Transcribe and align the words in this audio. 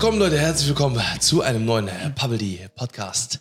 willkommen, 0.00 0.20
Leute, 0.20 0.38
herzlich 0.38 0.68
willkommen 0.68 1.02
zu 1.18 1.42
einem 1.42 1.64
neuen 1.64 1.88
Pubbly 2.14 2.60
Podcast. 2.76 3.40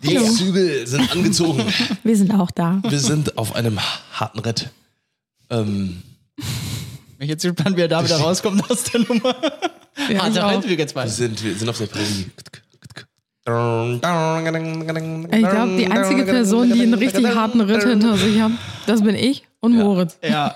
Die 0.00 0.16
Hallo. 0.16 0.28
Zügel 0.28 0.86
sind 0.86 1.10
angezogen. 1.10 1.64
Wir 2.04 2.16
sind 2.16 2.32
auch 2.32 2.52
da. 2.52 2.80
Wir 2.88 3.00
sind 3.00 3.36
auf 3.36 3.56
einem 3.56 3.80
harten 4.12 4.38
Ritt. 4.38 4.70
Ähm, 5.50 6.04
Bin 6.36 6.44
ich 7.18 7.30
jetzt 7.30 7.42
gespannt, 7.42 7.76
wie 7.76 7.80
er 7.80 7.88
da 7.88 8.04
wieder 8.04 8.18
rauskommt 8.18 8.70
aus 8.70 8.84
der 8.84 9.00
Nummer. 9.00 9.34
Ja, 10.08 10.22
Harter. 10.22 10.56
Ritt, 10.56 10.68
wie 10.68 10.76
geht's 10.76 10.94
wir, 10.94 11.02
weiter? 11.02 11.10
sind, 11.10 11.42
wir 11.42 11.56
sind 11.56 11.68
auf 11.68 11.78
der 11.78 11.86
Prärie. 11.86 12.26
Ich 12.30 13.44
glaube, 15.50 15.76
die 15.78 15.90
einzige 15.90 16.26
Person, 16.26 16.72
die 16.72 16.80
einen 16.80 16.94
richtig 16.94 17.26
harten 17.26 17.60
Ritt 17.60 17.82
hinter 17.82 18.16
sich 18.16 18.40
hat, 18.40 18.52
das 18.86 19.02
bin 19.02 19.16
ich 19.16 19.42
und 19.66 19.76
Moritz. 19.76 20.16
Ja. 20.26 20.54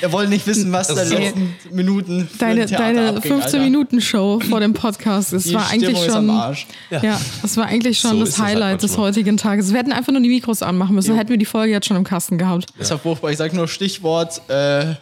Wir 0.00 0.10
wollen 0.12 0.28
nicht 0.28 0.46
wissen, 0.46 0.72
was 0.72 0.88
da 0.88 1.02
letzten 1.02 1.54
Minuten 1.70 2.28
für 2.28 2.38
Deine, 2.38 2.66
deine 2.66 3.08
abging, 3.16 3.32
Alter. 3.40 3.48
15-Minuten-Show 3.58 4.40
vor 4.40 4.60
dem 4.60 4.72
Podcast, 4.74 5.32
das 5.32 5.44
Die 5.44 5.54
war 5.54 5.70
eigentlich 5.70 5.96
Stimmung 5.98 6.04
schon. 6.04 6.30
am 6.30 6.36
Arsch. 6.36 6.66
Ja. 6.90 7.20
das 7.42 7.56
war 7.56 7.66
eigentlich 7.66 7.98
schon 8.00 8.10
So 8.10 8.20
das 8.20 8.30
es 8.30 8.38
halt 8.38 8.56
Highlight 8.56 8.82
des 8.82 8.90
manchmal. 8.92 9.06
heutigen 9.08 9.36
Tages. 9.36 9.72
Wir 9.72 9.78
hätten 9.78 9.92
einfach 9.92 10.12
nur 10.12 10.20
die 10.20 10.28
Mikros 10.28 10.62
anmachen 10.62 10.94
müssen, 10.94 11.08
dann 11.10 11.16
hätten 11.18 11.30
wir 11.30 11.38
die 11.38 11.44
Folge 11.44 11.72
jetzt 11.72 11.86
schon 11.86 11.96
im 11.96 12.04
Kasten 12.04 12.38
gehabt. 12.38 12.66
Das 12.78 12.90
war 12.90 12.98
furchtbar. 12.98 13.30
Ich 13.30 13.38
sag 13.38 13.52
nur 13.54 13.68
Stichwort 13.68 14.42
äh, 14.50 14.94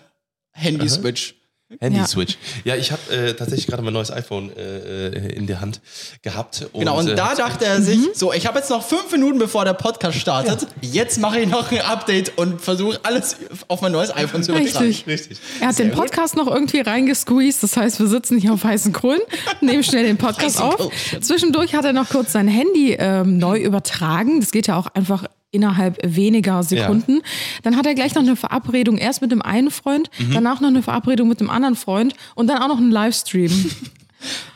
Handy-Switch. 0.52 1.34
Handy-Switch. 1.80 2.38
Ja, 2.64 2.76
ich 2.76 2.92
habe 2.92 3.00
äh, 3.10 3.34
tatsächlich 3.34 3.66
gerade 3.66 3.82
mein 3.82 3.92
neues 3.92 4.10
iPhone 4.10 4.50
äh, 4.56 5.08
äh, 5.08 5.32
in 5.34 5.46
der 5.46 5.60
Hand 5.60 5.80
gehabt. 6.22 6.66
Und, 6.72 6.80
Genau, 6.80 6.98
und 6.98 7.08
äh, 7.08 7.14
da 7.14 7.34
dachte 7.34 7.64
er 7.64 7.80
sich, 7.82 8.00
so, 8.14 8.32
ich 8.32 8.46
habe 8.46 8.58
jetzt 8.58 8.70
noch 8.70 8.84
fünf 8.84 9.10
Minuten, 9.12 9.38
bevor 9.38 9.64
der 9.64 9.74
Podcast 9.74 10.18
startet. 10.18 10.66
Jetzt 10.80 11.18
mache 11.18 11.40
ich 11.40 11.48
noch 11.48 11.70
ein 11.70 11.80
Update 11.80 12.36
und 12.38 12.60
versuche 12.60 13.00
alles 13.02 13.36
auf 13.68 13.80
mein 13.80 13.92
neues 13.92 14.14
iPhone 14.14 14.42
zu 14.42 14.52
übertragen. 14.52 14.86
Richtig. 14.86 15.06
Richtig. 15.06 15.38
Er 15.60 15.68
hat 15.68 15.78
den 15.78 15.90
Podcast 15.92 16.36
noch 16.36 16.46
irgendwie 16.48 16.80
reingesqueezed. 16.80 17.62
Das 17.62 17.76
heißt, 17.76 18.00
wir 18.00 18.06
sitzen 18.08 18.38
hier 18.38 18.52
auf 18.52 18.64
heißen 18.64 18.92
Kohlen, 18.92 19.20
nehmen 19.60 19.82
schnell 19.84 20.04
den 20.04 20.18
Podcast 20.18 20.60
auf. 20.60 20.90
Zwischendurch 21.20 21.74
hat 21.74 21.84
er 21.84 21.92
noch 21.92 22.08
kurz 22.08 22.32
sein 22.32 22.48
Handy 22.48 22.96
ähm, 22.98 23.38
neu 23.38 23.58
übertragen. 23.58 24.40
Das 24.40 24.50
geht 24.50 24.66
ja 24.66 24.76
auch 24.76 24.88
einfach 24.94 25.24
innerhalb 25.52 25.98
weniger 26.02 26.62
Sekunden. 26.64 27.20
Dann 27.62 27.76
hat 27.76 27.86
er 27.86 27.94
gleich 27.94 28.14
noch 28.14 28.22
eine 28.22 28.34
Verabredung, 28.36 28.98
erst 28.98 29.22
mit 29.22 29.30
dem 29.30 29.42
einen 29.42 29.70
Freund, 29.70 30.10
Mhm. 30.18 30.32
danach 30.34 30.60
noch 30.60 30.68
eine 30.68 30.82
Verabredung 30.82 31.28
mit 31.28 31.38
dem 31.40 31.50
anderen 31.50 31.76
Freund 31.76 32.14
und 32.34 32.48
dann 32.48 32.58
auch 32.58 32.68
noch 32.68 32.78
einen 32.78 32.90
Livestream. 32.90 33.50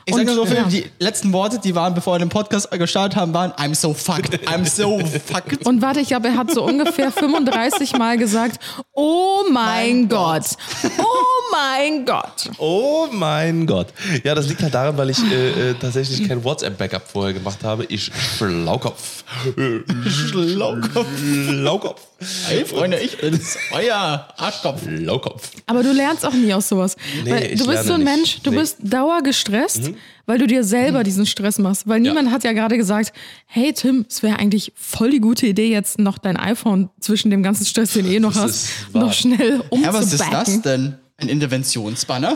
Ich 0.09 0.15
sag 0.15 0.25
nur 0.25 0.37
so 0.37 0.47
viel, 0.47 0.55
ja. 0.55 0.63
die 0.69 0.85
letzten 1.01 1.33
Worte, 1.33 1.59
die 1.59 1.75
waren, 1.75 1.93
bevor 1.93 2.15
wir 2.15 2.21
den 2.21 2.29
Podcast 2.29 2.71
gestartet 2.71 3.19
haben, 3.19 3.35
waren 3.35 3.51
I'm 3.55 3.75
so 3.75 3.93
fucked, 3.93 4.35
I'm 4.49 4.65
so 4.65 5.01
fucked. 5.01 5.67
Und 5.67 5.83
warte, 5.83 5.99
ich 5.99 6.07
glaube, 6.09 6.29
er 6.29 6.37
hat 6.37 6.53
so 6.53 6.65
ungefähr 6.65 7.11
35 7.11 7.99
Mal 7.99 8.17
gesagt, 8.17 8.61
oh 8.93 9.41
mein 9.51 10.09
Gott, 10.09 10.45
oh 10.99 11.03
mein 11.51 12.07
Gott. 12.07 12.51
Oh 12.59 13.09
mein 13.11 13.67
Gott. 13.67 13.89
Ja, 14.23 14.37
das 14.37 14.47
liegt 14.47 14.63
halt 14.63 14.75
daran, 14.75 14.97
weil 14.97 15.11
ich 15.11 15.19
äh, 15.25 15.71
äh, 15.71 15.75
tatsächlich 15.75 16.29
kein 16.29 16.45
WhatsApp-Backup 16.45 17.03
vorher 17.11 17.33
gemacht 17.35 17.65
habe. 17.65 17.85
Ich 17.87 18.13
Schlaukopf. 18.39 19.25
Schlaukopf. 20.07 21.07
Schlaukopf. 21.49 22.01
Hey 22.47 22.65
Freunde, 22.65 22.99
ich 23.01 23.19
bin's, 23.19 23.59
euer 23.73 24.27
Arschkopf. 24.37 24.83
Schlaukopf. 24.83 25.51
Aber 25.67 25.83
du 25.83 25.93
lernst 25.93 26.25
auch 26.25 26.33
nie 26.33 26.53
aus 26.55 26.69
sowas. 26.69 26.97
Nee, 27.25 27.31
weil 27.31 27.43
ich 27.53 27.59
du 27.61 27.67
bist 27.67 27.69
lerne 27.69 27.89
so 27.89 27.93
ein 27.95 28.01
nicht. 28.05 28.17
Mensch, 28.17 28.41
du 28.43 28.51
Nee. 28.51 28.57
Mhm. 28.57 28.61
bist 28.61 28.77
dauergestresst, 28.81 29.91
weil 30.27 30.39
du 30.39 30.47
dir 30.47 30.65
selber 30.65 31.03
diesen 31.05 31.27
Stress 31.27 31.59
machst. 31.59 31.87
Weil 31.89 32.01
niemand 32.01 32.31
hat 32.31 32.45
ja 32.45 32.53
gerade 32.53 32.77
gesagt, 32.77 33.13
hey 33.47 33.73
Tim, 33.73 34.05
es 34.09 34.23
wäre 34.23 34.39
eigentlich 34.39 34.73
voll 34.75 35.11
die 35.11 35.21
gute 35.21 35.47
Idee, 35.47 35.71
jetzt 35.71 35.99
noch 35.99 36.19
dein 36.19 36.37
iPhone 36.37 36.91
zwischen 37.01 37.31
dem 37.31 37.43
ganzen 37.43 37.67
Stress, 37.67 37.93
den 37.93 38.07
du 38.07 38.13
eh 38.13 38.21
noch 38.21 38.35
Das 38.35 38.43
hast, 38.43 38.95
noch 38.95 39.13
schnell 39.13 39.63
Ja, 39.73 39.93
was 39.95 40.13
ist 40.13 40.21
das 40.21 40.27
umzubacken. 40.29 40.63
denn? 40.63 40.95
Ein 41.19 41.29
Interventionsbanner? 41.31 42.35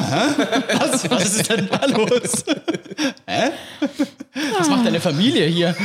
Was, 0.78 1.10
was 1.10 1.36
ist 1.36 1.50
denn 1.50 1.68
da 1.70 1.84
los? 1.86 2.44
Hä? 3.26 3.50
Was 4.58 4.70
macht 4.70 4.86
deine 4.86 5.00
Familie 5.00 5.44
hier? 5.46 5.76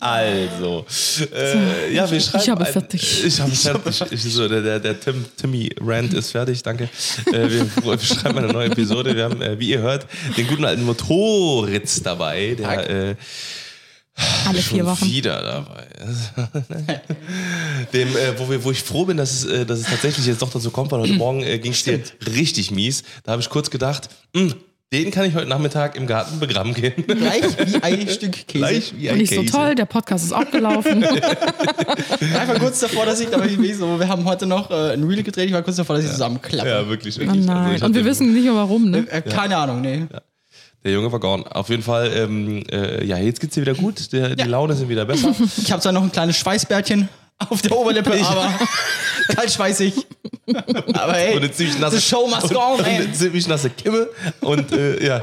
Also, 0.00 0.84
äh, 1.32 1.94
ja, 1.94 2.10
wir 2.10 2.20
schreiben. 2.20 2.42
ich 2.42 2.48
habe 2.50 2.66
ein- 2.66 2.72
fertig. 2.72 3.24
Ich 3.26 3.38
habe 3.40 3.50
fertig. 3.92 4.24
Ich, 4.26 4.34
so, 4.34 4.48
der 4.48 4.60
der, 4.60 4.80
der 4.80 4.98
Tim, 4.98 5.24
Timmy 5.36 5.70
Rand 5.80 6.12
ist 6.14 6.32
fertig, 6.32 6.60
danke. 6.62 6.88
Äh, 7.32 7.48
wir, 7.50 7.66
wir 7.84 7.98
schreiben 8.00 8.38
eine 8.38 8.48
neue 8.52 8.66
Episode. 8.66 9.14
Wir 9.14 9.24
haben, 9.24 9.40
äh, 9.40 9.58
wie 9.60 9.68
ihr 9.70 9.78
hört, 9.80 10.06
den 10.36 10.46
guten 10.48 10.64
alten 10.64 10.84
Motoritz 10.84 12.02
dabei, 12.02 12.56
der 12.58 12.90
äh, 12.90 13.14
Alle 14.46 14.58
vier 14.60 14.78
schon 14.78 14.86
Wochen. 14.86 15.06
wieder 15.06 15.40
dabei. 15.40 15.86
Dem, 17.92 18.08
äh, 18.16 18.38
wo, 18.38 18.50
wir, 18.50 18.62
wo 18.64 18.70
ich 18.70 18.82
froh 18.82 19.04
bin, 19.04 19.16
dass 19.16 19.32
es, 19.32 19.44
äh, 19.44 19.64
dass 19.64 19.78
es 19.80 19.86
tatsächlich 19.86 20.26
jetzt 20.26 20.42
doch 20.42 20.50
dazu 20.50 20.70
kommt, 20.70 20.90
weil 20.92 21.00
heute 21.00 21.12
Morgen 21.14 21.42
äh, 21.42 21.58
ging 21.58 21.72
es 21.72 21.84
dir 21.84 22.00
richtig 22.26 22.70
mies. 22.70 23.02
Da 23.24 23.32
habe 23.32 23.42
ich 23.42 23.48
kurz 23.50 23.70
gedacht, 23.70 24.08
"Hm, 24.36 24.54
den 24.92 25.10
kann 25.10 25.24
ich 25.24 25.34
heute 25.34 25.48
Nachmittag 25.48 25.96
im 25.96 26.06
Garten 26.06 26.38
begraben 26.38 26.74
gehen. 26.74 26.92
Gleich 27.06 27.42
wie 27.58 27.76
ein 27.82 28.08
Stück 28.08 28.32
Käse. 28.46 28.58
Gleich 28.58 28.94
wie 28.96 29.08
ein 29.08 29.14
Und 29.14 29.20
nicht 29.20 29.34
so 29.34 29.40
Käse. 29.40 29.52
toll, 29.52 29.74
der 29.74 29.86
Podcast 29.86 30.24
ist 30.26 30.32
auch 30.32 30.50
gelaufen. 30.50 31.02
Einfach 32.34 32.58
kurz 32.58 32.80
davor, 32.80 33.06
dass 33.06 33.20
ich, 33.20 33.34
aber 33.34 33.46
ich 33.46 33.76
so, 33.76 33.98
wir 33.98 34.08
haben 34.08 34.24
heute 34.26 34.46
noch 34.46 34.70
äh, 34.70 34.92
ein 34.92 35.02
Reel 35.04 35.22
gedreht, 35.22 35.46
ich 35.46 35.52
war 35.54 35.62
kurz 35.62 35.76
davor, 35.76 35.96
dass 35.96 36.04
ich 36.04 36.10
zusammenklappe. 36.10 36.68
Ja, 36.68 36.88
wirklich, 36.88 37.16
Oh 37.16 37.20
wirklich. 37.20 37.40
Also 37.40 37.52
nein. 37.52 37.76
ich 37.76 37.82
Und 37.82 37.94
wir 37.94 38.04
wissen 38.04 38.34
nicht 38.34 38.44
mehr 38.44 38.54
warum, 38.54 38.90
ne? 38.90 39.06
Äh, 39.10 39.22
keine 39.22 39.56
Ahnung, 39.56 39.80
nee. 39.80 40.06
Der 40.84 40.92
Junge 40.92 41.10
war 41.12 41.20
gone. 41.20 41.44
Auf 41.54 41.68
jeden 41.68 41.82
Fall, 41.82 42.10
ähm, 42.14 42.64
äh, 42.70 43.04
ja, 43.04 43.16
jetzt 43.16 43.40
geht's 43.40 43.54
dir 43.54 43.60
wieder 43.62 43.74
gut. 43.74 44.12
Der, 44.12 44.34
Die 44.34 44.48
Laune 44.48 44.74
sind 44.74 44.88
wieder 44.88 45.04
besser. 45.04 45.34
Ich 45.56 45.70
habe 45.70 45.80
zwar 45.80 45.92
noch 45.92 46.02
ein 46.02 46.12
kleines 46.12 46.36
Schweißbärtchen 46.36 47.08
auf 47.50 47.62
der 47.62 47.76
Oberlippe, 47.76 48.12
aber 48.24 48.52
kalt 49.34 49.50
schweißig. 49.50 49.94
Aber 50.94 51.12
hey, 51.12 51.36
Und 51.36 51.42
eine 51.42 51.52
ziemlich 51.52 51.78
nasse, 51.78 51.96
the 51.96 52.02
show 52.02 52.26
must 52.26 52.52
go 52.52 52.58
on, 52.58 52.72
und, 52.72 52.80
und 52.80 52.84
eine 52.84 53.12
ziemlich 53.12 53.46
nasse 53.46 53.70
Kimme. 53.70 54.08
Und 54.40 54.72
äh, 54.72 55.04
ja, 55.04 55.20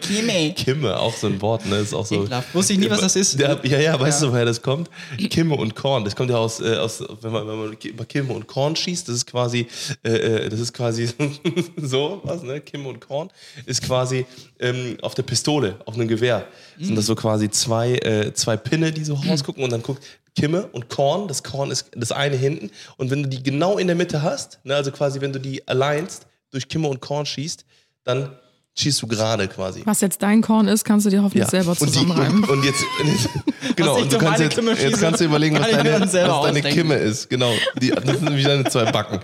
Kimme. 0.00 0.54
Kimme, 0.54 0.98
auch 0.98 1.14
so 1.14 1.26
ein 1.26 1.40
Wort, 1.42 1.66
ne? 1.66 1.76
Ist 1.76 1.92
auch 1.92 2.06
so. 2.06 2.22
Ekelhaft. 2.22 2.54
Wusste 2.54 2.72
ich 2.72 2.78
nie, 2.78 2.88
was 2.88 3.00
das 3.00 3.16
ist. 3.16 3.38
Ja, 3.38 3.58
ja, 3.62 3.78
ja, 3.78 4.00
weißt 4.00 4.22
du, 4.22 4.32
woher 4.32 4.46
das 4.46 4.62
kommt? 4.62 4.88
Kimme 5.30 5.54
und 5.56 5.74
Korn. 5.74 6.04
Das 6.04 6.16
kommt 6.16 6.30
ja 6.30 6.36
aus, 6.36 6.60
äh, 6.60 6.76
aus 6.76 7.04
wenn, 7.20 7.32
man, 7.32 7.46
wenn 7.46 7.58
man 7.58 7.72
über 7.82 8.04
Kimme 8.06 8.32
und 8.32 8.46
Korn 8.46 8.74
schießt, 8.74 9.08
das 9.08 9.16
ist 9.16 9.26
quasi, 9.26 9.66
äh, 10.02 10.10
äh, 10.10 10.48
das 10.48 10.60
ist 10.60 10.72
quasi 10.72 11.10
so 11.76 12.20
was, 12.24 12.42
ne? 12.42 12.60
Kimme 12.60 12.88
und 12.88 13.00
Korn 13.00 13.30
ist 13.66 13.82
quasi 13.82 14.24
ähm, 14.58 14.96
auf 15.02 15.14
der 15.14 15.22
Pistole, 15.22 15.76
auf 15.84 15.94
einem 15.94 16.08
Gewehr. 16.08 16.46
Sind 16.78 16.96
das 16.96 17.06
so 17.06 17.14
quasi 17.14 17.50
zwei, 17.50 17.92
äh, 17.96 18.32
zwei 18.34 18.56
Pinne, 18.56 18.92
die 18.92 19.04
so 19.04 19.14
rausgucken 19.14 19.62
und 19.62 19.70
dann 19.70 19.82
guckt 19.82 20.02
Kimme 20.34 20.66
und 20.66 20.88
Korn, 20.88 21.28
das 21.28 21.42
Korn 21.42 21.70
ist 21.70 21.90
das 21.94 22.12
eine 22.12 22.36
hinten. 22.36 22.70
Und 22.96 23.10
wenn 23.10 23.22
du 23.22 23.28
die 23.28 23.42
genau 23.42 23.78
in 23.78 23.86
der 23.86 23.96
Mitte 23.96 24.22
hast, 24.22 24.58
ne, 24.64 24.74
also 24.74 24.90
quasi 24.90 25.20
wenn 25.20 25.32
du 25.32 25.38
die 25.38 25.66
alleinst 25.68 26.26
durch 26.50 26.68
Kimme 26.68 26.88
und 26.88 27.00
Korn 27.00 27.26
schießt, 27.26 27.64
dann 28.02 28.36
schießt 28.76 29.02
du 29.02 29.06
gerade 29.06 29.46
quasi. 29.48 29.82
Was 29.84 30.00
jetzt 30.00 30.20
dein 30.22 30.42
Korn 30.42 30.66
ist, 30.68 30.84
kannst 30.84 31.06
du 31.06 31.10
dir 31.10 31.22
hoffentlich 31.22 31.48
selber 31.48 31.70
Und, 31.70 31.80
die, 31.82 31.86
zusammenreimen. 31.86 32.42
und, 32.44 32.50
und 32.50 32.64
jetzt, 32.64 32.84
und 33.00 33.06
jetzt 33.08 33.28
genau, 33.76 33.98
und 33.98 34.12
du 34.12 34.18
kannst 34.18 34.40
jetzt, 34.40 34.56
jetzt 34.60 35.00
kannst 35.00 35.20
du 35.20 35.24
überlegen, 35.24 35.56
was 35.58 35.70
deine, 35.70 35.82
selber 35.84 36.00
was 36.02 36.12
deine 36.12 36.32
ausdenken. 36.34 36.68
Kimme 36.70 36.94
ist. 36.96 37.30
Genau, 37.30 37.52
die, 37.80 37.90
das 37.90 38.04
sind 38.04 38.22
nämlich 38.24 38.44
deine 38.44 38.64
zwei 38.64 38.90
Backen. 38.90 39.20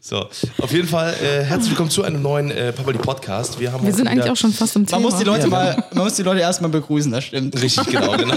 So, 0.00 0.26
auf 0.58 0.72
jeden 0.72 0.88
Fall 0.88 1.14
äh, 1.22 1.42
herzlich 1.44 1.70
willkommen 1.70 1.90
zu 1.90 2.04
einem 2.04 2.22
neuen 2.22 2.50
äh, 2.50 2.72
Papali 2.72 2.98
Podcast. 2.98 3.60
Wir 3.60 3.72
haben 3.72 3.84
Wir 3.84 3.92
sind 3.92 4.06
eigentlich 4.08 4.30
auch 4.30 4.36
schon 4.36 4.52
fast 4.52 4.76
im 4.76 4.86
Thema. 4.86 5.00
Man 5.00 5.10
muss 5.10 5.18
die 5.18 5.24
Leute 5.24 5.42
Ja, 5.44 5.48
mal, 5.48 5.84
man 5.92 6.04
muss 6.04 6.14
die 6.14 6.22
Leute 6.22 6.40
erstmal 6.40 6.70
begrüßen, 6.70 7.12
das 7.12 7.24
stimmt. 7.24 7.60
richtig 7.60 7.86
genau, 7.86 8.12
genau. 8.16 8.34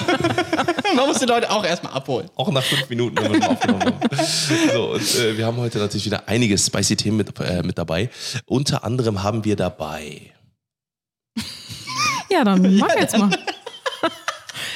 Man 0.95 1.07
muss 1.07 1.19
die 1.19 1.25
Leute 1.25 1.50
auch 1.51 1.63
erstmal 1.63 1.94
abholen. 1.94 2.29
Auch 2.35 2.51
nach 2.51 2.63
fünf 2.63 2.89
Minuten, 2.89 3.15
wenn 3.17 3.33
wir 3.33 3.41
schon 3.41 3.51
aufgenommen 3.51 3.83
haben. 3.85 4.00
So, 4.73 4.91
und 4.94 5.15
äh, 5.19 5.38
wir 5.38 5.45
haben 5.45 5.57
heute 5.57 5.77
natürlich 5.77 6.05
wieder 6.05 6.23
einige 6.27 6.57
spicy 6.57 6.95
Themen 6.97 7.17
mit, 7.17 7.39
äh, 7.39 7.62
mit 7.63 7.77
dabei. 7.77 8.09
Unter 8.45 8.83
anderem 8.83 9.23
haben 9.23 9.45
wir 9.45 9.55
dabei. 9.55 10.33
Ja, 12.31 12.44
dann 12.44 12.77
mach 12.77 12.95
jetzt 12.95 13.18
mal. 13.18 13.30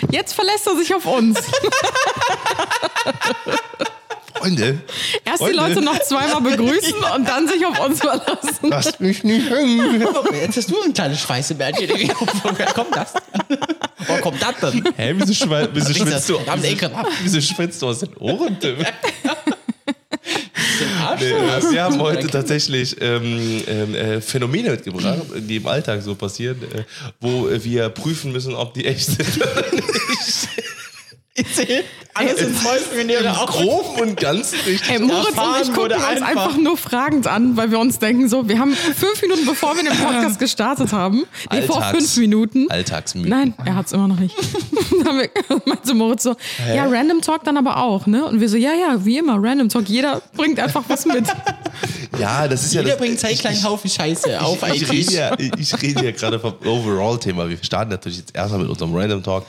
Jetzt 0.10 0.34
verlässt 0.34 0.66
er 0.66 0.76
sich 0.76 0.94
auf 0.94 1.06
uns. 1.06 1.40
Freunde, 4.36 4.82
Erst 5.24 5.40
die 5.42 5.46
Freunde. 5.46 5.56
Leute 5.56 5.82
noch 5.82 6.00
zweimal 6.00 6.42
begrüßen 6.42 6.96
und 7.16 7.28
dann 7.28 7.48
sich 7.48 7.66
auf 7.66 7.80
uns 7.80 8.00
verlassen. 8.00 8.70
lasst 8.70 9.00
mich 9.00 9.24
nicht 9.24 9.50
hängen. 9.50 10.06
Jetzt 10.34 10.58
hast 10.58 10.72
du 10.72 10.82
ein 10.82 10.94
kleines 10.94 11.20
Schweißebärtchen. 11.22 12.12
Woher 12.44 12.66
kommt 12.74 12.96
das? 12.96 13.14
Woher 14.00 14.22
kommt 14.22 14.42
das 14.42 14.56
denn? 14.72 14.84
Hä, 14.98 15.14
wieso, 15.16 15.34
schwe 15.34 15.70
wieso 15.72 15.94
schwitzt 15.94 16.12
das 16.14 16.28
du? 16.28 16.40
Wieso, 16.40 16.98
wieso 17.22 17.42
schwitzt 17.42 17.82
du 17.82 17.88
aus 17.88 18.00
den 18.00 18.18
Ohren, 18.18 18.60
Tim? 18.60 18.78
Nee, 21.24 21.72
wir 21.72 21.84
haben 21.84 22.00
heute 22.00 22.28
tatsächlich 22.28 22.96
ähm, 23.02 23.64
ähm, 23.68 23.96
äh, 23.96 24.22
Phänomene 24.22 24.72
mitgebracht, 24.72 25.22
die 25.38 25.58
im 25.58 25.68
Alltag 25.68 26.02
so 26.02 26.16
passieren, 26.16 26.58
äh, 26.64 26.84
wo 27.20 27.50
wir 27.50 27.90
prüfen 27.90 28.32
müssen, 28.32 28.54
ob 28.54 28.74
die 28.74 28.86
echt 28.86 29.06
sind. 29.06 29.40
Erzähl. 31.36 31.84
Alles 32.16 32.42
in 32.42 32.56
zwölf 32.56 32.96
Minuten 32.96 33.28
auch 33.28 33.48
Groben 33.52 34.02
und 34.02 34.18
Ganzen 34.20 34.60
richtig. 34.62 34.90
Ey, 34.90 35.00
Moritz 35.00 35.30
und 35.30 35.62
ich 35.62 35.74
gucken 35.74 35.94
uns 35.94 36.04
einfach, 36.04 36.28
einfach- 36.28 36.58
nur 36.58 36.78
fragend 36.78 37.26
an, 37.28 37.58
weil 37.58 37.72
wir 37.72 37.80
uns 37.80 37.98
denken 38.00 38.30
so, 38.30 38.48
wir 38.48 38.60
haben 38.60 38.74
fünf 38.74 39.22
Minuten 39.22 39.46
bevor 39.46 39.76
wir 39.76 39.84
den 39.84 39.98
Podcast 39.98 40.38
gestartet 40.40 40.92
haben, 40.94 41.24
nee, 41.52 41.62
vor 41.64 41.78
Alltags- 41.78 41.92
fünf 41.98 42.18
Minuten. 42.18 42.70
Alltagsmythen. 42.70 43.30
Nein, 43.30 43.54
er 43.66 43.76
hat 43.76 43.88
es 43.88 43.94
immer 43.94 44.08
noch 44.08 44.20
nicht. 44.20 44.36
dann 45.04 45.16
meinte 45.66 45.94
Moritz 45.96 46.24
so, 46.24 46.36
ja, 46.74 46.86
Random 46.86 47.22
Talk 47.22 47.44
dann 47.46 47.58
aber 47.58 47.78
auch, 47.78 48.06
ne? 48.06 48.26
Und 48.26 48.40
wir 48.40 48.48
so, 48.50 48.58
ja, 48.58 48.74
ja, 48.74 49.04
wie 49.06 49.18
immer, 49.18 49.38
Random 49.42 49.70
Talk, 49.70 49.90
jeder 49.90 50.22
bringt 50.36 50.60
einfach 50.60 50.84
was 50.88 51.06
mit. 51.06 51.26
Ja, 52.20 52.48
das 52.48 52.64
ist 52.64 52.74
ja 52.74 52.82
Jeder 52.82 52.96
bringt 52.96 53.20
seinen 53.20 53.34
ich- 53.34 53.40
kleinen 53.40 53.64
Haufen 53.64 53.90
Scheiße 53.90 54.40
auf 54.42 54.62
ich, 54.74 54.82
ich, 54.84 54.90
rede 54.92 55.12
ja, 55.14 55.36
ich 55.58 55.82
rede 55.82 56.06
ja 56.06 56.12
gerade 56.12 56.40
vom 56.40 56.54
Overall-Thema. 56.66 57.50
Wir 57.50 57.58
starten 57.62 57.90
natürlich 57.92 58.20
jetzt 58.20 58.36
erstmal 58.36 58.62
mit 58.62 58.70
unserem 58.70 58.96
Random 58.96 59.24
Talk. 59.24 59.46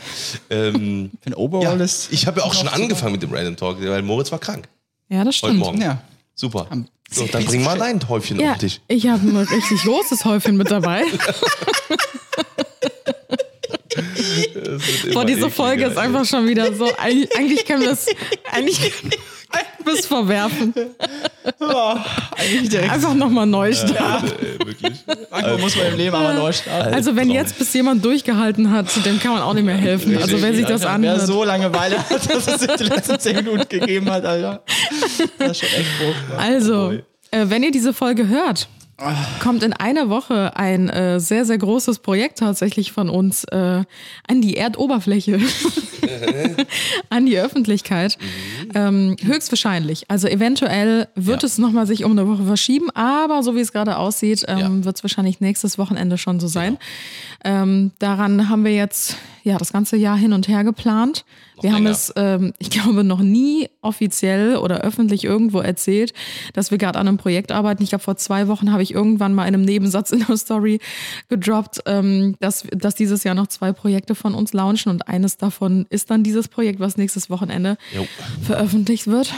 Ähm, 0.51 1.11
Für 1.21 1.31
ein 1.31 1.35
Overall 1.35 1.79
ja, 1.79 1.85
ist. 1.85 2.09
ich 2.13 2.27
habe 2.27 2.41
ja 2.41 2.47
auch 2.47 2.55
schon 2.55 2.69
angefangen 2.69 3.13
mit 3.13 3.23
dem 3.23 3.33
Random 3.33 3.57
Talk, 3.57 3.79
weil 3.81 4.03
Moritz 4.03 4.33
war 4.33 4.39
krank. 4.39 4.69
Ja, 5.09 5.19
das 5.25 5.37
Heute 5.37 5.37
stimmt. 5.53 5.59
Morgen. 5.59 5.81
Ja. 5.83 6.01
Super. 6.35 6.67
Am- 6.71 6.87
So, 7.11 7.27
dann 7.27 7.45
bring 7.45 7.63
mal 7.63 7.79
dein 7.79 8.01
Häufchen 8.09 8.41
Ja, 8.41 8.53
auf 8.53 8.59
den 8.59 8.69
Tisch. 8.71 8.81
ich 8.89 9.07
habe 9.07 9.21
ein 9.29 9.37
richtig 9.37 9.83
großes 9.83 10.25
Häufchen 10.25 10.57
mit 10.57 10.71
dabei. 10.71 11.03
Boah, 15.13 15.25
diese 15.25 15.51
Folge 15.51 15.87
ist 15.87 15.97
einfach 15.99 16.25
schon 16.25 16.47
wieder 16.49 16.75
so. 16.75 16.91
Eigentlich, 16.97 17.37
eigentlich 17.37 17.65
können 17.65 17.83
wir 17.83 17.93
es 17.93 18.07
eigentlich 18.51 18.93
bis 19.85 20.07
verwerfen. 20.07 20.73
Direkt. 22.73 22.91
Einfach 22.91 23.15
nochmal 23.15 23.47
neu 23.47 23.73
starten. 23.73 24.27
Äh, 24.29 24.67
wirklich. 24.67 25.05
Manchmal 25.31 25.59
muss 25.59 25.77
man 25.77 25.87
im 25.87 25.97
Leben 25.97 26.15
aber 26.17 26.33
neu 26.35 26.53
starten. 26.53 26.95
Also 26.95 27.17
wenn 27.17 27.31
jetzt 27.31 27.59
bis 27.59 27.73
jemand 27.75 28.05
durchgehalten 28.05 28.71
hat, 28.71 28.87
dem 29.05 29.19
kann 29.21 29.33
man 29.33 29.43
auch 29.43 29.55
nicht 29.55 29.65
mehr 29.65 29.77
helfen. 29.77 30.17
Also 30.17 30.41
wer 30.41 30.55
sich 30.55 30.67
das 30.67 30.85
Alter, 30.85 31.03
Wer 31.03 31.13
anhört. 31.13 31.27
so 31.27 31.45
Langeweile 31.45 31.99
hat, 31.99 32.31
dass 32.31 32.47
es 32.47 32.61
sich 32.61 32.71
die 32.73 32.85
letzten 32.85 33.19
10 33.19 33.37
Minuten 33.37 33.69
gegeben 33.69 34.11
hat, 34.11 34.25
Alter. 34.25 34.63
Das 35.39 35.51
ist 35.53 35.59
schon 35.61 35.79
echt 35.79 35.91
furchtbar. 35.99 36.39
Also, 36.39 36.93
äh, 37.31 37.47
wenn 37.49 37.63
ihr 37.63 37.71
diese 37.71 37.93
Folge 37.93 38.29
hört, 38.29 38.69
kommt 39.41 39.63
in 39.63 39.73
einer 39.73 40.09
Woche 40.09 40.57
ein 40.57 40.89
äh, 40.89 41.19
sehr, 41.21 41.45
sehr 41.45 41.59
großes 41.59 41.99
Projekt 41.99 42.39
tatsächlich 42.39 42.93
von 42.93 43.09
uns 43.11 43.45
äh, 43.45 43.57
an 44.29 44.41
die 44.41 44.57
Erdoberfläche, 44.57 45.41
an 47.11 47.27
die 47.27 47.39
Öffentlichkeit. 47.39 48.19
Ähm, 48.75 49.17
höchstwahrscheinlich. 49.23 50.11
Also 50.11 50.29
eventuell 50.29 51.09
wird 51.15 51.43
Ja. 51.43 51.47
es 51.47 51.59
nochmal 51.59 51.87
sich 51.87 52.05
um 52.05 52.13
eine 52.13 52.29
Woche 52.29 52.45
verschieben, 52.45 52.91
aber 52.91 53.43
so 53.43 53.55
wie 53.57 53.61
es 53.61 53.73
gerade 53.73 53.97
aussieht, 53.97 54.45
ähm, 54.49 54.59
Ja. 54.59 54.85
wird 54.85 54.97
es 54.97 55.03
wahrscheinlich 55.05 55.41
nächstes 55.41 55.79
Wochenende 55.79 56.19
schon 56.19 56.41
so 56.41 56.47
sein. 56.47 56.79
Ähm, 57.45 57.91
daran 57.99 58.49
haben 58.49 58.65
wir 58.65 58.75
jetzt 58.75 59.17
ja 59.45 59.59
das 59.59 59.73
ganze 59.73 59.97
Jahr 59.97 60.17
hin 60.17 60.33
und 60.33 60.49
her 60.49 60.65
geplant. 60.65 61.25
wir 61.61 61.71
haben 61.71 61.85
länger. 61.85 61.91
es, 61.91 62.13
ähm, 62.17 62.53
ich 62.59 62.71
glaube, 62.71 63.05
noch 63.05 63.21
nie 63.21 63.69
offiziell 63.83 64.57
oder 64.57 64.81
öffentlich 64.81 65.25
irgendwo 65.25 65.61
erzählt, 65.61 66.13
dass 66.55 66.71
wir 66.71 66.79
gerade 66.79 66.99
an 66.99 67.07
einem 67.07 67.19
Projekt 67.19 67.53
arbeiten. 67.53 67.83
Ich 67.83 67.91
glaube, 67.91 68.03
vor 68.03 68.17
zwei 68.17 68.49
Wochen 68.49 68.73
habe 68.73 68.83
ich 68.83 68.93
irgendwann 68.93 69.35
mal 69.35 69.47
in 69.47 69.55
einem 69.55 69.65
Nebensatz 69.65 70.11
in 70.11 70.25
der 70.27 70.37
Story 70.37 70.81
gedroppt, 71.29 71.81
ähm, 71.87 72.37
dass, 72.41 72.65
dass 72.73 72.95
dieses 72.95 73.23
Jahr 73.23 73.35
noch 73.35 73.47
zwei 73.47 73.73
Projekte 73.73 74.15
von 74.15 74.35
uns 74.35 74.53
launchen 74.53 74.91
und 74.91 75.07
eines 75.07 75.37
davon 75.37 75.87
ist 75.91 76.11
dann 76.11 76.25
dieses 76.25 76.49
Projekt, 76.49 76.81
was 76.81 76.97
nächstes 76.97 77.31
Wochenende 77.31 77.77
Jo. 77.95 78.07
veröffentlicht 78.43 79.07
wird. 79.07 79.33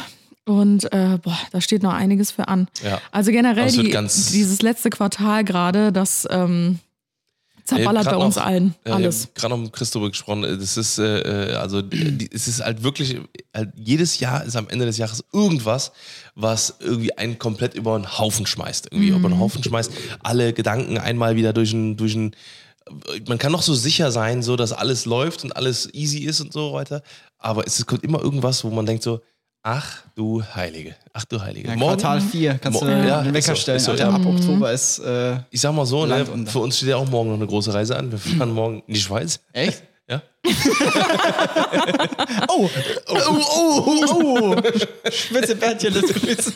Und 0.44 0.92
äh, 0.92 1.18
boah, 1.20 1.36
da 1.50 1.60
steht 1.60 1.82
noch 1.82 1.92
einiges 1.92 2.30
für 2.30 2.46
an. 2.46 2.68
Ja. 2.84 3.00
Also 3.10 3.32
generell 3.32 3.68
die, 3.68 3.90
dieses 3.90 4.62
letzte 4.62 4.90
Quartal 4.90 5.42
gerade, 5.42 5.90
das 5.90 6.26
ähm, 6.30 6.78
zerballert 7.66 8.04
bei 8.04 8.16
uns 8.16 8.36
noch- 8.36 8.44
allen 8.44 8.74
alles. 8.84 9.28
Gerade 9.34 9.54
noch 9.54 9.62
mit 9.62 9.72
Christoph 9.72 10.08
gesprochen. 10.10 10.42
Das 10.42 10.76
ist, 10.76 10.98
äh, 10.98 11.50
äh, 11.50 11.54
also, 11.56 11.82
die, 11.82 12.28
es 12.32 12.48
ist 12.48 12.60
halt 12.64 12.82
wirklich, 12.82 13.18
halt, 13.54 13.70
jedes 13.76 14.18
Jahr 14.20 14.44
ist 14.44 14.56
am 14.56 14.68
Ende 14.68 14.86
des 14.86 14.96
Jahres 14.98 15.24
irgendwas, 15.32 15.92
was 16.34 16.76
irgendwie 16.80 17.16
einen 17.18 17.38
komplett 17.38 17.74
über 17.74 17.98
den 17.98 18.18
Haufen 18.18 18.46
schmeißt. 18.46 18.88
Irgendwie 18.90 19.08
über 19.08 19.28
den 19.28 19.38
Haufen 19.38 19.62
schmeißt. 19.62 19.90
Alle 20.22 20.52
Gedanken 20.52 20.98
einmal 20.98 21.36
wieder 21.36 21.52
durch 21.52 21.72
ein, 21.72 21.96
durch 21.96 22.14
ein, 22.14 22.34
man 23.28 23.38
kann 23.38 23.52
noch 23.52 23.62
so 23.62 23.74
sicher 23.74 24.12
sein, 24.12 24.42
so, 24.42 24.56
dass 24.56 24.72
alles 24.72 25.04
läuft 25.06 25.42
und 25.44 25.56
alles 25.56 25.92
easy 25.92 26.20
ist 26.20 26.40
und 26.40 26.52
so 26.52 26.72
weiter. 26.72 27.02
Aber 27.38 27.66
es 27.66 27.84
kommt 27.86 28.04
immer 28.04 28.22
irgendwas, 28.22 28.64
wo 28.64 28.70
man 28.70 28.86
denkt 28.86 29.02
so, 29.02 29.20
ach 29.68 29.98
du 30.14 30.42
Heilige, 30.54 30.94
ach 31.12 31.24
du 31.24 31.40
Heilige. 31.40 31.68
Ja, 31.68 31.76
Morgen- 31.76 32.00
Quartal 32.00 32.20
4 32.20 32.54
kannst 32.58 32.80
du 32.80 32.86
ja, 32.86 33.22
den 33.22 33.34
Wecker 33.34 33.54
so, 33.56 33.60
stellen. 33.60 33.80
so, 33.80 33.92
ja. 33.94 34.10
ab 34.10 34.24
Oktober 34.24 34.70
ist. 34.72 35.00
Äh, 35.00 35.38
Ich 35.50 35.60
sag 35.60 35.72
mal 35.74 35.84
so, 35.84 36.06
ne, 36.06 36.24
für 36.46 36.60
uns 36.60 36.76
steht 36.76 36.90
ja 36.90 36.96
auch 36.96 37.08
morgen 37.08 37.30
noch 37.30 37.36
eine 37.36 37.46
große 37.48 37.74
Reise 37.74 37.96
an. 37.96 38.12
Wir 38.12 38.18
fahren 38.18 38.52
morgen 38.52 38.82
in 38.86 38.94
die 38.94 39.00
Schweiz. 39.00 39.40
echt? 39.52 39.82
Ja. 40.08 40.22
Oh, 42.48 42.70
oh, 43.08 43.18
oh, 43.28 43.82
oh, 43.86 44.54
oh. 44.54 45.10
Spitze 45.10 45.56
Bärtchen 45.56 45.92
des 45.94 46.12
Grüßen. 46.14 46.54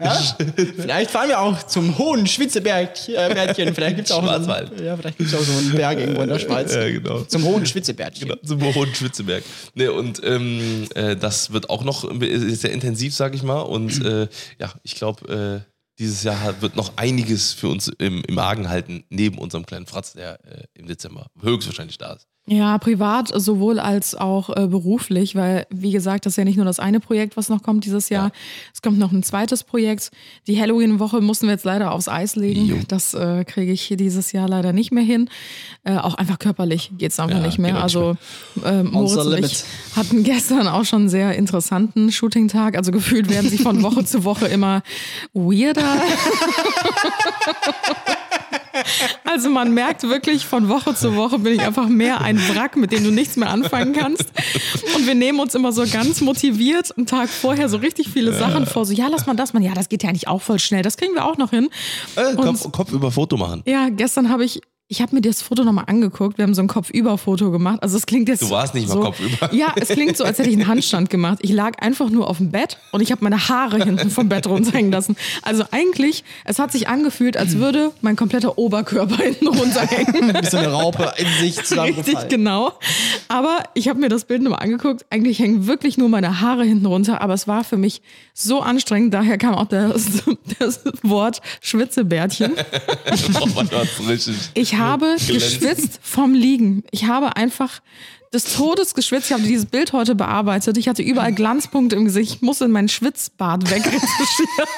Ja? 0.00 0.36
Vielleicht 0.76 1.10
fahren 1.10 1.28
wir 1.28 1.40
auch 1.40 1.62
zum 1.64 1.96
hohen 1.98 2.26
Schwitzebärtchen. 2.26 3.14
Äh, 3.14 3.34
Bärtchen. 3.34 3.74
vielleicht 3.74 3.96
gibt 3.96 4.08
es 4.08 4.14
auch, 4.14 4.22
so 4.22 4.28
Schwarzwald. 4.28 4.80
ja, 4.80 4.96
vielleicht 4.96 5.18
gibt's 5.18 5.34
auch 5.34 5.40
so 5.40 5.52
einen 5.52 5.72
Berg 5.72 5.98
irgendwo 5.98 6.22
in 6.22 6.28
der 6.28 6.38
Schweiz. 6.38 6.74
Ja, 6.74 6.88
genau. 6.88 7.20
Zum 7.22 7.44
hohen 7.44 7.66
Schwitzebärtchen. 7.66 8.28
Genau, 8.28 8.40
zum 8.42 8.62
Hohen 8.74 8.94
Schwitzeberg. 8.94 9.44
Ne, 9.74 9.92
und 9.92 10.20
ähm, 10.24 10.86
äh, 10.94 11.16
das 11.16 11.52
wird 11.52 11.70
auch 11.70 11.84
noch 11.84 12.10
sehr 12.20 12.72
intensiv, 12.72 13.14
sag 13.14 13.34
ich 13.34 13.42
mal. 13.42 13.60
Und 13.60 14.04
äh, 14.04 14.28
ja, 14.58 14.72
ich 14.82 14.94
glaube, 14.94 15.64
äh, 15.66 15.70
dieses 15.98 16.22
Jahr 16.24 16.60
wird 16.60 16.76
noch 16.76 16.96
einiges 16.96 17.52
für 17.52 17.68
uns 17.68 17.88
im, 17.98 18.22
im 18.26 18.38
Argen 18.38 18.68
halten, 18.68 19.04
neben 19.10 19.38
unserem 19.38 19.64
kleinen 19.64 19.86
Fratz, 19.86 20.12
der 20.12 20.44
äh, 20.44 20.64
im 20.74 20.86
Dezember 20.86 21.28
höchstwahrscheinlich 21.40 21.98
da 21.98 22.14
ist. 22.14 22.26
Ja, 22.46 22.76
privat 22.76 23.30
sowohl 23.34 23.78
als 23.78 24.14
auch 24.14 24.54
äh, 24.54 24.66
beruflich, 24.66 25.34
weil, 25.34 25.66
wie 25.70 25.92
gesagt, 25.92 26.26
das 26.26 26.34
ist 26.34 26.36
ja 26.36 26.44
nicht 26.44 26.56
nur 26.56 26.66
das 26.66 26.78
eine 26.78 27.00
Projekt, 27.00 27.38
was 27.38 27.48
noch 27.48 27.62
kommt 27.62 27.86
dieses 27.86 28.10
Jahr. 28.10 28.32
Es 28.74 28.82
kommt 28.82 28.98
noch 28.98 29.12
ein 29.12 29.22
zweites 29.22 29.64
Projekt. 29.64 30.10
Die 30.46 30.60
Halloween-Woche 30.60 31.22
mussten 31.22 31.46
wir 31.46 31.52
jetzt 31.52 31.64
leider 31.64 31.92
aufs 31.92 32.06
Eis 32.06 32.36
legen. 32.36 32.66
Jo. 32.66 32.76
Das 32.86 33.14
äh, 33.14 33.44
kriege 33.44 33.72
ich 33.72 33.94
dieses 33.96 34.32
Jahr 34.32 34.46
leider 34.46 34.74
nicht 34.74 34.92
mehr 34.92 35.02
hin. 35.02 35.30
Äh, 35.84 35.96
auch 35.96 36.16
einfach 36.16 36.38
körperlich 36.38 36.92
geht's 36.98 37.18
einfach 37.18 37.38
Ja, 37.38 37.42
nicht 37.42 37.58
mehr. 37.58 37.82
Also 37.82 38.18
äh, 38.62 38.82
Moritz 38.82 39.16
und 39.16 39.38
ich 39.38 39.64
hatten 39.96 40.22
gestern 40.22 40.68
auch 40.68 40.84
schon 40.84 41.02
einen 41.02 41.08
sehr 41.08 41.34
interessanten 41.36 42.12
Shooting-Tag. 42.12 42.76
Also 42.76 42.92
gefühlt 42.92 43.30
werden 43.30 43.48
sie 43.48 43.56
von 43.56 43.82
Woche 43.82 44.04
zu 44.14 44.24
Woche 44.24 44.48
immer 44.48 44.82
weirder. 45.32 45.96
Also 49.24 49.50
man 49.50 49.72
merkt 49.72 50.02
wirklich, 50.02 50.46
von 50.46 50.68
Woche 50.68 50.94
zu 50.94 51.16
Woche 51.16 51.38
bin 51.38 51.54
ich 51.54 51.60
einfach 51.60 51.88
mehr 51.88 52.20
ein 52.20 52.38
Wrack, 52.48 52.76
mit 52.76 52.92
dem 52.92 53.04
du 53.04 53.10
nichts 53.10 53.36
mehr 53.36 53.50
anfangen 53.50 53.92
kannst. 53.92 54.24
Und 54.96 55.06
wir 55.06 55.14
nehmen 55.14 55.40
uns 55.40 55.54
immer 55.54 55.72
so 55.72 55.84
ganz 55.90 56.20
motiviert 56.20 56.96
einen 56.96 57.06
Tag 57.06 57.28
vorher 57.28 57.68
so 57.68 57.78
richtig 57.78 58.08
viele 58.08 58.32
Sachen 58.32 58.66
vor. 58.66 58.84
So, 58.84 58.92
ja, 58.92 59.08
lass 59.08 59.26
mal 59.26 59.34
das 59.34 59.52
mal. 59.52 59.62
Ja, 59.62 59.74
das 59.74 59.88
geht 59.88 60.02
ja 60.02 60.08
eigentlich 60.08 60.28
auch 60.28 60.42
voll 60.42 60.58
schnell. 60.58 60.82
Das 60.82 60.96
kriegen 60.96 61.14
wir 61.14 61.24
auch 61.24 61.36
noch 61.36 61.50
hin. 61.50 61.68
Äh, 62.16 62.34
Kopf, 62.34 62.70
Kopf 62.72 62.92
über 62.92 63.10
Foto 63.10 63.36
machen. 63.36 63.62
Ja, 63.66 63.88
gestern 63.88 64.28
habe 64.28 64.44
ich, 64.44 64.60
ich 64.94 65.02
habe 65.02 65.12
mir 65.12 65.22
das 65.22 65.42
Foto 65.42 65.64
nochmal 65.64 65.86
angeguckt. 65.88 66.38
Wir 66.38 66.44
haben 66.44 66.54
so 66.54 66.62
ein 66.62 66.68
Kopfüber-Foto 66.68 67.50
gemacht. 67.50 67.82
Also 67.82 67.96
es 67.96 68.06
klingt 68.06 68.28
jetzt 68.28 68.42
Du 68.42 68.50
warst 68.50 68.74
nicht 68.76 68.86
mal 68.86 68.94
so, 68.94 69.00
kopfüber. 69.00 69.52
Ja, 69.52 69.74
es 69.74 69.88
klingt 69.88 70.16
so, 70.16 70.22
als 70.22 70.38
hätte 70.38 70.48
ich 70.48 70.54
einen 70.54 70.68
Handstand 70.68 71.10
gemacht. 71.10 71.38
Ich 71.42 71.50
lag 71.50 71.82
einfach 71.82 72.10
nur 72.10 72.30
auf 72.30 72.36
dem 72.36 72.52
Bett 72.52 72.78
und 72.92 73.00
ich 73.00 73.10
habe 73.10 73.24
meine 73.24 73.48
Haare 73.48 73.82
hinten 73.82 74.08
vom 74.10 74.28
Bett 74.28 74.46
runterhängen 74.46 74.92
lassen. 74.92 75.16
Also 75.42 75.64
eigentlich, 75.72 76.22
es 76.44 76.60
hat 76.60 76.70
sich 76.70 76.86
angefühlt, 76.86 77.36
als 77.36 77.56
würde 77.56 77.90
mein 78.02 78.14
kompletter 78.14 78.56
Oberkörper 78.56 79.16
hinten 79.24 79.48
runterhängen. 79.48 80.32
Wie 80.40 80.46
so 80.46 80.58
eine 80.58 80.68
Raupe 80.70 81.12
in 81.16 81.26
sich 81.40 81.56
zusammengefallen. 81.64 82.16
Richtig, 82.16 82.28
genau. 82.28 82.72
Aber 83.34 83.64
ich 83.74 83.88
habe 83.88 83.98
mir 83.98 84.08
das 84.08 84.26
Bild 84.26 84.42
nochmal 84.42 84.60
angeguckt. 84.60 85.06
Eigentlich 85.10 85.40
hängen 85.40 85.66
wirklich 85.66 85.98
nur 85.98 86.08
meine 86.08 86.40
Haare 86.40 86.62
hinten 86.62 86.86
runter, 86.86 87.20
aber 87.20 87.34
es 87.34 87.48
war 87.48 87.64
für 87.64 87.76
mich 87.76 88.00
so 88.32 88.60
anstrengend. 88.60 89.12
Daher 89.12 89.38
kam 89.38 89.56
auch 89.56 89.66
das, 89.66 90.22
das 90.60 90.82
Wort 91.02 91.40
Schwitzebärtchen. 91.60 92.52
oh. 93.40 93.48
Ich 94.54 94.76
habe 94.76 95.16
geschwitzt 95.16 95.98
vom 96.00 96.32
Liegen. 96.32 96.84
Ich 96.92 97.06
habe 97.06 97.34
einfach 97.34 97.80
des 98.32 98.54
Todes 98.54 98.94
geschwitzt. 98.94 99.26
Ich 99.26 99.32
habe 99.32 99.42
dieses 99.42 99.66
Bild 99.66 99.92
heute 99.92 100.14
bearbeitet. 100.14 100.76
Ich 100.76 100.86
hatte 100.86 101.02
überall 101.02 101.32
Glanzpunkte 101.32 101.96
im 101.96 102.04
Gesicht. 102.04 102.36
Ich 102.36 102.42
musste 102.42 102.68
meinen 102.68 102.88
Schwitzbart 102.88 103.68
wegretuschieren. 103.68 104.68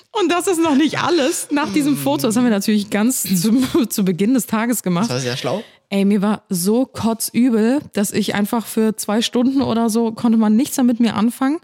Und 0.11 0.29
das 0.29 0.47
ist 0.47 0.59
noch 0.59 0.75
nicht 0.75 0.99
alles. 0.99 1.47
Nach 1.51 1.71
diesem 1.71 1.95
Foto, 1.95 2.27
das 2.27 2.35
haben 2.35 2.43
wir 2.43 2.51
natürlich 2.51 2.89
ganz 2.89 3.23
zu, 3.41 3.85
zu 3.89 4.03
Beginn 4.03 4.33
des 4.33 4.45
Tages 4.45 4.83
gemacht. 4.83 5.05
Das 5.05 5.11
war 5.11 5.19
sehr 5.19 5.37
schlau. 5.37 5.63
Ey, 5.89 6.05
mir 6.05 6.21
war 6.21 6.43
so 6.47 6.85
kotzübel, 6.85 7.79
dass 7.93 8.11
ich 8.11 8.33
einfach 8.33 8.65
für 8.65 8.95
zwei 8.95 9.21
Stunden 9.21 9.61
oder 9.61 9.89
so 9.89 10.13
konnte 10.13 10.37
man 10.37 10.55
nichts 10.55 10.77
mehr 10.77 10.85
mit 10.85 11.01
mir 11.01 11.15
anfangen. 11.15 11.59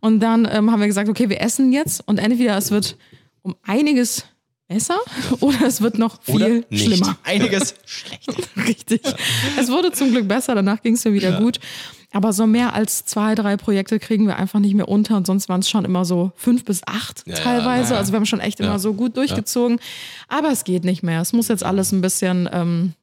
Und 0.00 0.20
dann 0.20 0.46
ähm, 0.50 0.70
haben 0.70 0.80
wir 0.80 0.86
gesagt, 0.86 1.08
okay, 1.08 1.28
wir 1.30 1.40
essen 1.40 1.72
jetzt 1.72 2.06
und 2.06 2.18
entweder 2.18 2.56
es 2.58 2.70
wird 2.70 2.96
um 3.42 3.56
einiges 3.62 4.24
besser 4.68 4.98
oder 5.40 5.66
es 5.66 5.80
wird 5.80 5.98
noch 5.98 6.22
viel 6.22 6.64
schlimmer. 6.70 7.18
Einiges 7.24 7.74
schlecht. 7.84 8.30
Richtig. 8.56 9.02
Es 9.58 9.70
wurde 9.70 9.92
zum 9.92 10.10
Glück 10.10 10.28
besser, 10.28 10.54
danach 10.54 10.82
ging 10.82 10.94
es 10.94 11.04
mir 11.04 11.12
wieder 11.12 11.40
gut. 11.40 11.58
Aber 12.12 12.32
so 12.32 12.46
mehr 12.46 12.74
als 12.74 13.04
zwei, 13.04 13.34
drei 13.36 13.56
Projekte 13.56 13.98
kriegen 14.00 14.26
wir 14.26 14.36
einfach 14.36 14.58
nicht 14.58 14.74
mehr 14.74 14.88
unter 14.88 15.16
und 15.16 15.26
sonst 15.26 15.48
waren 15.48 15.60
es 15.60 15.70
schon 15.70 15.84
immer 15.84 16.04
so 16.04 16.32
fünf 16.34 16.64
bis 16.64 16.82
acht 16.86 17.22
Ja, 17.26 17.34
teilweise. 17.36 17.94
ja. 17.94 17.98
Also 18.00 18.12
wir 18.12 18.16
haben 18.16 18.26
schon 18.26 18.40
echt 18.40 18.58
immer 18.60 18.78
so 18.80 18.94
gut 18.94 19.16
durchgezogen. 19.16 19.78
Aber 20.28 20.50
es 20.50 20.64
geht 20.64 20.84
nicht 20.84 21.02
mehr. 21.02 21.20
Es 21.20 21.32
muss 21.32 21.48
jetzt 21.48 21.64
alles 21.64 21.92
ein 21.92 22.00
bisschen 22.00 22.48
ähm, 22.52 22.94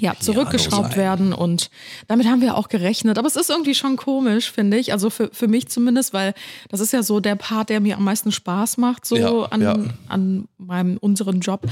ja, 0.00 0.14
zurückgeschraubt 0.18 0.96
werden 0.96 1.32
und 1.32 1.70
damit 2.06 2.26
haben 2.26 2.40
wir 2.40 2.56
auch 2.56 2.68
gerechnet. 2.68 3.18
Aber 3.18 3.26
es 3.26 3.36
ist 3.36 3.50
irgendwie 3.50 3.74
schon 3.74 3.96
komisch, 3.96 4.50
finde 4.50 4.76
ich. 4.78 4.92
Also 4.92 5.10
für, 5.10 5.30
für 5.32 5.48
mich 5.48 5.68
zumindest, 5.68 6.12
weil 6.12 6.34
das 6.68 6.80
ist 6.80 6.92
ja 6.92 7.02
so 7.02 7.20
der 7.20 7.34
Part, 7.34 7.68
der 7.70 7.80
mir 7.80 7.96
am 7.96 8.04
meisten 8.04 8.32
Spaß 8.32 8.76
macht, 8.76 9.04
so 9.06 9.16
Ja, 9.16 9.42
an, 9.46 9.60
ja. 9.62 9.76
an 10.08 10.48
meinem, 10.58 10.96
unseren 10.98 11.40
Job, 11.40 11.66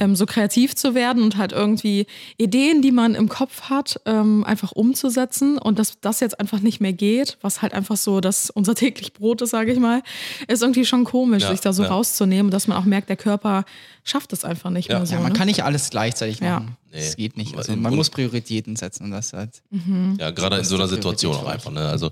ähm, 0.00 0.16
so 0.16 0.26
kreativ 0.26 0.74
zu 0.74 0.94
werden 0.94 1.22
und 1.22 1.36
halt 1.36 1.52
irgendwie 1.52 2.06
Ideen, 2.38 2.82
die 2.82 2.92
man 2.92 3.14
im 3.14 3.28
Kopf 3.28 3.62
hat, 3.62 4.00
ähm, 4.06 4.44
einfach 4.44 4.72
umzusetzen 4.72 5.58
und 5.58 5.78
dass 5.78 6.00
das 6.00 6.20
jetzt 6.20 6.38
einfach 6.40 6.60
nicht 6.60 6.80
mehr 6.80 6.92
geht, 6.92 7.38
was 7.40 7.62
halt 7.62 7.74
einfach 7.74 7.96
so 7.96 8.20
das 8.20 8.50
unser 8.50 8.74
täglich 8.80 9.12
Brot 9.12 9.42
ist, 9.42 9.50
sage 9.50 9.72
ich 9.72 9.78
mal, 9.78 10.02
ist 10.48 10.62
irgendwie 10.62 10.84
schon 10.84 11.04
komisch, 11.04 11.42
Ja, 11.44 11.50
sich 11.50 11.60
da 11.60 11.72
so 11.72 11.82
ja. 11.82 11.88
rauszunehmen, 11.88 12.50
dass 12.50 12.66
man 12.66 12.76
auch 12.76 12.84
merkt, 12.84 13.08
der 13.08 13.16
Körper 13.16 13.64
schafft 14.04 14.32
es 14.32 14.44
einfach 14.44 14.70
nicht 14.70 14.88
Ja. 14.90 14.98
mehr 14.98 15.06
so. 15.06 15.14
Ja, 15.14 15.20
man 15.20 15.32
ne? 15.32 15.38
kann 15.38 15.46
nicht 15.46 15.62
alles 15.64 15.90
gleichzeitig 15.90 16.40
Ja. 16.40 16.60
machen. 16.60 16.76
Das 16.92 17.16
geht 17.16 17.36
nicht. 17.36 17.56
Also 17.56 17.76
man 17.76 17.94
muss 17.94 18.10
Prioritäten 18.10 18.74
setzen 18.76 19.04
und 19.04 19.10
das 19.12 19.32
halt. 19.32 19.62
Ja, 20.18 20.30
gerade 20.30 20.58
in 20.58 20.64
so 20.64 20.74
einer 20.76 20.88
Situation 20.88 21.34
auch 21.36 21.46
einfach. 21.46 21.70
Ne? 21.70 21.86
Also 21.88 22.10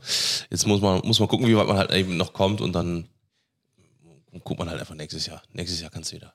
jetzt 0.51 0.67
muss 0.67 0.81
man, 0.81 1.01
muss 1.05 1.19
man 1.19 1.29
gucken, 1.29 1.47
wie 1.49 1.57
weit 1.57 1.67
man 1.67 1.77
halt 1.79 1.93
eben 1.93 2.17
noch 2.17 2.33
kommt 2.33 2.61
und 2.61 2.73
dann 2.73 3.09
guckt 4.45 4.59
man 4.61 4.69
halt 4.71 4.81
einfach 4.81 4.95
nächstes 4.95 5.27
Jahr. 5.27 5.43
Nächstes 5.53 5.81
Jahr 5.81 5.91
kannst 5.91 6.13
du 6.13 6.17
wieder 6.17 6.33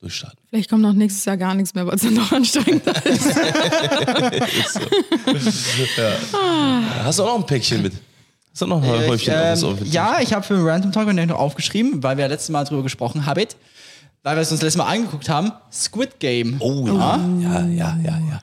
durchstarten. 0.00 0.38
Vielleicht 0.48 0.68
kommt 0.68 0.82
noch 0.82 0.92
nächstes 0.92 1.24
Jahr 1.24 1.36
gar 1.36 1.54
nichts 1.54 1.72
mehr, 1.74 1.86
weil 1.86 1.94
es 1.94 2.02
dann 2.02 2.14
noch 2.14 2.32
anstrengender 2.32 3.06
ist. 3.06 3.26
Ist 3.26 4.74
so. 4.74 4.80
ja. 6.02 6.82
Hast 7.04 7.18
du 7.18 7.22
auch 7.22 7.38
noch 7.38 7.44
ein 7.44 7.46
Päckchen 7.46 7.82
mit? 7.82 7.92
Hast 8.50 8.62
du 8.62 8.64
auch 8.66 8.68
noch 8.68 8.82
ein 8.82 9.02
Ich, 9.02 9.08
Häufchen 9.08 9.34
ähm, 9.34 9.40
das- 9.40 9.64
auf 9.64 9.78
den 9.78 9.90
ja, 9.90 10.18
ich 10.20 10.32
habe 10.32 10.44
für 10.44 10.54
den 10.54 10.66
Random 10.66 10.92
Talk 10.92 11.12
noch 11.12 11.36
aufgeschrieben, 11.38 12.02
weil 12.02 12.16
wir 12.16 12.26
letztes 12.28 12.50
Mal 12.50 12.64
drüber 12.64 12.82
gesprochen 12.82 13.24
haben, 13.26 13.46
weil 14.24 14.36
wir 14.36 14.40
es 14.42 14.50
uns 14.50 14.62
letztes 14.62 14.78
Mal 14.78 14.86
angeguckt 14.86 15.28
haben. 15.28 15.52
Squid 15.70 16.18
Game. 16.18 16.56
Oh 16.58 16.86
ja. 16.88 17.16
ja, 17.40 17.60
ja, 17.66 17.98
ja, 18.02 18.18
ja. 18.18 18.42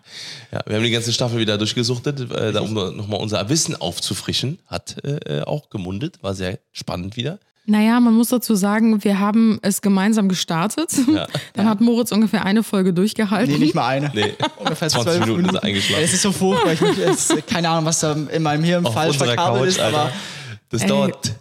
Ja, 0.51 0.61
wir 0.65 0.75
haben 0.77 0.83
die 0.83 0.91
ganze 0.91 1.11
Staffel 1.11 1.39
wieder 1.39 1.57
durchgesuchtet, 1.57 2.31
äh, 2.31 2.51
da, 2.53 2.61
um 2.61 2.73
nochmal 2.73 3.19
unser 3.19 3.49
Wissen 3.49 3.75
aufzufrischen. 3.79 4.59
Hat 4.67 4.97
äh, 5.03 5.41
auch 5.41 5.69
gemundet, 5.69 6.21
war 6.21 6.33
sehr 6.35 6.59
spannend 6.71 7.17
wieder. 7.17 7.39
Naja, 7.65 7.99
man 7.99 8.13
muss 8.13 8.29
dazu 8.29 8.55
sagen, 8.55 9.03
wir 9.03 9.19
haben 9.19 9.59
es 9.61 9.81
gemeinsam 9.81 10.29
gestartet. 10.29 10.89
Dann 11.53 11.69
hat 11.69 11.79
Moritz 11.81 12.11
ungefähr 12.11 12.45
eine 12.45 12.63
Folge 12.63 12.93
durchgehalten. 12.93 13.53
Nee, 13.53 13.59
nicht 13.59 13.75
mal 13.75 13.87
eine. 13.87 14.11
Nee, 14.13 14.33
Ungefähr 14.57 14.89
20 14.89 15.01
zwölf 15.03 15.19
Minuten 15.21 15.39
ist 15.41 15.47
Minuten. 15.47 15.55
er 15.55 15.63
eingeschlafen. 15.63 16.03
Es 16.03 16.13
ist 16.13 16.21
so 16.21 16.31
furchtbar. 16.31 16.73
Ich, 16.73 16.81
es, 16.81 17.33
keine 17.47 17.69
Ahnung, 17.69 17.85
was 17.85 17.99
da 17.99 18.13
in 18.13 18.43
meinem 18.43 18.63
Hirn 18.63 18.85
Auf 18.85 18.93
falsch 18.93 19.17
verkabelt 19.17 19.63
Couch, 19.63 19.67
ist, 19.69 19.79
aber 19.79 20.11
Das 20.69 20.81
Ey. 20.83 20.87
dauert. 20.87 21.31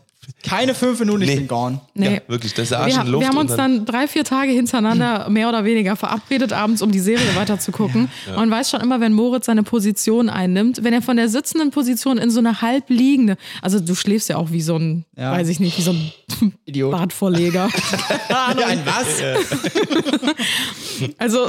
Keine 0.43 0.75
fünf 0.75 0.99
Minuten, 1.01 1.23
ich 1.23 1.29
Nee. 1.29 1.37
bin 1.37 1.49
gone. 1.49 1.81
Nee. 1.95 2.15
Ja, 2.15 2.21
wirklich, 2.29 2.55
das 2.55 2.67
ist 2.67 2.73
Arsch 2.73 2.95
Wir, 2.95 3.03
in 3.03 3.09
Luft. 3.09 3.21
wir 3.23 3.29
haben 3.29 3.37
uns 3.39 3.55
dann 3.57 3.85
drei, 3.85 4.09
vier 4.09 4.25
Tage 4.25 4.53
hintereinander 4.53 5.29
mehr 5.29 5.49
oder 5.49 5.65
weniger 5.65 5.97
verabredet, 5.97 6.53
abends, 6.53 6.81
um 6.83 6.91
die 6.91 6.99
Serie 7.01 7.35
weiter 7.37 7.59
zu 7.59 7.73
gucken. 7.73 8.09
Man 8.35 8.51
weiß 8.51 8.71
schon 8.71 8.81
immer, 8.81 9.01
wenn 9.01 9.13
Moritz 9.13 9.47
seine 9.47 9.63
Position 9.63 10.29
einnimmt, 10.31 10.83
wenn 10.83 10.93
er 10.95 11.03
von 11.03 11.17
der 11.17 11.29
sitzenden 11.29 11.71
Position 11.71 12.19
in 12.19 12.31
so 12.31 12.39
eine 12.39 12.63
halb 12.63 12.89
liegende, 12.89 13.37
also 13.63 13.81
du 13.81 13.95
schläfst 13.95 14.29
ja 14.29 14.37
auch 14.37 14.51
wie 14.51 14.63
so 14.63 14.77
ein, 14.77 15.05
Ja. 15.17 15.33
weiß 15.33 15.49
ich 15.49 15.61
nicht, 15.61 15.77
wie 15.79 15.83
so 15.83 15.93
ein 15.93 16.13
Idiot. 16.65 16.93
Bartvorleger. 16.93 17.69
Ja, 18.31 18.67
ein 18.67 18.81
was? 18.85 19.23
Also 21.19 21.49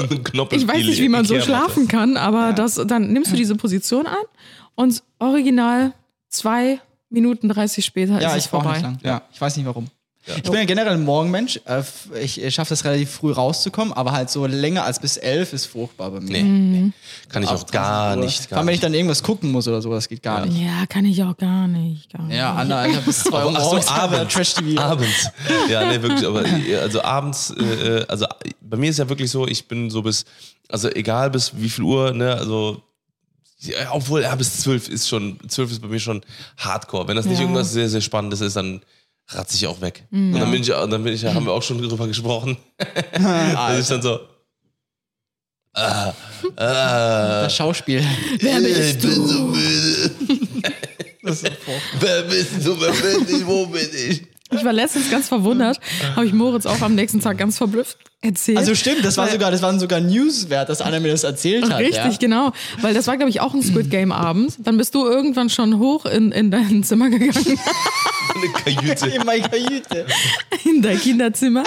ich 0.52 0.68
weiß 0.68 0.78
nicht, 0.86 1.02
wie 1.02 1.10
man 1.10 1.26
so 1.26 1.40
schlafen 1.40 1.88
kann, 1.88 2.18
aber 2.18 2.54
das, 2.54 2.76
dann 2.88 3.12
nimmst 3.12 3.32
du 3.32 3.36
diese 3.36 3.56
Position 3.56 4.06
ein 4.08 4.16
und 4.76 5.04
original 5.20 5.94
zwei 6.30 6.80
Minuten 7.12 7.50
30 7.50 7.86
später 7.86 8.20
Ja, 8.22 8.32
ist 8.36 8.46
es 8.46 8.48
vorbei. 8.48 8.74
nicht 8.74 8.82
lang. 8.84 8.98
Ja, 9.04 9.22
ich 9.34 9.40
weiß 9.40 9.58
nicht 9.58 9.66
warum. 9.66 9.88
Ich 10.28 10.44
bin 10.44 10.54
ja 10.54 10.66
generell 10.66 10.94
ein 10.94 11.04
Morgenmensch. 11.04 11.60
Äh, 11.66 11.82
Ich, 12.24 12.40
ich 12.40 12.54
schaffe 12.54 12.70
das 12.70 12.86
relativ 12.86 13.10
früh 13.10 13.32
rauszukommen, 13.32 13.92
aber 13.92 14.12
halt 14.12 14.30
so 14.30 14.46
länger 14.46 14.84
als 14.84 15.00
bis 15.00 15.18
elf 15.18 15.52
ist 15.52 15.66
furchtbar 15.66 16.12
bei 16.12 16.20
mir. 16.20 16.32
Nee, 16.32 16.44
nee. 16.44 16.92
Kann 17.30 17.42
ich 17.42 17.50
auch 17.50 17.62
Ab 17.64 17.72
gar 17.72 18.14
20 18.14 18.20
Uhr. 18.20 18.26
nicht. 18.26 18.38
Vor 18.42 18.48
Gar 18.50 18.58
allem, 18.60 18.68
wenn 18.68 18.76
ich 18.76 18.82
dann 18.82 18.94
irgendwas 18.94 19.24
gucken 19.24 19.52
muss 19.52 19.68
oder 19.68 19.82
so, 19.82 19.92
das 19.92 20.08
geht 20.08 20.22
gar 20.22 20.46
nicht. 20.46 20.62
Ja, 20.62 20.86
kann 20.88 21.06
ich 21.06 21.24
auch 21.24 21.36
gar 21.36 21.68
nicht. 21.68 22.14
Gar 22.14 22.22
nicht. 22.28 22.38
Ja, 22.38 22.54
Anna, 22.54 22.82
Alter, 22.82 23.02
bis 23.02 23.24
zwei 23.24 23.44
Uhr 23.46 23.52
so, 23.52 23.60
morgens 23.60 23.88
wir 23.88 23.96
abends. 23.96 24.34
Trash-TV. 24.36 24.80
Abends. 24.80 25.30
Ja, 25.72 25.86
nee, 25.92 26.00
wirklich. 26.04 26.24
Aber 26.28 26.44
also 26.84 27.02
abends, 27.02 27.50
äh, 27.60 27.64
äh, 27.98 28.06
also 28.08 28.28
bei 28.62 28.78
mir 28.78 28.92
ist 28.92 29.00
ja 29.00 29.10
wirklich 29.10 29.32
so, 29.32 29.48
ich 29.48 29.68
bin 29.68 29.90
so 29.90 30.04
bis, 30.04 30.26
also 30.70 30.88
egal 30.92 31.32
bis 31.32 31.52
wie 31.56 31.68
viel 31.70 31.84
Uhr, 31.84 32.14
ne, 32.14 32.36
also 32.36 32.80
ja, 33.62 33.92
obwohl, 33.92 34.22
ja, 34.22 34.34
bis 34.36 34.60
zwölf 34.62 34.90
ist 34.90 35.08
schon, 35.08 35.38
zwölf 35.48 35.72
ist 35.72 35.82
bei 35.82 35.88
mir 35.88 36.00
schon 36.00 36.22
Hardcore. 36.58 37.08
Wenn 37.08 37.16
das 37.16 37.26
nicht 37.26 37.38
Ja. 37.38 37.42
irgendwas 37.44 37.72
sehr, 37.72 37.90
sehr 37.90 38.02
Spannendes 38.02 38.42
ist, 38.42 38.56
dann 38.56 38.82
ratze 39.30 39.56
ich 39.56 39.68
auch 39.68 39.82
weg. 39.82 40.04
Mhm. 40.10 40.34
Und 40.34 40.40
dann 40.40 40.52
bin 40.52 40.62
ich, 40.62 40.68
dann 40.70 41.04
bin 41.04 41.14
ich, 41.14 41.22
ja, 41.22 41.34
haben 41.34 41.46
wir 41.46 41.54
auch 41.54 41.64
schon 41.64 41.78
drüber 41.78 42.08
gesprochen. 42.08 42.58
dass 43.14 43.80
ich 43.80 43.88
dann 43.88 44.02
so. 44.02 44.20
Ah, 45.74 46.14
ah, 46.58 47.44
Das 47.44 47.56
Schauspiel. 47.56 48.04
Wer 48.40 48.60
bist 48.60 48.96
ich 48.96 49.02
bin 49.02 49.28
so 49.28 49.40
müde. 49.48 50.12
Wer 51.22 52.24
bist 52.24 52.66
du? 52.66 52.76
Wer 52.82 52.92
bin 52.92 53.36
ich? 53.36 53.46
Wo 53.48 53.66
bin 53.68 53.88
ich? 54.10 54.24
Ich 54.54 54.66
war 54.66 54.74
letztens 54.74 55.10
ganz 55.10 55.30
verwundert, 55.30 55.80
habe 56.16 56.26
ich 56.26 56.34
Moritz 56.34 56.66
auch 56.66 56.82
am 56.82 56.94
nächsten 56.96 57.22
Tag 57.22 57.38
ganz 57.38 57.58
verblüfft 57.58 57.98
erzählt. 58.22 58.58
Also 58.58 58.76
stimmt, 58.76 59.04
das 59.04 59.18
war 59.18 59.26
Weil- 59.26 59.34
sogar, 59.34 59.52
das 59.52 59.62
waren 59.62 59.80
sogar 59.80 60.00
Newswert, 60.00 60.70
dass 60.70 60.82
Anna 60.82 61.00
mir 61.00 61.12
das 61.12 61.24
erzählt 61.24 61.70
hat. 61.70 61.80
Richtig, 61.80 61.96
ja. 61.98 62.12
genau. 62.20 62.52
Weil 62.82 62.94
das 62.94 63.08
war, 63.08 63.18
glaube 63.18 63.30
ich, 63.30 63.42
auch 63.42 63.54
ein 63.54 63.62
Squid 63.64 63.90
Game 63.90 64.12
Abend. 64.12 64.54
Dann 64.60 64.78
bist 64.78 64.94
du 64.96 65.06
irgendwann 65.06 65.50
schon 65.50 65.80
hoch 65.80 66.06
in, 66.06 66.32
in 66.32 66.52
dein 66.52 66.84
Zimmer 66.84 67.10
gegangen, 67.10 67.34
Eine 68.34 68.76
Kajüte. 68.76 69.08
In 69.16 69.26
meine 69.26 69.42
Kajüte. 69.50 70.06
in 70.64 70.82
dein 70.82 70.98
Kinderzimmer. 71.00 71.64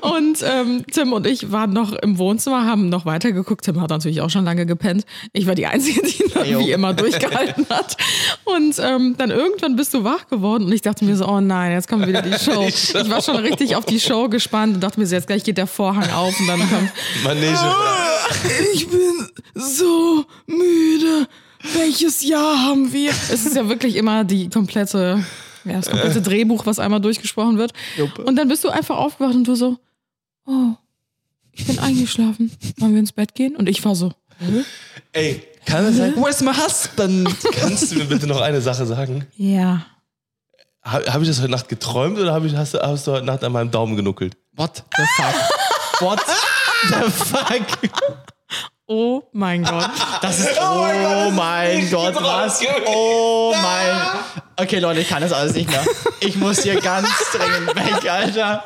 Und 0.00 0.38
ähm, 0.44 0.84
Tim 0.92 1.12
und 1.12 1.26
ich 1.26 1.50
waren 1.50 1.72
noch 1.72 1.92
im 1.94 2.18
Wohnzimmer, 2.18 2.66
haben 2.66 2.88
noch 2.88 3.06
weitergeguckt. 3.06 3.64
Tim 3.64 3.80
hat 3.80 3.90
natürlich 3.90 4.20
auch 4.20 4.28
schon 4.30 4.44
lange 4.44 4.66
gepennt. 4.66 5.06
Ich 5.32 5.46
war 5.46 5.54
die 5.54 5.66
Einzige, 5.66 6.02
die 6.02 6.24
noch 6.34 6.44
wie 6.60 6.70
immer 6.72 6.92
durchgehalten 6.92 7.66
hat. 7.70 7.96
Und 8.44 8.78
ähm, 8.80 9.14
dann 9.16 9.30
irgendwann 9.30 9.76
bist 9.76 9.94
du 9.94 10.04
wach 10.04 10.28
geworden 10.28 10.64
und 10.64 10.72
ich 10.72 10.82
dachte 10.82 11.04
mir 11.04 11.16
so, 11.16 11.26
oh 11.26 11.40
nein, 11.40 11.72
jetzt 11.72 11.88
kommt 11.88 12.06
wieder 12.06 12.20
die 12.22 12.32
Show. 12.38 12.64
Ich 12.68 12.92
war 13.10 13.22
schon 13.22 13.36
richtig 13.36 13.74
auf 13.76 13.86
die 13.86 13.98
Show 14.00 14.28
gespannt 14.28 14.74
und 14.74 14.80
dachte 14.82 15.00
mir 15.00 15.06
so, 15.06 15.14
jetzt 15.14 15.26
gleich 15.26 15.42
geht 15.42 15.56
der 15.58 15.66
Vorhang 15.84 16.10
auf 16.12 16.40
und 16.40 16.46
dann 16.46 16.60
kommt 16.60 16.90
Manege. 17.24 17.74
Ich 18.72 18.88
bin 18.88 19.28
so 19.54 20.24
müde. 20.46 21.28
Welches 21.74 22.22
Jahr 22.24 22.58
haben 22.62 22.90
wir? 22.90 23.10
Es 23.10 23.44
ist 23.44 23.54
ja 23.54 23.68
wirklich 23.68 23.96
immer 23.96 24.24
die 24.24 24.48
komplette, 24.48 25.22
ja, 25.66 25.72
das 25.74 25.90
komplette 25.90 26.22
Drehbuch, 26.22 26.64
was 26.64 26.78
einmal 26.78 27.00
durchgesprochen 27.02 27.58
wird. 27.58 27.72
Und 28.24 28.36
dann 28.36 28.48
bist 28.48 28.64
du 28.64 28.70
einfach 28.70 28.96
aufgewacht 28.96 29.34
und 29.34 29.46
du 29.46 29.54
so, 29.54 29.76
oh, 30.46 30.72
ich 31.52 31.66
bin 31.66 31.78
eingeschlafen. 31.78 32.50
Wollen 32.78 32.92
wir 32.94 33.00
ins 33.00 33.12
Bett 33.12 33.34
gehen? 33.34 33.54
Und 33.56 33.68
ich 33.68 33.84
war 33.84 33.94
so, 33.94 34.12
Ey, 35.12 35.42
kann 35.66 35.84
es 35.84 35.96
sein? 35.98 36.14
Where's 36.16 36.40
my 36.40 36.52
husband? 36.54 37.28
Kannst 37.60 37.92
du 37.92 37.96
mir 37.98 38.04
bitte 38.06 38.26
noch 38.26 38.40
eine 38.40 38.62
Sache 38.62 38.86
sagen? 38.86 39.26
ja. 39.36 39.84
Habe 40.86 41.10
hab 41.10 41.22
ich 41.22 41.28
das 41.28 41.40
heute 41.40 41.50
Nacht 41.50 41.70
geträumt 41.70 42.18
oder 42.18 42.34
hab 42.34 42.44
ich, 42.44 42.54
hast, 42.54 42.74
du- 42.74 42.78
hast 42.82 43.06
du 43.06 43.12
heute 43.12 43.24
Nacht 43.24 43.42
an 43.42 43.52
meinem 43.52 43.70
Daumen 43.70 43.96
genuckelt? 43.96 44.36
What 44.52 44.84
the 44.98 45.02
fuck? 45.16 45.34
What 46.00 46.20
the 46.88 47.10
fuck? 47.10 47.78
Oh 48.86 49.22
mein 49.32 49.64
Gott. 49.64 49.90
Das 50.20 50.38
ist, 50.40 50.60
oh 50.60 51.30
mein 51.30 51.90
Gott, 51.90 52.14
was? 52.22 52.60
Oh 52.86 53.54
mein. 53.62 54.00
Okay, 54.56 54.78
Leute, 54.78 55.00
ich 55.00 55.08
kann 55.08 55.22
das 55.22 55.32
alles 55.32 55.54
nicht 55.54 55.70
mehr. 55.70 55.84
Ich 56.20 56.36
muss 56.36 56.62
hier 56.62 56.80
ganz 56.80 57.08
dringend 57.32 57.74
weg, 57.74 58.10
Alter. 58.10 58.62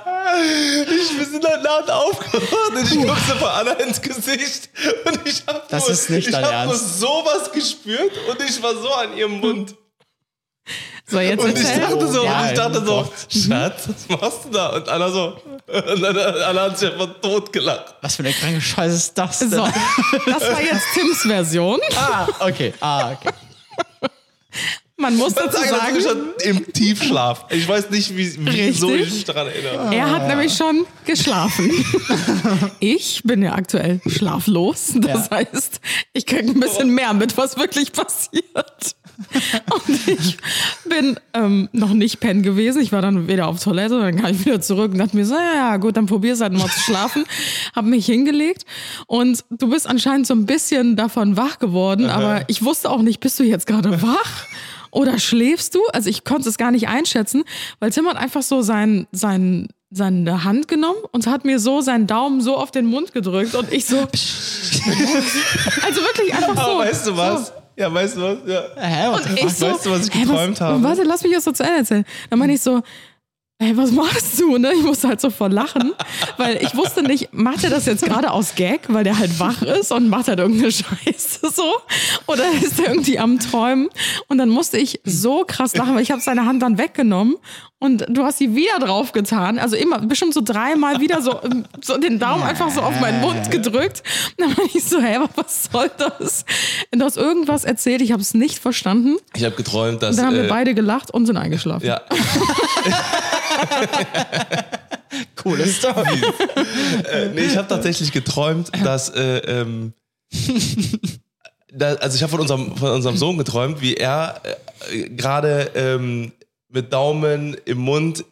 Ich 0.90 1.16
bin 1.16 1.34
in 1.34 1.40
der 1.40 1.58
Nacht 1.58 1.90
aufgewacht 1.90 2.70
und 2.74 2.84
ich 2.84 2.98
guckte 3.06 3.36
von 3.38 3.48
Anna 3.48 3.72
ins 3.72 4.02
Gesicht 4.02 4.68
und 5.06 5.26
ich 5.26 5.44
habe 5.46 5.62
Das 5.70 5.84
nur, 5.84 5.92
ist 5.92 6.10
nicht 6.10 6.26
ich 6.26 6.32
dein 6.34 6.44
hab 6.44 6.66
nur 6.66 6.76
sowas 6.76 7.50
gespürt 7.52 8.12
und 8.28 8.42
ich 8.42 8.62
war 8.62 8.74
so 8.74 8.92
an 8.92 9.16
ihrem 9.16 9.40
Mund. 9.40 9.74
So, 11.06 11.20
jetzt 11.20 11.42
Und 11.42 11.58
ich 11.58 11.64
dachte 11.64 12.08
so, 12.08 12.24
Ja, 12.24 12.48
ich 12.50 12.54
dachte 12.54 12.78
so, 12.84 12.84
Gott. 12.84 13.12
Schatz, 13.30 13.88
was 13.88 14.20
machst 14.20 14.44
du 14.44 14.50
da? 14.50 14.68
Und 14.76 14.88
Anna 14.88 15.10
so, 15.10 15.36
und 15.66 16.04
Anna 16.04 16.62
hat 16.62 16.78
sich 16.78 16.92
einfach 16.92 17.08
totgelacht. 17.22 17.94
Was 18.02 18.16
für 18.16 18.24
eine 18.24 18.32
kranke 18.32 18.60
Scheiße 18.60 18.94
ist 18.94 19.16
das 19.16 19.38
denn? 19.38 19.50
So, 19.50 19.66
das 20.26 20.42
war 20.42 20.60
jetzt 20.62 20.84
Tims 20.94 21.22
Version. 21.22 21.80
Ah, 21.96 22.26
okay. 22.40 22.74
Ah, 22.80 23.12
okay. 23.12 23.30
Man 25.00 25.16
muss 25.16 25.32
dazu 25.32 25.60
dass 25.60 25.68
sagen, 25.68 25.96
ich 25.96 26.02
schon 26.04 26.32
im 26.42 26.72
Tiefschlaf. 26.72 27.46
Ich 27.50 27.68
weiß 27.68 27.88
nicht, 27.90 28.16
wie, 28.16 28.34
wieso 28.36 28.92
ich 28.96 29.12
mich 29.12 29.24
daran 29.24 29.46
erinnere. 29.46 29.94
Er 29.94 30.10
hat 30.10 30.26
nämlich 30.26 30.52
schon 30.54 30.86
geschlafen. 31.04 31.70
Ich 32.80 33.22
bin 33.22 33.42
ja 33.42 33.52
aktuell 33.54 34.00
schlaflos. 34.06 34.94
Das 34.96 35.30
heißt, 35.30 35.80
ich 36.14 36.26
kriege 36.26 36.48
ein 36.50 36.58
bisschen 36.58 36.90
mehr 36.94 37.14
mit, 37.14 37.36
was 37.36 37.56
wirklich 37.56 37.92
passiert. 37.92 38.96
Und 39.88 40.08
ich 40.08 40.36
bin 40.88 41.18
ähm, 41.34 41.68
noch 41.72 41.92
nicht 41.92 42.20
pennen 42.20 42.42
gewesen. 42.42 42.80
Ich 42.80 42.92
war 42.92 43.02
dann 43.02 43.26
wieder 43.26 43.48
auf 43.48 43.62
Toilette, 43.62 43.98
dann 43.98 44.16
kam 44.16 44.30
ich 44.30 44.44
wieder 44.44 44.60
zurück 44.60 44.92
und 44.92 44.98
dachte 44.98 45.16
mir 45.16 45.26
so, 45.26 45.34
ja, 45.34 45.54
ja 45.54 45.76
gut, 45.76 45.96
dann 45.96 46.06
probier's 46.06 46.40
halt 46.40 46.52
mal 46.52 46.68
zu 46.68 46.80
schlafen. 46.80 47.24
Hab 47.74 47.84
mich 47.84 48.06
hingelegt 48.06 48.64
und 49.06 49.44
du 49.50 49.70
bist 49.70 49.88
anscheinend 49.88 50.26
so 50.26 50.34
ein 50.34 50.46
bisschen 50.46 50.94
davon 50.96 51.36
wach 51.36 51.58
geworden, 51.58 52.08
aber 52.08 52.44
ich 52.48 52.64
wusste 52.64 52.90
auch 52.90 53.02
nicht, 53.02 53.20
bist 53.20 53.38
du 53.40 53.44
jetzt 53.44 53.66
gerade 53.66 54.02
wach? 54.02 54.46
oder 54.90 55.18
schläfst 55.18 55.74
du? 55.74 55.80
Also 55.92 56.08
ich 56.08 56.24
konnte 56.24 56.48
es 56.48 56.56
gar 56.56 56.70
nicht 56.70 56.88
einschätzen, 56.88 57.44
weil 57.78 57.90
Tim 57.90 58.06
hat 58.08 58.16
einfach 58.16 58.40
so 58.40 58.62
sein, 58.62 59.06
sein, 59.12 59.68
seine 59.90 60.44
Hand 60.44 60.66
genommen 60.66 61.00
und 61.12 61.26
hat 61.26 61.44
mir 61.44 61.58
so 61.58 61.82
seinen 61.82 62.06
Daumen 62.06 62.40
so 62.40 62.56
auf 62.56 62.70
den 62.70 62.86
Mund 62.86 63.12
gedrückt 63.12 63.54
und 63.54 63.70
ich 63.70 63.84
so. 63.84 63.98
also 63.98 64.10
wirklich 66.00 66.32
einfach 66.32 66.54
so. 66.54 66.60
Aber 66.70 66.78
weißt 66.78 67.06
du 67.06 67.16
was? 67.16 67.48
So. 67.48 67.52
Ja, 67.78 67.94
weißt 67.94 68.16
du 68.16 68.22
was? 68.22 68.38
Ja. 68.44 68.62
Hä? 68.76 69.08
What 69.12 69.22
the 69.22 69.34
Ich 69.34 69.52
so, 69.54 69.66
Weißt 69.66 69.86
du, 69.86 69.90
was 69.92 70.08
ich 70.08 70.14
hä, 70.14 70.22
geträumt 70.22 70.60
habe? 70.60 70.82
Warte, 70.82 71.04
lass 71.04 71.22
mich 71.22 71.32
das 71.32 71.44
so 71.44 71.52
zu 71.52 71.62
Ende 71.62 71.78
erzählen. 71.78 72.04
Dann 72.28 72.38
meine 72.40 72.54
ich 72.54 72.60
so, 72.60 72.82
ey, 73.60 73.76
was 73.76 73.90
machst 73.90 74.38
du? 74.40 74.56
Ne? 74.56 74.72
Ich 74.74 74.82
musste 74.82 75.08
halt 75.08 75.20
so 75.20 75.30
voll 75.30 75.52
lachen, 75.52 75.92
weil 76.36 76.62
ich 76.62 76.76
wusste 76.76 77.02
nicht, 77.02 77.32
macht 77.32 77.64
er 77.64 77.70
das 77.70 77.86
jetzt 77.86 78.04
gerade 78.04 78.30
aus 78.30 78.54
Gag, 78.54 78.82
weil 78.88 79.04
der 79.04 79.18
halt 79.18 79.40
wach 79.40 79.62
ist 79.62 79.90
und 79.90 80.08
macht 80.08 80.28
halt 80.28 80.38
irgendeine 80.38 80.70
Scheiße 80.72 81.50
so? 81.52 81.74
Oder 82.26 82.44
ist 82.62 82.78
er 82.78 82.90
irgendwie 82.90 83.18
am 83.18 83.38
Träumen? 83.40 83.88
Und 84.28 84.38
dann 84.38 84.48
musste 84.48 84.78
ich 84.78 85.00
so 85.04 85.44
krass 85.44 85.74
lachen, 85.76 85.94
weil 85.94 86.02
ich 86.02 86.12
habe 86.12 86.20
seine 86.20 86.46
Hand 86.46 86.62
dann 86.62 86.78
weggenommen 86.78 87.36
und 87.80 88.04
du 88.08 88.24
hast 88.24 88.38
sie 88.38 88.56
wieder 88.56 88.78
drauf 88.80 89.12
getan. 89.12 89.58
Also 89.58 89.76
immer, 89.76 90.00
bestimmt 90.00 90.34
so 90.34 90.40
dreimal 90.40 91.00
wieder 91.00 91.22
so, 91.22 91.40
ähm, 91.44 91.64
so 91.80 91.96
den 91.96 92.18
Daumen 92.18 92.42
einfach 92.42 92.70
so 92.70 92.80
auf 92.80 92.98
meinen 93.00 93.20
Mund 93.20 93.50
gedrückt. 93.52 94.02
Und 94.36 94.48
dann 94.48 94.56
war 94.56 94.64
ich 94.72 94.82
so, 94.84 95.00
hä, 95.00 95.16
aber 95.16 95.30
was 95.36 95.68
soll 95.70 95.90
das? 95.96 96.44
Und 96.92 96.98
du 97.00 97.04
hast 97.04 97.16
irgendwas 97.16 97.64
erzählt, 97.64 98.02
ich 98.02 98.10
habe 98.10 98.22
es 98.22 98.34
nicht 98.34 98.58
verstanden. 98.58 99.16
Ich 99.36 99.44
habe 99.44 99.54
geträumt, 99.54 100.02
dass. 100.02 100.10
Und 100.10 100.16
dann 100.18 100.26
haben 100.26 100.36
wir 100.36 100.44
äh, 100.44 100.48
beide 100.48 100.74
gelacht 100.74 101.12
und 101.12 101.26
sind 101.26 101.36
eingeschlafen. 101.36 101.86
ja, 101.86 102.00
Coole 105.36 105.66
Story. 105.66 106.20
äh, 107.10 107.28
nee, 107.28 107.42
ich 107.42 107.56
habe 107.56 107.68
tatsächlich 107.68 108.12
geträumt, 108.12 108.70
dass. 108.84 109.10
Äh, 109.10 109.38
ähm, 109.38 109.92
da, 111.72 111.94
also 111.94 112.16
ich 112.16 112.22
habe 112.22 112.30
von 112.30 112.40
unserem, 112.40 112.76
von 112.76 112.90
unserem 112.90 113.16
Sohn 113.16 113.38
geträumt, 113.38 113.80
wie 113.80 113.94
er 113.94 114.40
äh, 114.90 115.08
gerade 115.08 115.70
ähm, 115.74 116.32
mit 116.68 116.92
Daumen 116.92 117.56
im 117.64 117.78
Mund 117.78 118.24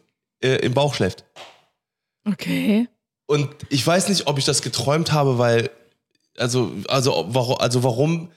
äh, 0.43 0.57
im 0.57 0.73
Bauch 0.73 0.93
schläft. 0.93 1.23
Okay. 2.25 2.87
Und 3.25 3.49
ich 3.69 3.85
weiß 3.85 4.09
nicht, 4.09 4.27
ob 4.27 4.37
ich 4.37 4.45
das 4.45 4.61
geträumt 4.61 5.11
habe, 5.11 5.37
weil, 5.37 5.69
also, 6.37 6.71
also, 6.87 7.25
warum, 7.29 7.57
also 7.57 7.83
warum 7.83 8.31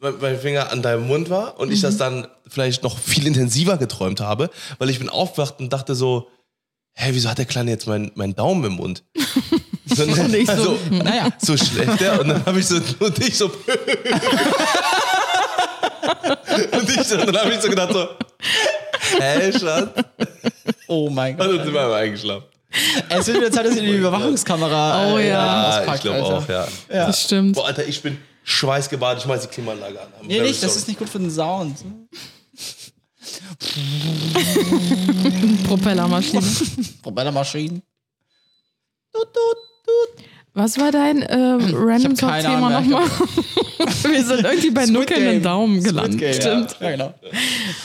mein 0.00 0.38
Finger 0.38 0.70
an 0.70 0.82
deinem 0.82 1.06
Mund 1.06 1.28
war 1.30 1.58
und 1.58 1.72
ich 1.72 1.80
das 1.80 1.96
dann 1.96 2.28
vielleicht 2.46 2.82
noch 2.82 2.98
viel 2.98 3.26
intensiver 3.26 3.76
geträumt 3.78 4.20
habe, 4.20 4.50
weil 4.78 4.90
ich 4.90 4.98
bin 4.98 5.08
aufgewacht 5.08 5.54
und 5.58 5.72
dachte 5.72 5.94
so, 5.94 6.28
hä, 6.94 7.10
wieso 7.12 7.28
hat 7.28 7.38
der 7.38 7.46
Kleine 7.46 7.70
jetzt 7.72 7.86
meinen 7.86 8.12
meinen 8.14 8.34
Daumen 8.34 8.64
im 8.64 8.72
Mund? 8.74 9.04
So, 9.90 10.02
Und 10.02 10.34
ich 10.34 10.46
so, 10.46 10.52
also, 10.52 10.78
Naja. 10.90 11.30
so 11.38 11.56
schläft 11.56 12.02
er 12.02 12.20
und 12.20 12.28
dann 12.28 12.44
habe 12.44 12.60
ich 12.60 12.66
so, 12.66 12.76
und 12.76 13.18
ich 13.26 13.38
so, 13.38 13.46
und 16.72 16.90
ich 16.90 17.02
so, 17.04 17.16
und 17.18 17.26
dann 17.26 17.36
habe 17.38 17.54
ich 17.54 17.60
so 17.60 17.68
gedacht 17.70 17.92
so, 17.92 18.08
hä, 19.18 19.50
Schatz? 19.58 19.88
Oh 20.86 21.08
mein 21.10 21.32
Und 21.32 21.38
Gott. 21.38 21.56
dann 21.56 21.64
sind 21.64 21.72
wir 21.74 21.80
einmal 21.82 22.02
eingeschlafen. 22.02 22.44
Es 23.08 23.26
wird 23.26 23.38
wieder 23.38 23.50
Zeit, 23.50 23.64
dass 23.66 23.76
ihr 23.76 23.82
die 23.82 23.96
Überwachungskamera 23.96 25.10
Oh 25.12 25.18
äh, 25.18 25.28
ja. 25.30 25.40
Ah, 25.40 25.78
auspackt, 25.78 25.96
ich 25.96 26.02
glaube 26.02 26.22
auch, 26.22 26.46
ja. 26.48 26.66
Das 26.88 27.22
stimmt. 27.24 27.54
Boah, 27.54 27.66
Alter, 27.68 27.86
ich 27.86 28.02
bin 28.02 28.18
schweißgebadet, 28.48 29.18
ich 29.18 29.24
schmeiß 29.24 29.42
die 29.42 29.48
Klimaanlage 29.48 30.00
an. 30.00 30.08
I'm 30.20 30.26
Nee, 30.26 30.40
nicht, 30.40 30.62
das 30.62 30.76
ist 30.76 30.88
nicht 30.88 30.98
gut 30.98 31.08
für 31.08 31.18
den 31.18 31.30
Sound. 31.30 31.76
Propellermaschine. 35.66 36.42
Propellermaschinen. 37.02 37.82
Was 40.58 40.76
war 40.76 40.90
dein 40.90 41.22
äh, 41.22 41.36
random 41.36 42.14
mehr. 42.14 42.58
nochmal? 42.80 43.04
Wir 44.02 44.24
sind 44.24 44.44
irgendwie 44.44 44.70
bei 44.70 44.86
nuckelnden 44.86 45.34
Game. 45.34 45.42
Daumen 45.42 45.80
gelandet. 45.80 46.18
Game, 46.18 46.34
Stimmt. 46.34 46.76
Ja, 46.80 46.86
ja 46.86 46.96
genau. 46.96 47.14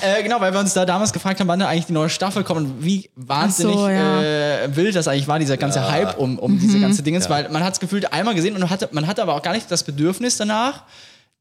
Äh, 0.01 0.23
genau, 0.23 0.41
weil 0.41 0.51
wir 0.51 0.59
uns 0.59 0.73
da 0.73 0.83
damals 0.83 1.13
gefragt 1.13 1.39
haben, 1.39 1.47
wann 1.47 1.59
da 1.59 1.67
eigentlich 1.67 1.85
die 1.85 1.93
neue 1.93 2.09
Staffel 2.09 2.43
kommt 2.43 2.61
und 2.61 2.83
wie 2.83 3.11
wahnsinnig 3.15 3.75
so, 3.75 3.87
ja. 3.87 4.23
äh, 4.23 4.75
wild 4.75 4.95
das 4.95 5.07
eigentlich 5.07 5.27
war, 5.27 5.37
dieser 5.37 5.57
ganze 5.57 5.79
Ja. 5.79 5.91
Hype 5.91 6.17
um, 6.17 6.39
um 6.39 6.57
diese 6.59 6.79
ganze 6.79 7.03
Dingens, 7.03 7.29
weil 7.29 7.47
man 7.49 7.63
hat 7.63 7.73
es 7.73 7.79
gefühlt 7.79 8.11
einmal 8.11 8.33
gesehen 8.33 8.55
und 8.55 8.67
hatte, 8.71 8.89
man 8.91 9.05
hatte 9.05 9.21
aber 9.21 9.35
auch 9.35 9.43
gar 9.43 9.53
nicht 9.53 9.69
das 9.69 9.83
Bedürfnis 9.83 10.37
danach, 10.37 10.81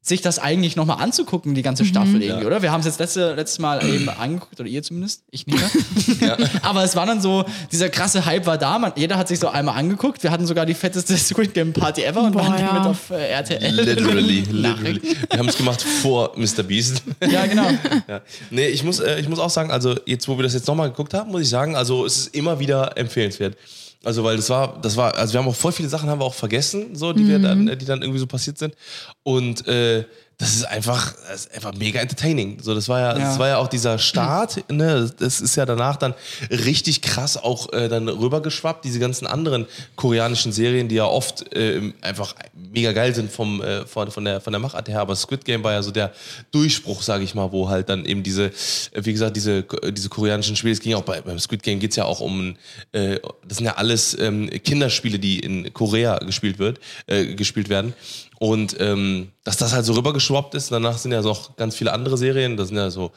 sich 0.05 0.21
das 0.21 0.37
eigentlich 0.37 0.75
nochmal 0.75 1.01
anzugucken, 1.01 1.55
die 1.55 1.61
ganze 1.61 1.85
Staffel 1.85 2.21
irgendwie, 2.21 2.45
oder? 2.45 2.61
Wir 2.61 2.73
haben 2.73 2.81
es 2.81 2.85
jetzt 2.85 2.99
letzte, 2.99 3.35
letztes 3.35 3.59
Mal 3.59 3.85
eben 3.85 4.09
angeguckt, 4.09 4.59
oder 4.59 4.67
ihr 4.67 4.83
zumindest, 4.83 5.23
ich 5.31 5.47
nicht 5.47 6.19
mehr. 6.19 6.37
Aber 6.61 6.83
es 6.83 6.97
war 6.97 7.05
dann 7.05 7.21
so, 7.21 7.45
dieser 7.71 7.87
krasse 7.87 8.25
Hype 8.25 8.45
war 8.45 8.57
da, 8.57 8.77
man, 8.79 8.91
jeder 8.97 9.17
hat 9.17 9.29
sich 9.29 9.39
so 9.39 9.47
einmal 9.47 9.77
angeguckt. 9.77 10.21
Wir 10.21 10.29
hatten 10.29 10.45
sogar 10.45 10.65
die 10.65 10.73
fetteste 10.73 11.15
Squid 11.17 11.53
Game 11.53 11.71
Party 11.71 12.03
ever 12.03 12.21
und 12.21 12.33
Boah, 12.33 12.41
waren 12.41 12.59
ja. 12.59 12.67
damit 12.67 12.85
auf 12.85 13.11
äh, 13.11 13.29
RTL. 13.29 13.73
Literally, 13.73 14.41
literally. 14.51 15.01
Wir 15.29 15.39
haben 15.39 15.47
es 15.47 15.55
gemacht 15.55 15.81
vor 15.81 16.33
Mr. 16.35 16.63
Beast. 16.63 17.01
Ja, 17.21 17.45
genau. 17.45 17.69
ja. 18.09 18.19
Nee, 18.51 18.67
ich 18.67 18.83
muss, 18.83 18.99
äh, 18.99 19.21
ich 19.21 19.29
muss 19.29 19.39
auch 19.39 19.49
sagen, 19.49 19.71
also 19.71 19.95
jetzt, 20.05 20.27
wo 20.27 20.37
wir 20.37 20.43
das 20.43 20.53
jetzt 20.53 20.67
nochmal 20.67 20.89
geguckt 20.89 21.13
haben, 21.13 21.31
muss 21.31 21.43
ich 21.43 21.49
sagen, 21.49 21.77
also 21.77 22.05
es 22.05 22.17
ist 22.17 22.35
immer 22.35 22.59
wieder 22.59 22.97
empfehlenswert. 22.97 23.55
Also, 24.03 24.23
weil 24.23 24.35
das 24.35 24.49
war, 24.49 24.79
das 24.81 24.97
war, 24.97 25.15
also 25.15 25.33
wir 25.33 25.39
haben 25.39 25.47
auch 25.47 25.55
voll 25.55 25.71
viele 25.71 25.89
Sachen 25.89 26.09
haben 26.09 26.19
wir 26.19 26.25
auch 26.25 26.33
vergessen, 26.33 26.95
so, 26.95 27.13
die 27.13 27.27
wir 27.27 27.39
dann, 27.39 27.67
äh, 27.69 27.77
die 27.77 27.85
dann 27.85 28.01
irgendwie 28.01 28.19
so 28.19 28.27
passiert 28.27 28.57
sind. 28.57 28.75
Und 29.23 29.65
äh, 29.67 30.03
das 30.37 30.55
ist 30.55 30.65
einfach, 30.65 31.13
das 31.29 31.45
ist 31.45 31.53
einfach 31.53 31.73
mega 31.75 31.99
entertaining. 31.99 32.57
So, 32.61 32.73
das 32.73 32.89
war 32.89 32.99
ja, 32.99 33.17
Ja. 33.17 33.19
das 33.19 33.39
war 33.39 33.47
ja 33.49 33.57
auch 33.57 33.67
dieser 33.67 33.99
Start, 33.99 34.69
ne? 34.69 35.11
Das 35.19 35.41
ist 35.41 35.55
ja 35.55 35.65
danach 35.65 35.95
dann 35.95 36.13
richtig 36.49 37.01
krass 37.01 37.37
auch 37.37 37.71
äh, 37.71 37.87
dann 37.87 38.09
rübergeschwappt, 38.09 38.83
diese 38.83 38.99
ganzen 38.99 39.27
anderen 39.27 39.67
koreanischen 39.95 40.51
Serien, 40.51 40.87
die 40.89 40.95
ja 40.95 41.05
oft 41.05 41.53
äh, 41.55 41.93
einfach 42.01 42.35
mega 42.73 42.91
geil 42.91 43.13
sind 43.13 43.31
vom, 43.31 43.61
äh, 43.61 43.85
von, 43.85 44.11
von, 44.11 44.25
der, 44.25 44.41
von 44.41 44.51
der 44.51 44.59
Machart 44.59 44.89
her. 44.89 44.99
Aber 45.01 45.15
Squid 45.15 45.45
Game 45.45 45.63
war 45.63 45.73
ja 45.73 45.83
so 45.83 45.91
der 45.91 46.11
Durchbruch, 46.51 47.03
sage 47.03 47.23
ich 47.23 47.35
mal, 47.35 47.51
wo 47.51 47.69
halt 47.69 47.89
dann 47.89 48.05
eben 48.05 48.23
diese, 48.23 48.51
wie 48.93 49.13
gesagt, 49.13 49.35
diese, 49.35 49.63
diese 49.91 50.09
koreanischen 50.09 50.55
Spiele, 50.55 50.73
es 50.73 50.79
ging 50.81 50.95
auch 50.95 51.03
bei, 51.03 51.21
beim 51.21 51.39
Squid 51.39 51.61
Game 51.63 51.79
geht's 51.79 51.95
ja 51.95 52.05
auch 52.05 52.19
um, 52.19 52.55
äh, 52.91 53.19
das 53.47 53.57
sind 53.57 53.65
ja 53.65 53.75
alles 53.75 54.17
ähm, 54.19 54.49
Kinderspiele, 54.49 55.19
die 55.19 55.39
in 55.39 55.71
Korea 55.73 56.17
gespielt 56.17 56.59
wird, 56.59 56.79
äh, 57.07 57.35
gespielt 57.35 57.69
werden. 57.69 57.93
Und 58.39 58.75
ähm, 58.79 59.31
dass 59.43 59.57
das 59.57 59.73
halt 59.73 59.85
so 59.85 59.93
rübergeschwappt 59.93 60.55
ist, 60.55 60.71
danach 60.71 60.97
sind 60.97 61.11
ja 61.11 61.21
noch 61.21 61.55
ganz 61.55 61.75
viele 61.75 61.93
andere 61.93 62.17
Serien, 62.17 62.57
das 62.57 62.69
sind 62.69 62.77
ja 62.77 62.89
so 62.89 63.11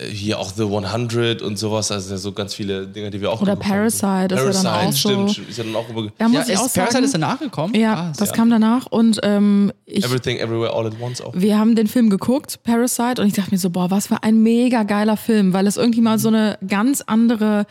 hier 0.00 0.38
auch 0.38 0.50
The 0.52 0.62
100 0.64 1.42
und 1.42 1.58
sowas, 1.58 1.90
also 1.90 2.10
ja 2.12 2.16
so 2.16 2.32
ganz 2.32 2.54
viele 2.54 2.86
Dinge, 2.86 3.10
die 3.10 3.20
wir 3.20 3.30
auch 3.30 3.40
Oder 3.42 3.52
geguckt 3.56 3.70
haben. 3.70 3.76
Parasite 3.76 4.34
ist 4.34 4.56
ja 4.56 4.62
dann 4.72 4.88
auch 4.88 4.92
stimmt, 4.92 5.30
so- 5.30 5.42
ist 5.42 5.58
ja 5.58 5.64
dann 5.64 5.76
auch 5.76 5.88
über 5.88 6.08
Da 6.18 6.28
muss 6.28 6.34
Ja, 6.38 6.42
ich 6.46 6.48
ist 6.54 6.58
auch 6.60 6.68
sagen, 6.68 6.74
Parasite 6.86 7.04
ist 7.04 7.14
danach 7.14 7.38
gekommen? 7.38 7.74
ja, 7.74 7.94
Krass. 7.94 8.16
das 8.16 8.32
kam 8.32 8.50
danach 8.50 8.86
und 8.86 9.20
ähm, 9.22 9.72
ich, 9.86 10.04
Everything 10.04 10.38
Everywhere 10.38 10.72
All 10.74 10.86
at 10.86 10.94
Once 11.00 11.20
auch. 11.20 11.32
wir 11.36 11.58
haben 11.58 11.74
den 11.76 11.86
Film 11.86 12.10
geguckt, 12.10 12.62
Parasite, 12.64 13.20
und 13.22 13.28
ich 13.28 13.34
dachte 13.34 13.50
mir 13.52 13.58
so, 13.58 13.70
boah, 13.70 13.90
was 13.90 14.06
für 14.08 14.22
ein 14.22 14.42
mega 14.42 14.82
geiler 14.84 15.16
Film, 15.16 15.52
weil 15.52 15.66
es 15.66 15.76
irgendwie 15.76 16.00
mal 16.00 16.18
so 16.18 16.28
eine 16.28 16.58
ganz 16.66 17.02
andere 17.02 17.66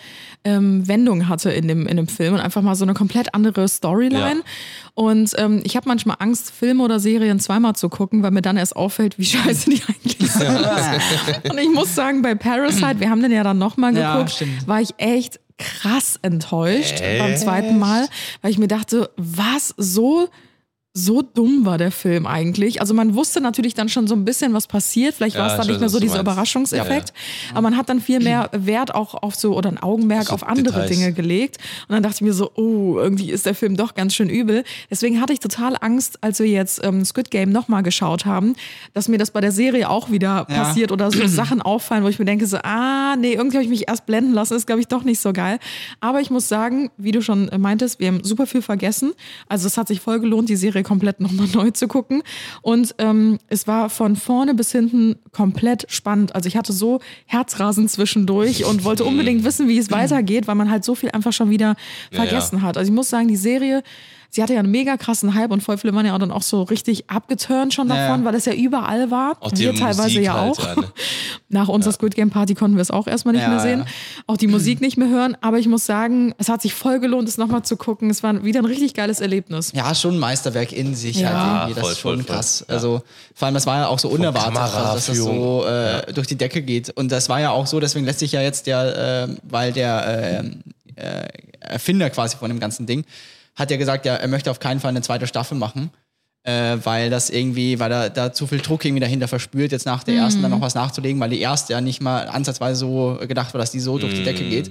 ähm, 0.45 0.87
Wendung 0.87 1.27
hatte 1.29 1.51
in 1.51 1.67
dem, 1.67 1.87
in 1.87 1.97
dem 1.97 2.07
Film 2.07 2.33
und 2.35 2.39
einfach 2.41 2.61
mal 2.61 2.75
so 2.75 2.83
eine 2.85 2.93
komplett 2.93 3.33
andere 3.33 3.67
Storyline. 3.67 4.19
Ja. 4.37 4.43
Und 4.95 5.31
ähm, 5.37 5.61
ich 5.63 5.75
habe 5.75 5.87
manchmal 5.87 6.17
Angst, 6.19 6.51
Filme 6.51 6.83
oder 6.83 6.99
Serien 6.99 7.39
zweimal 7.39 7.75
zu 7.75 7.89
gucken, 7.89 8.21
weil 8.23 8.31
mir 8.31 8.41
dann 8.43 8.57
erst 8.57 8.75
auffällt, 8.75 9.17
wie 9.17 9.25
scheiße 9.25 9.69
die 9.69 9.81
eigentlich 9.87 10.31
sind. 10.31 11.51
und 11.51 11.57
ich 11.57 11.69
muss 11.69 11.95
sagen, 12.03 12.21
bei 12.21 12.35
Parasite, 12.35 12.99
wir 12.99 13.09
haben 13.09 13.21
den 13.21 13.31
ja 13.31 13.43
dann 13.43 13.57
nochmal 13.57 13.95
Ja, 13.95 14.13
geguckt, 14.13 14.31
stimmt. 14.35 14.67
war 14.67 14.81
ich 14.81 14.93
echt 14.97 15.39
krass 15.57 16.19
enttäuscht 16.21 17.01
beim 17.19 17.37
zweiten 17.37 17.77
Mal, 17.79 18.07
weil 18.41 18.51
ich 18.51 18.57
mir 18.57 18.67
dachte, 18.67 19.09
was 19.17 19.73
so 19.77 20.27
so 20.95 21.23
dumm 21.23 21.65
war 21.65 21.79
der 21.79 21.91
Film 21.91 22.27
eigentlich. 22.27 22.79
Also 22.79 22.93
man 22.93 23.15
wusste 23.15 23.41
natürlich 23.41 23.73
dann 23.73 23.89
schon 23.89 24.05
so 24.05 24.13
ein 24.13 24.25
bisschen, 24.25 24.53
was 24.53 24.67
passiert. 24.67 25.15
Vielleicht 25.15 25.35
war 25.35 25.47
Ja, 25.47 25.53
es 25.53 25.57
dann 25.57 25.61
ich 25.63 25.67
nicht 25.69 25.75
weiß, 25.77 25.79
mehr 25.81 25.89
so 25.89 25.99
dieser 25.99 26.13
meinst. 26.17 26.27
Überraschungseffekt. 26.31 27.13
Aber 27.53 27.61
man 27.61 27.75
hat 27.77 27.89
dann 27.89 27.99
viel 27.99 28.19
mehr 28.19 28.51
Wert 28.51 28.93
auch 28.93 29.15
auf 29.15 29.33
so 29.33 29.57
oder 29.57 29.69
ein 29.71 29.79
Augenmerk 29.79 30.27
So 30.27 30.33
auf 30.33 30.47
andere 30.47 30.81
Details. 30.81 30.91
Dinge 30.91 31.11
gelegt. 31.13 31.57
Und 31.87 31.93
dann 31.95 32.03
dachte 32.03 32.17
ich 32.17 32.21
mir 32.21 32.33
so, 32.33 32.51
oh, 32.53 32.99
irgendwie 32.99 33.31
ist 33.31 33.47
der 33.47 33.55
Film 33.55 33.75
doch 33.75 33.95
ganz 33.95 34.13
schön 34.13 34.29
übel. 34.29 34.63
Deswegen 34.91 35.19
hatte 35.19 35.33
ich 35.33 35.39
total 35.39 35.75
Angst, 35.81 36.19
als 36.21 36.37
wir 36.37 36.45
jetzt 36.45 36.83
ähm, 36.83 37.03
Squid 37.05 37.31
Game 37.31 37.49
nochmal 37.51 37.81
geschaut 37.81 38.27
haben, 38.27 38.53
dass 38.93 39.07
mir 39.07 39.17
das 39.17 39.31
bei 39.31 39.41
der 39.41 39.51
Serie 39.51 39.89
auch 39.89 40.11
wieder 40.11 40.45
Ja. 40.47 40.63
passiert 40.63 40.91
oder 40.91 41.09
so 41.11 41.25
Sachen 41.27 41.63
auffallen, 41.63 42.03
wo 42.03 42.07
ich 42.07 42.19
mir 42.19 42.25
denke 42.25 42.45
so, 42.45 42.57
ah, 42.61 43.15
nee, 43.15 43.33
irgendwie 43.33 43.57
habe 43.57 43.63
ich 43.63 43.69
mich 43.71 43.87
erst 43.87 44.05
blenden 44.05 44.33
lassen, 44.33 44.53
ist 44.53 44.67
glaube 44.67 44.81
ich 44.81 44.87
doch 44.87 45.03
nicht 45.03 45.19
so 45.19 45.33
geil. 45.33 45.57
Aber 46.01 46.21
ich 46.21 46.29
muss 46.29 46.47
sagen, 46.47 46.91
wie 46.97 47.11
du 47.11 47.23
schon 47.23 47.49
meintest, 47.57 47.99
wir 47.99 48.09
haben 48.09 48.23
super 48.23 48.45
viel 48.45 48.61
vergessen. 48.61 49.13
Also 49.47 49.65
es 49.65 49.75
hat 49.75 49.87
sich 49.87 49.99
voll 49.99 50.19
gelohnt, 50.19 50.49
die 50.49 50.55
Serie 50.55 50.82
komplett 50.83 51.19
nochmal 51.19 51.47
neu 51.53 51.71
zu 51.71 51.87
gucken. 51.87 52.23
Und 52.61 52.95
ähm, 52.97 53.39
es 53.47 53.67
war 53.67 53.89
von 53.89 54.15
vorne 54.15 54.53
bis 54.53 54.71
hinten 54.71 55.15
komplett 55.31 55.85
spannend. 55.89 56.35
Also 56.35 56.47
ich 56.47 56.57
hatte 56.57 56.73
so 56.73 56.99
Herzrasen 57.25 57.87
zwischendurch 57.87 58.65
und 58.65 58.83
wollte 58.83 59.05
unbedingt 59.05 59.43
wissen, 59.43 59.67
wie 59.67 59.77
es 59.77 59.91
weitergeht, 59.91 60.47
weil 60.47 60.55
man 60.55 60.69
halt 60.69 60.83
so 60.83 60.95
viel 60.95 61.11
einfach 61.11 61.33
schon 61.33 61.49
wieder 61.49 61.75
Ja, 62.11 62.23
vergessen 62.23 62.61
hat. 62.61 62.77
Also 62.77 62.91
ich 62.91 62.95
muss 62.95 63.09
sagen, 63.09 63.27
die 63.27 63.35
Serie 63.37 63.83
sie 64.29 64.41
hatte 64.41 64.53
ja 64.53 64.59
einen 64.61 64.71
mega 64.71 64.97
krassen 64.97 65.35
Hype 65.35 65.51
und 65.51 65.61
voll 65.61 65.77
viele 65.77 65.93
waren 65.93 66.07
ja 66.07 66.15
auch 66.15 66.19
dann 66.19 66.31
auch 66.31 66.41
so 66.41 66.63
richtig 66.63 67.07
abgeturnt 67.07 67.71
schon 67.71 67.87
Ja, 67.87 67.95
davon, 67.95 68.21
ja. 68.21 68.25
weil 68.25 68.33
es 68.35 68.45
ja 68.45 68.53
überall 68.53 69.11
war. 69.11 69.37
Auch 69.39 69.51
die 69.51 69.65
wir 69.65 69.75
teilweise 69.75 70.01
Musik 70.01 70.23
ja 70.23 70.33
halt, 70.33 70.59
auch. 70.59 70.65
ja, 70.65 70.75
ne? 70.75 70.87
Nach 71.53 71.69
unserer 71.69 71.93
Squid 71.93 72.15
Game 72.15 72.29
Party 72.31 72.55
konnten 72.55 72.75
wir 72.77 72.81
es 72.81 72.91
auch 72.91 73.07
erstmal 73.07 73.33
nicht 73.33 73.43
Ja, 73.43 73.49
mehr 73.49 73.59
sehen. 73.59 73.79
ja. 73.79 73.85
Auch 74.27 74.37
die 74.37 74.47
Musik 74.47 74.81
nicht 74.81 74.97
mehr 74.97 75.07
hören. 75.09 75.37
Aber 75.41 75.59
ich 75.59 75.67
muss 75.67 75.85
sagen, 75.85 76.33
es 76.39 76.49
hat 76.49 76.61
sich 76.61 76.73
voll 76.73 76.99
gelohnt, 76.99 77.29
es 77.29 77.37
nochmal 77.37 77.63
zu 77.63 77.77
gucken. 77.77 78.09
Es 78.09 78.23
war 78.23 78.43
wieder 78.43 78.59
ein 78.59 78.65
richtig 78.65 78.93
geiles 78.93 79.21
Erlebnis. 79.21 79.71
Ja, 79.73 79.93
schon 79.95 80.15
ein 80.15 80.19
Meisterwerk 80.19 80.71
in 80.73 80.95
sich 80.95 81.17
Ja. 81.17 81.29
halt 81.29 81.69
irgendwie. 81.69 81.73
Das 81.75 81.81
Voll, 81.83 81.91
ist 81.91 81.99
schon 81.99 82.15
voll, 82.17 82.23
voll. 82.25 82.35
krass. 82.35 82.65
Also 82.67 83.01
vor 83.35 83.45
allem, 83.45 83.53
das 83.55 83.65
war 83.65 83.77
ja 83.77 83.87
auch 83.87 83.99
so 83.99 84.09
unerwartet, 84.09 84.57
also, 84.57 84.77
dass 84.95 85.05
das 85.05 85.17
so 85.17 85.65
äh, 85.65 86.11
durch 86.13 86.27
die 86.27 86.35
Decke 86.37 86.61
geht. 86.61 86.89
Und 86.89 87.11
das 87.11 87.29
war 87.29 87.39
ja 87.39 87.51
auch 87.51 87.67
so, 87.67 87.79
deswegen 87.79 88.05
lässt 88.05 88.19
sich 88.19 88.31
ja 88.31 88.41
jetzt 88.41 88.67
der, 88.67 89.27
äh, 89.29 89.35
weil 89.43 89.71
der 89.73 90.43
äh, 90.97 91.01
äh, 91.01 91.27
Erfinder 91.59 92.09
quasi 92.09 92.35
von 92.37 92.49
dem 92.49 92.59
ganzen 92.59 92.85
Ding 92.85 93.05
hat 93.55 93.69
ja 93.69 93.77
gesagt, 93.77 94.05
ja, 94.07 94.15
er 94.15 94.27
möchte 94.27 94.49
auf 94.49 94.59
keinen 94.59 94.79
Fall 94.79 94.89
eine 94.89 95.01
zweite 95.03 95.27
Staffel 95.27 95.55
machen. 95.57 95.91
Äh, 96.45 96.77
weil 96.83 97.09
das 97.09 97.29
irgendwie, 97.29 97.79
weil 97.79 97.89
er 97.89 98.09
da 98.09 98.33
zu 98.33 98.47
viel 98.47 98.59
Druck 98.59 98.83
irgendwie 98.83 98.99
dahinter 98.99 99.29
verspürt, 99.29 99.71
jetzt 99.71 99.85
nach 99.85 100.03
der 100.03 100.15
ersten 100.15 100.41
dann 100.41 100.51
noch 100.51 100.59
was 100.59 100.75
nachzulegen, 100.75 101.17
weil 101.21 101.29
die 101.29 101.39
erste 101.39 101.71
ja 101.71 101.79
nicht 101.79 102.01
mal 102.01 102.27
ansatzweise 102.27 102.81
so 102.81 103.17
gedacht 103.25 103.53
war, 103.53 103.59
dass 103.59 103.71
die 103.71 103.79
so 103.79 103.97
durch 103.97 104.13
die 104.13 104.23
Decke 104.23 104.43
geht. 104.43 104.69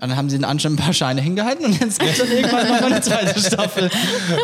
Und 0.00 0.10
dann 0.10 0.16
haben 0.16 0.30
sie 0.30 0.36
den 0.36 0.44
anscheinend 0.44 0.78
ein 0.78 0.84
paar 0.84 0.92
Scheine 0.94 1.20
hingehalten 1.20 1.64
und 1.66 1.80
jetzt 1.80 1.98
gibt 1.98 2.12
es 2.12 2.18
dann 2.18 2.30
irgendwann 2.30 2.68
noch 2.68 2.82
eine 2.82 3.00
zweite 3.00 3.38
Staffel. 3.46 3.90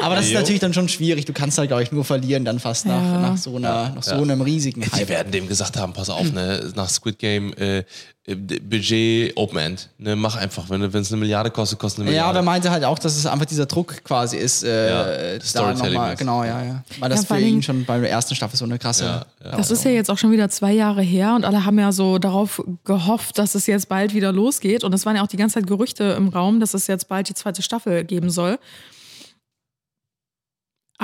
Aber 0.02 0.16
das 0.16 0.26
ist 0.26 0.34
natürlich 0.34 0.60
dann 0.60 0.74
schon 0.74 0.88
schwierig. 0.88 1.26
Du 1.26 1.32
kannst 1.32 1.58
halt, 1.58 1.68
glaube 1.68 1.84
ich, 1.84 1.92
nur 1.92 2.04
verlieren 2.04 2.44
dann 2.44 2.58
fast 2.58 2.86
nach, 2.86 3.00
Ja. 3.00 3.18
nach 3.20 3.36
so, 3.36 3.54
einer, 3.56 3.90
nach 3.94 4.02
so 4.02 4.14
einem 4.14 4.40
riesigen 4.40 4.80
Die 4.80 4.90
Hype. 4.90 5.08
werden 5.08 5.30
dem 5.30 5.46
gesagt 5.46 5.76
haben, 5.76 5.92
pass 5.92 6.10
auf, 6.10 6.32
ne, 6.32 6.72
nach 6.74 6.88
Squid 6.88 7.18
Game, 7.20 7.52
äh, 7.54 7.84
äh, 8.26 8.34
Budget 8.34 9.36
Open 9.36 9.58
End. 9.58 9.90
Ne, 9.98 10.16
mach 10.16 10.34
einfach, 10.36 10.68
wenn 10.70 10.82
es 10.82 11.12
eine 11.12 11.20
Milliarde 11.20 11.50
kostet, 11.50 11.78
kostet 11.78 12.00
eine 12.00 12.06
Ja, 12.10 12.12
Milliarde. 12.12 12.30
aber 12.30 12.38
er 12.40 12.42
meinte 12.42 12.70
halt 12.70 12.82
auch, 12.84 12.98
dass 12.98 13.16
es 13.16 13.26
einfach 13.26 13.46
dieser 13.46 13.66
Druck 13.66 14.02
quasi 14.02 14.36
ist, 14.38 14.64
äh, 14.64 14.88
Ja, 14.90 15.38
da 15.54 15.72
nochmal, 15.74 16.16
genau, 16.16 16.42
ja, 16.42 16.62
ja. 16.64 16.82
Weil 16.98 17.10
das 17.10 17.28
Ja, 17.28 17.36
für 17.36 17.40
ihn 17.40 17.62
schon 17.62 17.84
bei 17.84 18.00
der 18.00 18.10
ersten 18.10 18.34
Staffel 18.34 18.56
so 18.56 18.64
eine 18.64 18.78
krasse. 18.78 19.04
Ja, 19.04 19.26
ja. 19.50 19.56
Das 19.56 19.70
ist 19.70 19.84
ja 19.84 19.90
jetzt 19.92 20.10
auch 20.10 20.18
schon 20.18 20.32
wieder 20.32 20.48
zwei 20.48 20.72
Jahre 20.72 21.02
her 21.02 21.34
und 21.36 21.44
alle 21.44 21.64
haben 21.64 21.78
ja 21.78 21.92
so 21.92 22.18
darauf 22.18 22.62
gehofft, 22.84 23.38
dass 23.38 23.54
es 23.54 23.66
jetzt 23.66 23.88
bald 23.88 24.14
wieder 24.14 24.32
losgeht. 24.32 24.84
Und 24.84 24.92
es 24.94 25.04
waren 25.06 25.16
ja 25.16 25.22
auch 25.22 25.26
die 25.28 25.36
ganze 25.44 25.60
Zeit 25.60 25.66
Gerüchte 25.66 26.04
im 26.16 26.28
Raum, 26.28 26.58
dass 26.58 26.74
es 26.74 26.86
jetzt 26.86 27.08
bald 27.08 27.28
die 27.28 27.34
zweite 27.34 27.60
Staffel 27.62 28.04
geben 28.04 28.30
soll. 28.30 28.58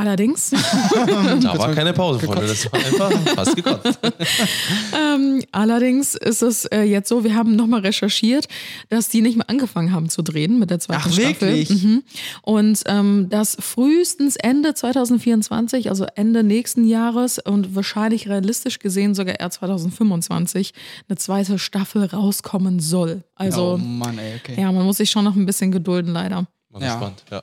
Allerdings, 0.01 0.49
da 0.95 1.59
war 1.59 1.75
keine 1.75 1.93
Pause, 1.93 2.21
Freunde. 2.21 2.47
Das 2.47 2.73
war 2.73 2.79
einfach 2.81 3.35
fast 3.35 3.55
gekotzt. 3.55 3.99
ähm, 4.99 5.43
allerdings 5.53 6.15
ist 6.15 6.41
es 6.41 6.65
äh, 6.65 6.85
jetzt 6.85 7.11
so, 7.11 7.23
wir 7.23 7.35
haben 7.35 7.55
nochmal 7.55 7.81
recherchiert, 7.81 8.49
dass 8.89 9.11
die 9.11 9.21
nicht 9.21 9.37
mehr 9.37 9.51
angefangen 9.51 9.93
haben 9.93 10.09
zu 10.09 10.23
drehen 10.23 10.59
mit 10.59 10.71
der 10.71 10.79
zweiten 10.81 11.03
Ach, 11.05 11.13
Staffel. 11.13 11.49
wirklich? 11.49 11.83
Mhm. 11.83 12.03
Und 12.41 12.83
ähm, 12.87 13.27
dass 13.29 13.59
frühestens 13.61 14.37
Ende 14.37 14.73
2024, 14.73 15.91
also 15.91 16.07
Ende 16.15 16.45
nächsten 16.45 16.87
Jahres 16.89 17.39
und 17.39 17.75
wahrscheinlich 17.77 18.27
realistisch 18.27 18.79
gesehen 18.79 19.15
sogar 19.15 19.39
eher 19.39 19.51
2025 19.51 20.73
eine 21.11 21.19
zweite 21.19 21.59
Staffel 21.59 22.07
rauskommen 22.07 22.81
soll. 22.81 23.23
Also 23.35 23.73
oh 23.75 23.77
Mann, 23.77 24.19
ey, 24.19 24.37
okay. 24.43 24.59
ja, 24.59 24.73
man 24.73 24.87
muss 24.87 24.97
sich 24.97 25.11
schon 25.11 25.25
noch 25.25 25.37
ein 25.37 25.45
bisschen 25.45 25.71
gedulden, 25.73 26.15
leider. 26.15 26.47
Mal 26.71 26.83
Ja. 26.83 26.95
gespannt, 26.95 27.23
ja. 27.31 27.43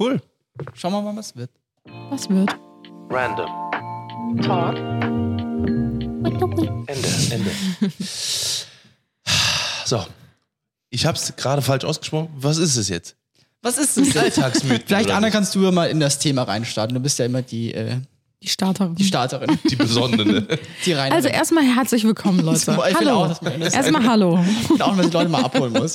Cool. 0.00 0.20
Schauen 0.74 0.92
wir 0.92 1.02
mal, 1.02 1.14
was 1.16 1.36
wird. 1.36 1.50
Was 2.10 2.28
wird? 2.28 2.50
Random. 3.10 3.48
Talk. 4.42 4.76
Ende, 6.86 7.08
Ende. 7.30 7.50
So. 9.84 10.04
Ich 10.90 11.06
hab's 11.06 11.34
gerade 11.36 11.62
falsch 11.62 11.84
ausgesprochen. 11.84 12.28
Was 12.36 12.58
ist 12.58 12.76
es 12.76 12.88
jetzt? 12.88 13.16
Was 13.62 13.78
ist 13.78 13.96
das? 13.96 14.16
Alltagsmythen. 14.16 14.82
Vielleicht, 14.86 15.08
oder 15.08 15.16
Anna, 15.16 15.30
kannst 15.30 15.54
du 15.54 15.62
ja 15.62 15.70
mal 15.70 15.88
in 15.90 16.00
das 16.00 16.18
Thema 16.18 16.42
reinstarten. 16.42 16.94
Du 16.94 17.00
bist 17.00 17.18
ja 17.18 17.26
immer 17.26 17.42
die, 17.42 17.74
äh, 17.74 17.98
Die 18.42 18.48
Starterin. 18.50 18.94
die 18.94 19.04
Starterin. 19.04 19.58
Die 19.68 19.76
Besondere. 19.76 20.46
Die 20.84 20.92
rein. 20.92 21.10
also 21.10 21.26
erstmal 21.26 21.64
herzlich 21.64 22.04
willkommen, 22.04 22.40
Leute. 22.40 22.58
Ich 22.58 22.64
finde 22.96 23.10
Hallo. 23.10 23.24
auch, 23.24 23.28
dass 23.28 23.40
das- 23.40 23.74
Erstmal 23.74 24.06
hallo. 24.06 24.34
auch, 24.78 24.90
wenn 24.90 24.96
man 24.96 25.06
die 25.10 25.12
Leute 25.16 25.28
mal 25.30 25.42
abholen 25.42 25.72
muss. 25.72 25.94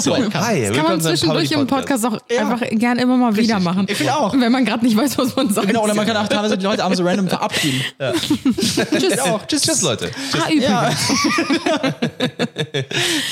So, 0.00 0.16
hi. 0.16 0.70
Kann 0.72 0.84
man 0.84 1.00
zwischendurch 1.02 1.52
im 1.52 1.66
Podcast 1.66 2.06
auch 2.06 2.18
Ja. 2.30 2.40
einfach 2.48 2.66
gern 2.70 2.98
immer 2.98 3.16
mal 3.18 3.36
wieder 3.36 3.60
machen. 3.60 3.86
Ich 3.90 3.96
finde 3.98 4.16
auch. 4.16 4.32
Wenn 4.32 4.50
man 4.50 4.64
gerade 4.64 4.84
nicht 4.84 4.96
weiß, 4.96 5.18
was 5.18 5.36
man 5.36 5.52
sagt. 5.52 5.66
Genau, 5.68 5.84
oder 5.84 5.94
man 5.94 6.06
kann 6.06 6.16
auch 6.16 6.28
teilweise 6.28 6.56
die 6.56 6.64
Leute 6.64 6.82
abends 6.82 6.98
so 6.98 7.04
random 7.04 7.28
verabschieden. 7.28 7.82
Tschüss. 8.98 9.18
auch. 9.20 9.46
Tschüss, 9.46 9.62
Tschüss, 9.62 9.82
Leute. 9.82 10.10
Ah, 10.32 10.46
übrigens. 10.50 10.64
Ja. 10.64 10.90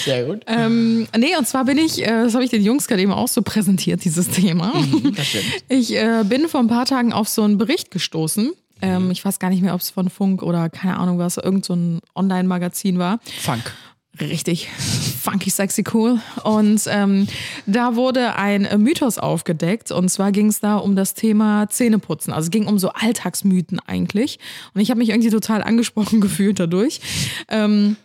Sehr 0.05 0.25
gut. 0.25 0.43
Ähm, 0.47 1.09
nee, 1.17 1.35
und 1.37 1.49
zwar 1.49 1.65
bin 1.65 1.79
ich, 1.79 2.03
äh, 2.03 2.25
das 2.25 2.35
habe 2.35 2.45
ich 2.45 2.51
den 2.51 2.63
Jungs 2.63 2.87
gerade 2.87 3.01
eben 3.03 3.13
auch 3.13 3.29
so 3.29 3.41
präsentiert, 3.43 4.05
dieses 4.05 4.29
Thema. 4.29 4.73
Das 5.17 5.27
stimmt. 5.27 5.45
Ich 5.69 5.95
äh, 5.97 6.23
bin 6.25 6.49
vor 6.49 6.61
ein 6.61 6.69
paar 6.69 6.85
Tagen 6.85 7.13
auf 7.15 7.29
so 7.29 7.43
einen 7.43 7.57
Bericht 7.59 7.86
gestoßen. 7.91 8.53
Ähm, 8.83 9.11
ich 9.11 9.25
weiß 9.25 9.39
gar 9.39 9.51
nicht 9.51 9.63
mehr, 9.63 9.75
ob 9.75 9.81
es 9.81 9.91
von 9.91 10.11
Funk 10.11 10.43
oder 10.43 10.69
keine 10.69 10.99
Ahnung 10.99 11.19
was, 11.19 11.37
irgend 11.39 11.65
so 11.65 11.75
ein 11.75 12.01
Online-Magazin 12.15 12.99
war. 12.99 13.21
Funk. 13.41 13.73
Richtig 14.21 14.69
funky, 15.23 15.51
sexy, 15.51 15.85
cool. 15.93 16.21
Und 16.45 16.83
ähm, 16.87 17.27
da 17.67 17.97
wurde 17.97 18.37
ein 18.37 18.69
Mythos 18.79 19.19
aufgedeckt. 19.19 19.93
Und 19.93 20.09
zwar 20.09 20.33
ging 20.33 20.47
es 20.47 20.61
da 20.61 20.77
um 20.77 20.97
das 20.97 21.15
Thema 21.15 21.69
Zähneputzen. 21.69 22.33
Also 22.33 22.47
es 22.47 22.51
ging 22.51 22.67
um 22.67 22.79
so 22.79 22.91
Alltagsmythen 22.91 23.81
eigentlich. 23.81 24.39
Und 24.73 24.81
ich 24.81 24.91
habe 24.91 24.99
mich 24.99 25.11
irgendwie 25.11 25.31
total 25.31 25.63
angesprochen 25.63 26.21
gefühlt 26.23 26.61
dadurch. 26.61 27.01
Ähm, 27.49 27.97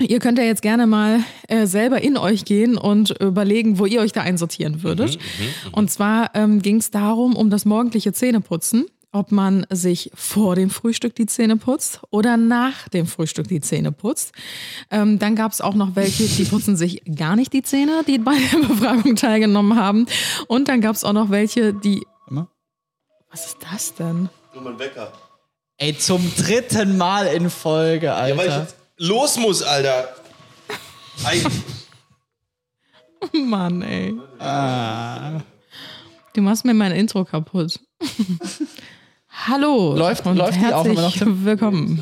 Ihr 0.00 0.20
könnt 0.20 0.38
ja 0.38 0.44
jetzt 0.44 0.62
gerne 0.62 0.86
mal 0.86 1.24
äh, 1.48 1.66
selber 1.66 2.00
in 2.00 2.16
euch 2.16 2.44
gehen 2.44 2.78
und 2.78 3.10
überlegen, 3.20 3.80
wo 3.80 3.86
ihr 3.86 4.00
euch 4.00 4.12
da 4.12 4.20
einsortieren 4.20 4.84
würdet. 4.84 5.18
und 5.72 5.90
zwar 5.90 6.36
ähm, 6.36 6.62
ging 6.62 6.76
es 6.76 6.92
darum, 6.92 7.34
um 7.34 7.50
das 7.50 7.64
morgendliche 7.64 8.12
Zähneputzen, 8.12 8.86
ob 9.12 9.32
man 9.32 9.66
sich 9.70 10.10
vor 10.14 10.54
dem 10.54 10.70
Frühstück 10.70 11.14
die 11.14 11.26
Zähne 11.26 11.56
putzt 11.56 12.00
oder 12.10 12.36
nach 12.36 12.88
dem 12.88 13.06
Frühstück 13.06 13.48
die 13.48 13.60
Zähne 13.60 13.92
putzt. 13.92 14.32
Ähm, 14.90 15.18
dann 15.18 15.34
gab 15.34 15.52
es 15.52 15.60
auch 15.60 15.74
noch 15.74 15.96
welche, 15.96 16.24
die 16.24 16.44
putzen 16.44 16.76
sich 16.76 17.02
gar 17.16 17.34
nicht 17.34 17.52
die 17.52 17.62
Zähne, 17.62 18.02
die 18.06 18.18
bei 18.18 18.34
der 18.34 18.58
Befragung 18.68 19.16
teilgenommen 19.16 19.78
haben. 19.78 20.06
Und 20.46 20.68
dann 20.68 20.80
gab 20.80 20.94
es 20.94 21.04
auch 21.04 21.12
noch 21.12 21.30
welche, 21.30 21.72
die. 21.72 22.06
Immer? 22.28 22.48
Was 23.30 23.46
ist 23.46 23.58
das 23.70 23.94
denn? 23.94 24.28
Nur 24.54 24.62
mein 24.62 24.78
Wecker. 24.78 25.12
Ey, 25.78 25.96
zum 25.96 26.32
dritten 26.36 26.98
Mal 26.98 27.28
in 27.28 27.50
Folge, 27.50 28.12
Alter. 28.12 28.34
Ja, 28.34 28.36
weil 28.36 28.48
ich 28.48 28.56
jetzt 28.56 28.76
los 28.98 29.38
muss, 29.38 29.62
Alter. 29.62 30.14
Ei. 31.24 31.42
Mann, 33.32 33.82
ey. 33.82 34.14
Ah. 34.38 35.40
Du 36.34 36.42
machst 36.42 36.64
mir 36.64 36.74
mein 36.74 36.92
Intro 36.92 37.24
kaputt. 37.24 37.80
Hallo 39.48 39.94
Läuft- 39.96 40.26
und 40.26 40.36
läuft 40.36 40.54
die 40.56 40.58
herzlich 40.60 40.74
Aufnahme 40.98 41.00
noch, 41.00 41.16
Tim? 41.16 41.44
willkommen. 41.44 41.96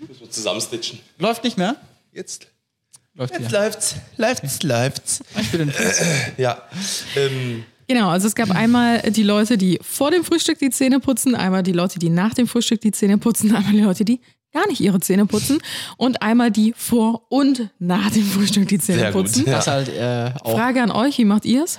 Müssen 0.00 0.20
wir 0.20 0.30
zusammenstitchen. 0.30 0.98
Läuft 1.18 1.44
nicht 1.44 1.56
mehr? 1.56 1.76
Jetzt. 2.12 2.48
Läuft 3.14 3.34
Jetzt 3.34 3.48
wieder. 3.48 3.60
läuft's. 3.62 3.94
Läuft's, 4.16 4.62
läuft's. 4.62 5.20
Ich 5.40 5.50
bin 5.50 5.60
in 5.62 5.72
Ja. 6.36 6.62
Ähm, 7.16 7.64
Genau, 7.86 8.08
also 8.08 8.26
es 8.26 8.34
gab 8.34 8.50
einmal 8.50 9.02
die 9.10 9.22
Leute, 9.22 9.58
die 9.58 9.78
vor 9.82 10.10
dem 10.10 10.24
Frühstück 10.24 10.58
die 10.58 10.70
Zähne 10.70 11.00
putzen, 11.00 11.34
einmal 11.34 11.62
die 11.62 11.72
Leute, 11.72 11.98
die 11.98 12.08
nach 12.08 12.32
dem 12.32 12.48
Frühstück 12.48 12.80
die 12.80 12.92
Zähne 12.92 13.18
putzen, 13.18 13.54
einmal 13.54 13.72
die 13.74 13.80
Leute, 13.82 14.04
die 14.06 14.20
gar 14.54 14.66
nicht 14.68 14.80
ihre 14.80 15.00
Zähne 15.00 15.26
putzen 15.26 15.58
und 15.98 16.22
einmal 16.22 16.50
die 16.50 16.72
vor 16.76 17.26
und 17.28 17.68
nach 17.78 18.10
dem 18.10 18.24
Frühstück 18.24 18.68
die 18.68 18.78
Zähne 18.78 19.00
Sehr 19.00 19.12
gut. 19.12 19.24
putzen. 19.26 19.44
das 19.44 19.66
halt 19.66 19.88
äh, 19.90 20.30
auch 20.42 20.56
Frage 20.56 20.82
an 20.82 20.90
euch, 20.90 21.18
wie 21.18 21.26
macht 21.26 21.44
ihr 21.44 21.62
es? 21.64 21.78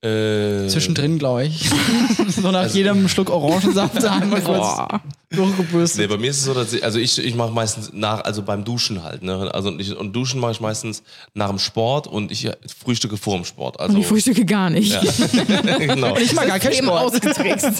Äh, 0.00 0.68
zwischendrin, 0.68 1.18
glaube 1.18 1.46
ich. 1.46 1.68
so 2.28 2.50
nach 2.52 2.68
jedem 2.68 3.08
Schluck 3.08 3.30
Orangensaft 3.30 4.04
einmal 4.04 4.40
kurz 4.42 5.02
durchgebürstet. 5.30 6.00
Nee, 6.02 6.06
bei 6.06 6.18
mir 6.18 6.30
ist 6.30 6.38
es 6.38 6.44
so, 6.44 6.54
dass 6.54 6.72
ich, 6.72 6.84
also 6.84 7.00
ich, 7.00 7.18
ich 7.18 7.34
mache 7.34 7.50
meistens 7.50 7.90
nach, 7.92 8.20
also 8.20 8.42
beim 8.42 8.64
Duschen 8.64 9.02
halt, 9.02 9.22
ne? 9.22 9.52
Also 9.52 9.76
ich, 9.76 9.96
und 9.96 10.12
Duschen 10.12 10.40
mache 10.40 10.52
ich 10.52 10.60
meistens 10.60 11.02
nach 11.34 11.48
dem 11.48 11.58
Sport 11.58 12.06
und 12.06 12.30
ich 12.30 12.48
frühstücke 12.84 13.16
vor 13.16 13.34
dem 13.34 13.44
Sport. 13.44 13.80
Also 13.80 13.94
Und 13.94 14.00
ich 14.00 14.06
frühstücke 14.06 14.44
gar 14.44 14.70
nicht. 14.70 14.96
genau. 15.78 16.16
Ich 16.16 16.32
mag 16.32 16.46
gar 16.46 16.60
keinen 16.60 16.74
Sport. 16.74 17.20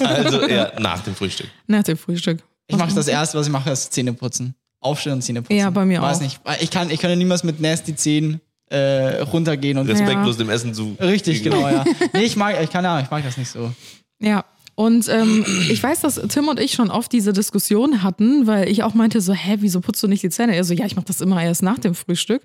Also 0.01 0.41
eher 0.41 0.73
nach 0.79 1.01
dem 1.01 1.15
Frühstück. 1.15 1.47
Nach 1.67 1.83
dem 1.83 1.97
Frühstück. 1.97 2.39
Ich 2.67 2.77
mache 2.77 2.93
das 2.93 3.07
erste, 3.07 3.37
was 3.37 3.47
ich 3.47 3.51
mache, 3.53 3.71
ist 3.71 3.93
Zähneputzen. 3.93 4.55
Aufstehen 4.81 5.13
und 5.13 5.21
Zähneputzen. 5.21 5.57
Ja, 5.57 5.69
bei 5.69 5.85
mir 5.85 6.01
Weiß 6.01 6.17
auch. 6.17 6.21
nicht. 6.21 6.39
Ich 6.59 6.69
kann, 6.69 6.89
ich 6.89 6.99
kann 6.99 7.09
ja 7.09 7.15
niemals 7.15 7.43
mit 7.43 7.59
nasty 7.61 7.95
Zähnen 7.95 8.41
äh, 8.69 9.21
runtergehen 9.21 9.77
und 9.77 9.89
Das- 9.89 9.99
Respektlos 9.99 10.37
dem 10.37 10.49
Essen 10.49 10.73
zu. 10.73 10.95
Richtig, 10.99 11.43
genau, 11.43 11.67
ja. 11.67 11.83
Nee, 12.13 12.21
ich 12.23 12.35
mag, 12.35 12.55
ich 12.61 12.69
kann 12.69 12.83
ja, 12.83 12.99
ich 12.99 13.09
mag 13.09 13.23
das 13.23 13.37
nicht 13.37 13.49
so. 13.49 13.71
Ja. 14.19 14.43
Und 14.79 15.09
ähm, 15.09 15.45
ich 15.69 15.83
weiß, 15.83 15.99
dass 15.99 16.21
Tim 16.29 16.47
und 16.47 16.57
ich 16.57 16.71
schon 16.71 16.89
oft 16.89 17.11
diese 17.11 17.33
Diskussion 17.33 18.01
hatten, 18.01 18.47
weil 18.47 18.69
ich 18.69 18.81
auch 18.81 18.93
meinte 18.93 19.19
so, 19.19 19.33
hä, 19.33 19.57
wieso 19.59 19.81
putzt 19.81 20.01
du 20.01 20.07
nicht 20.07 20.23
die 20.23 20.29
Zähne? 20.29 20.55
Er 20.55 20.63
so, 20.63 20.73
ja, 20.73 20.85
ich 20.85 20.95
mache 20.95 21.03
das 21.03 21.19
immer 21.19 21.43
erst 21.43 21.63
nach 21.63 21.79
dem 21.79 21.93
Frühstück. 21.93 22.43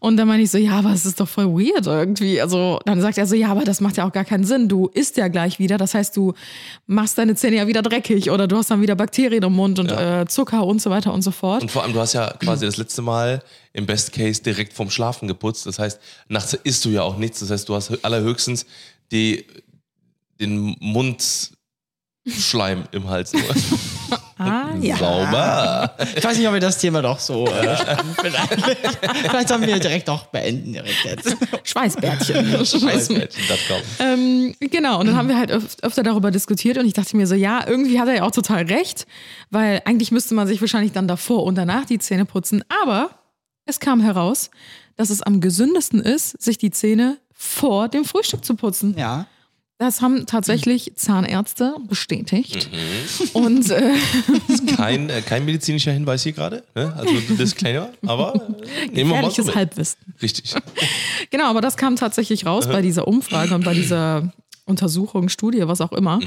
Und 0.00 0.16
dann 0.16 0.26
meine 0.26 0.42
ich 0.42 0.50
so, 0.50 0.58
ja, 0.58 0.72
aber 0.72 0.92
es 0.92 1.06
ist 1.06 1.20
doch 1.20 1.28
voll 1.28 1.46
weird 1.46 1.86
irgendwie. 1.86 2.40
Also 2.40 2.80
dann 2.86 3.00
sagt 3.00 3.18
er 3.18 3.26
so, 3.28 3.36
ja, 3.36 3.52
aber 3.52 3.62
das 3.62 3.80
macht 3.80 3.98
ja 3.98 4.08
auch 4.08 4.10
gar 4.10 4.24
keinen 4.24 4.42
Sinn. 4.42 4.68
Du 4.68 4.88
isst 4.88 5.16
ja 5.16 5.28
gleich 5.28 5.60
wieder. 5.60 5.78
Das 5.78 5.94
heißt, 5.94 6.16
du 6.16 6.34
machst 6.88 7.16
deine 7.18 7.36
Zähne 7.36 7.58
ja 7.58 7.68
wieder 7.68 7.82
dreckig 7.82 8.32
oder 8.32 8.48
du 8.48 8.56
hast 8.56 8.72
dann 8.72 8.82
wieder 8.82 8.96
Bakterien 8.96 9.44
im 9.44 9.52
Mund 9.52 9.78
und 9.78 9.92
äh, 9.92 10.24
Zucker 10.26 10.66
und 10.66 10.82
so 10.82 10.90
weiter 10.90 11.14
und 11.14 11.22
so 11.22 11.30
fort. 11.30 11.62
Und 11.62 11.70
vor 11.70 11.84
allem, 11.84 11.92
du 11.92 12.00
hast 12.00 12.14
ja 12.14 12.32
quasi 12.40 12.66
das 12.66 12.78
letzte 12.78 13.00
Mal 13.02 13.44
im 13.74 13.86
Best 13.86 14.12
Case 14.12 14.42
direkt 14.42 14.72
vorm 14.72 14.90
Schlafen 14.90 15.28
geputzt. 15.28 15.66
Das 15.66 15.78
heißt, 15.78 16.00
nachts 16.26 16.52
isst 16.64 16.84
du 16.84 16.88
ja 16.88 17.02
auch 17.02 17.16
nichts. 17.16 17.38
Das 17.38 17.50
heißt, 17.52 17.68
du 17.68 17.76
hast 17.76 18.04
allerhöchstens 18.04 18.66
die, 19.12 19.46
den 20.40 20.74
Mundschleim 22.30 22.84
im 22.92 23.08
Hals. 23.08 23.32
nur. 23.32 23.42
ah, 24.38 24.68
ja. 24.80 24.96
Sauber. 24.96 25.96
Ich 26.16 26.24
weiß 26.24 26.38
nicht, 26.38 26.46
ob 26.46 26.54
wir 26.54 26.60
das 26.60 26.78
Thema 26.78 27.02
doch 27.02 27.18
so. 27.18 27.46
Äh, 27.46 27.76
vielleicht, 28.20 28.98
vielleicht 29.22 29.48
sollen 29.48 29.66
wir 29.66 29.78
direkt 29.78 30.08
doch 30.08 30.26
beenden 30.26 30.72
direkt 30.72 31.04
jetzt. 31.04 31.36
Schweißbärtchen. 31.64 32.64
Scheißmädchen.com. 32.64 33.82
Ähm, 33.98 34.54
genau, 34.60 35.00
und 35.00 35.06
dann 35.06 35.16
haben 35.16 35.28
wir 35.28 35.38
halt 35.38 35.50
öf 35.50 35.76
öfter 35.82 36.02
darüber 36.02 36.30
diskutiert 36.30 36.78
und 36.78 36.86
ich 36.86 36.92
dachte 36.92 37.16
mir 37.16 37.26
so, 37.26 37.34
ja, 37.34 37.66
irgendwie 37.66 38.00
hat 38.00 38.08
er 38.08 38.16
ja 38.16 38.22
auch 38.22 38.30
total 38.30 38.64
recht, 38.64 39.06
weil 39.50 39.82
eigentlich 39.84 40.12
müsste 40.12 40.34
man 40.34 40.46
sich 40.46 40.60
wahrscheinlich 40.60 40.92
dann 40.92 41.08
davor 41.08 41.44
und 41.44 41.56
danach 41.56 41.84
die 41.84 41.98
Zähne 41.98 42.24
putzen, 42.24 42.64
aber 42.82 43.10
es 43.66 43.80
kam 43.80 44.00
heraus, 44.00 44.50
dass 44.96 45.10
es 45.10 45.22
am 45.22 45.40
gesündesten 45.40 46.00
ist, 46.00 46.40
sich 46.42 46.58
die 46.58 46.70
Zähne 46.70 47.18
vor 47.32 47.88
dem 47.88 48.04
Frühstück 48.04 48.44
zu 48.44 48.54
putzen. 48.54 48.94
Ja. 48.98 49.26
Das 49.80 50.02
haben 50.02 50.26
tatsächlich 50.26 50.92
Zahnärzte 50.96 51.74
bestätigt. 51.88 52.68
Und 53.32 53.70
äh, 53.70 53.94
Kein, 54.76 55.08
äh, 55.08 55.22
kein 55.22 55.46
medizinischer 55.46 55.90
Hinweis 55.90 56.22
hier 56.22 56.32
gerade. 56.32 56.64
Ne? 56.74 56.92
Also 56.94 57.14
Disclaimer. 57.34 57.88
Aber 58.06 58.34
äh, 58.34 58.88
nehmen 58.92 59.08
wir 59.10 59.22
mal 59.22 59.30
so 59.30 59.42
mit. 59.42 59.54
Halbwissen. 59.54 59.98
Richtig. 60.20 60.54
Genau, 61.30 61.44
aber 61.44 61.60
das 61.60 61.76
kam 61.76 61.94
tatsächlich 61.96 62.44
raus 62.44 62.66
bei 62.66 62.82
dieser 62.82 63.06
Umfrage 63.06 63.54
und 63.54 63.64
bei 63.64 63.72
dieser 63.72 64.32
Untersuchung, 64.66 65.28
Studie, 65.28 65.62
was 65.66 65.80
auch 65.80 65.92
immer. 65.92 66.18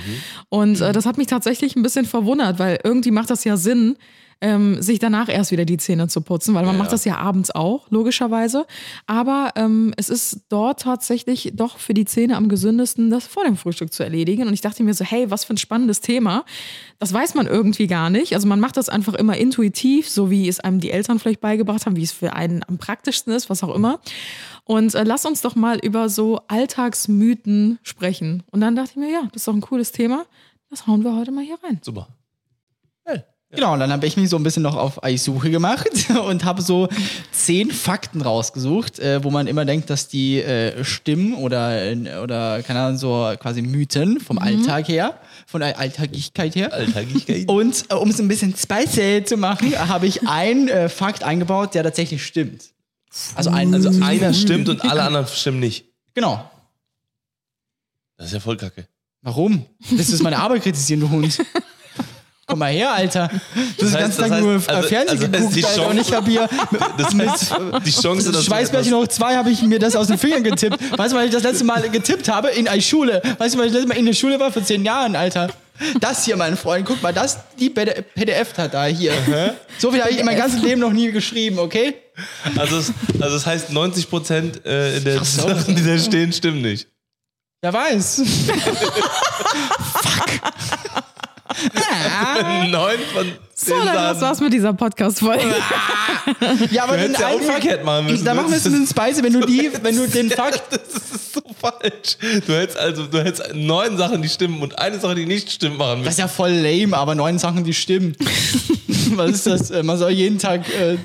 Und 0.50 0.80
äh, 0.80 0.94
das 0.94 1.06
hat 1.06 1.18
mich 1.18 1.28
tatsächlich 1.28 1.76
ein 1.76 1.84
bisschen 1.84 2.06
verwundert, 2.06 2.58
weil 2.58 2.80
irgendwie 2.84 3.12
macht 3.12 3.30
das 3.30 3.44
ja 3.44 3.58
Sinn, 3.58 3.98
ähm, 4.44 4.82
sich 4.82 5.00
danach 5.00 5.30
erst 5.30 5.52
wieder 5.52 5.64
die 5.64 5.78
Zähne 5.78 6.10
zu 6.10 6.20
putzen, 6.20 6.54
weil 6.54 6.66
man 6.66 6.76
Ja, 6.76 6.80
macht 6.80 6.92
das 6.92 7.06
ja 7.06 7.18
abends 7.18 7.50
auch, 7.50 7.90
logischerweise. 7.90 8.68
Aber 9.08 9.52
ähm, 9.56 9.94
es 9.96 10.10
ist 10.10 10.42
dort 10.50 10.82
tatsächlich 10.82 11.54
doch 11.56 11.78
für 11.78 11.94
die 11.94 12.04
Zähne 12.04 12.36
am 12.36 12.50
gesündesten, 12.50 13.10
das 13.10 13.26
vor 13.26 13.46
dem 13.46 13.56
Frühstück 13.56 13.94
zu 13.94 14.04
erledigen. 14.04 14.46
Und 14.46 14.54
ich 14.54 14.60
dachte 14.60 14.84
mir 14.84 14.94
so, 14.94 15.06
hey, 15.06 15.32
was 15.32 15.46
für 15.46 15.54
ein 15.54 15.58
spannendes 15.58 16.02
Thema. 16.02 16.44
Das 17.00 17.14
weiß 17.14 17.36
man 17.36 17.48
irgendwie 17.48 17.88
gar 17.88 18.10
nicht. 18.10 18.36
Also 18.36 18.46
man 18.46 18.60
macht 18.60 18.76
das 18.76 18.90
einfach 18.90 19.14
immer 19.14 19.38
intuitiv, 19.38 20.10
so 20.10 20.30
wie 20.30 20.50
es 20.50 20.60
einem 20.60 20.82
die 20.82 20.92
Eltern 20.92 21.20
vielleicht 21.20 21.40
beigebracht 21.40 21.86
haben, 21.86 21.96
wie 21.96 22.04
es 22.04 22.12
für 22.12 22.34
einen 22.34 22.64
am 22.68 22.78
praktischsten 22.78 23.34
ist, 23.34 23.50
was 23.50 23.64
auch 23.64 23.74
immer. 23.74 24.02
Und 24.66 24.94
äh, 24.94 25.04
lass 25.04 25.26
uns 25.26 25.40
doch 25.40 25.56
mal 25.56 25.80
über 25.80 26.10
so 26.10 26.42
Alltagsmythen 26.50 27.80
sprechen. 27.82 28.44
Und 28.52 28.60
dann 28.60 28.76
dachte 28.76 28.92
ich 28.92 28.98
mir, 28.98 29.10
ja, 29.10 29.22
das 29.32 29.44
ist 29.44 29.48
doch 29.48 29.54
ein 29.54 29.62
cooles 29.62 29.94
Thema. 29.94 30.26
Das 30.70 30.86
hauen 30.86 31.06
wir 31.06 31.16
heute 31.16 31.32
mal 31.32 31.46
hier 31.46 31.58
rein. 31.64 31.80
Super. 31.82 32.10
Genau, 33.56 33.74
und 33.74 33.80
dann 33.80 33.92
habe 33.92 34.08
ich 34.08 34.18
mich 34.18 34.30
so 34.30 34.38
ein 34.38 34.44
bisschen 34.44 34.64
noch 34.64 34.76
auf 34.76 35.00
Suche 35.18 35.52
gemacht 35.52 35.88
und 36.28 36.44
habe 36.44 36.64
so 36.64 36.90
zehn 37.32 37.72
Fakten 37.72 38.22
rausgesucht, 38.22 38.98
äh, 38.98 39.24
wo 39.24 39.30
man 39.30 39.46
immer 39.46 39.64
denkt, 39.64 39.92
dass 39.92 40.08
die 40.08 40.42
äh, 40.42 40.84
stimmen 40.84 41.36
oder, 41.36 41.94
oder 42.24 42.64
keine 42.64 42.80
Ahnung, 42.82 42.98
so 42.98 43.32
quasi 43.40 43.62
Mythen 43.62 44.20
vom 44.20 44.40
Alltag 44.40 44.88
her, 44.88 45.20
von 45.46 45.62
der 45.62 45.78
Alltagigkeit 45.78 46.56
her. 46.56 46.74
Alltagigkeit. 46.74 47.48
Und 47.48 47.86
äh, 47.90 47.94
um 47.94 48.10
es 48.10 48.20
ein 48.20 48.28
bisschen 48.28 48.56
spicy 48.56 49.24
zu 49.24 49.38
machen, 49.38 49.72
habe 49.88 50.08
ich 50.08 50.28
einen 50.28 50.68
äh, 50.68 50.90
Fakt 50.90 51.24
eingebaut, 51.24 51.76
der 51.76 51.84
tatsächlich 51.84 52.26
stimmt. 52.26 52.72
Also 53.36 53.52
ein, 53.52 53.72
Also 53.74 54.04
einer 54.04 54.34
stimmt 54.34 54.68
und 54.68 54.84
alle 54.84 55.04
anderen 55.04 55.28
stimmen 55.28 55.60
nicht. 55.60 55.86
genau. 56.16 56.50
Das 58.18 58.28
ist 58.28 58.34
ja 58.34 58.40
voll 58.40 58.58
kacke. 58.58 58.88
Warum? 59.22 59.66
Willst 59.90 60.10
du 60.10 60.14
jetzt 60.14 60.24
meine 60.24 60.38
Arbeit 60.40 60.64
kritisieren, 60.64 61.02
du 61.02 61.10
Hund? 61.10 61.40
Komm 62.46 62.60
mal 62.60 62.72
her, 62.74 62.92
Alter. 62.92 63.30
Du 63.30 63.38
hast 63.62 63.80
Das 63.80 63.92
den 63.92 64.00
ganzen 64.02 64.30
Tag 64.30 64.42
nur 64.42 64.54
also- 64.68 64.88
Fernsehen 64.90 65.10
also 65.10 65.28
geguckt, 65.30 65.56
die 65.56 65.66
Alter, 65.66 65.88
und 65.88 65.98
ich 65.98 66.08
Chance- 66.10 66.16
habe 66.18 66.30
hier 66.32 66.50
Das 66.98 67.16
heißt, 67.16 67.56
die 67.86 67.92
Chance, 67.92 68.32
dass 68.34 68.44
Schweißbärchen 68.46 68.94
hoch 68.94 69.08
zwei 69.08 69.38
habe 69.38 69.50
ich 69.50 69.62
mir 69.62 69.80
das 69.80 69.96
aus 69.96 70.08
den 70.08 70.18
Fingern 70.18 70.44
getippt. 70.44 70.78
Weißt 70.98 71.14
du, 71.14 71.18
weil 71.18 71.28
ich 71.28 71.34
das 71.34 71.44
letzte 71.44 71.64
Mal 71.64 71.90
getippt 71.90 72.28
habe? 72.28 72.50
In 72.50 72.68
einer 72.68 72.82
Schule. 72.82 73.22
Weißt 73.38 73.56
du, 73.56 73.60
weil 73.60 73.68
ich 73.68 73.72
das 73.72 73.82
letzte 73.82 73.88
Mal 73.88 73.98
in 73.98 74.06
der 74.06 74.14
Schule 74.14 74.40
war? 74.42 74.52
Vor 74.52 74.62
zehn 74.64 74.84
Jahren, 74.84 75.16
Alter. 75.16 75.50
Das 76.02 76.26
hier, 76.26 76.36
mein 76.36 76.56
Freund, 76.58 76.86
guck 76.86 77.02
mal, 77.02 77.14
das, 77.14 77.38
die 77.60 77.70
PDF 77.70 78.58
hat 78.58 78.74
da 78.76 78.86
hier. 78.86 79.14
So 79.80 79.92
viel 79.92 80.02
habe 80.02 80.12
ich 80.12 80.20
in 80.20 80.26
meinem 80.26 80.38
ganzen 80.38 80.62
Leben 80.62 80.82
noch 80.82 80.92
nie 80.94 81.12
geschrieben, 81.12 81.58
okay? 81.60 81.96
Also 82.58 82.78
es, 82.78 82.92
also 83.20 83.36
es 83.38 83.46
heißt 83.46 83.72
90 83.72 84.10
Prozent 84.10 84.66
äh, 84.66 85.00
der. 85.00 85.24
Sachen, 85.24 85.76
die 85.76 85.84
da 85.84 85.98
stehen, 85.98 86.32
stimmen 86.32 86.62
nicht. 86.62 86.88
Wer 87.62 87.74
weiß. 87.74 88.22
Neun 92.70 93.00
von 93.14 93.32
So, 93.56 93.74
dann 93.76 93.86
das 93.86 93.96
Sachen. 94.18 94.22
war's 94.22 94.40
mit 94.42 94.54
dieser 94.54 94.74
Podcast-Folge. 94.74 95.44
Ja, 96.72 96.86
aber 96.86 96.98
Du 96.98 97.04
hättest 97.04 97.20
ja 97.20 97.28
einen- 97.28 97.40
umgekehrt 97.42 97.86
machen 97.86 98.06
müssen. 98.08 98.26
Da 98.26 98.34
machen 98.34 98.50
wir 98.50 98.58
es 98.58 98.66
ein 98.66 98.72
bisschen 98.72 98.88
spicy, 98.88 99.24
wenn 99.24 99.34
du 99.34 99.42
die, 99.46 99.70
wenn 99.82 99.96
du 99.96 100.08
den 100.08 100.32
Fakt. 100.32 100.64
Das 100.72 100.82
ist 100.82 101.34
so 101.34 101.42
falsch. 101.60 102.18
Du 102.48 102.54
hättest 102.54 102.78
also 102.78 103.06
du 103.06 103.24
hättest 103.24 103.54
neun 103.54 103.98
Sachen, 103.98 104.22
die 104.22 104.30
stimmen 104.30 104.62
und 104.62 104.78
eine 104.80 105.00
Sache, 105.00 105.16
die 105.16 105.26
nicht 105.26 105.52
stimmt, 105.52 105.78
machen 105.78 105.90
Das 105.90 105.98
müssen. 106.00 106.10
ist 106.10 106.20
ja 106.20 106.28
voll 106.28 106.52
lame, 106.52 106.98
aber 106.98 107.16
neun 107.16 107.38
Sachen, 107.40 107.64
die 107.64 107.74
stimmen. 107.74 108.16
Was 109.16 109.32
ist 109.32 109.48
das? 109.48 109.72
Äh, 109.72 109.84
Man 109.84 109.98
soll 109.98 110.12
jeden 110.12 110.40
Tag 110.40 110.62
äh, 110.70 110.98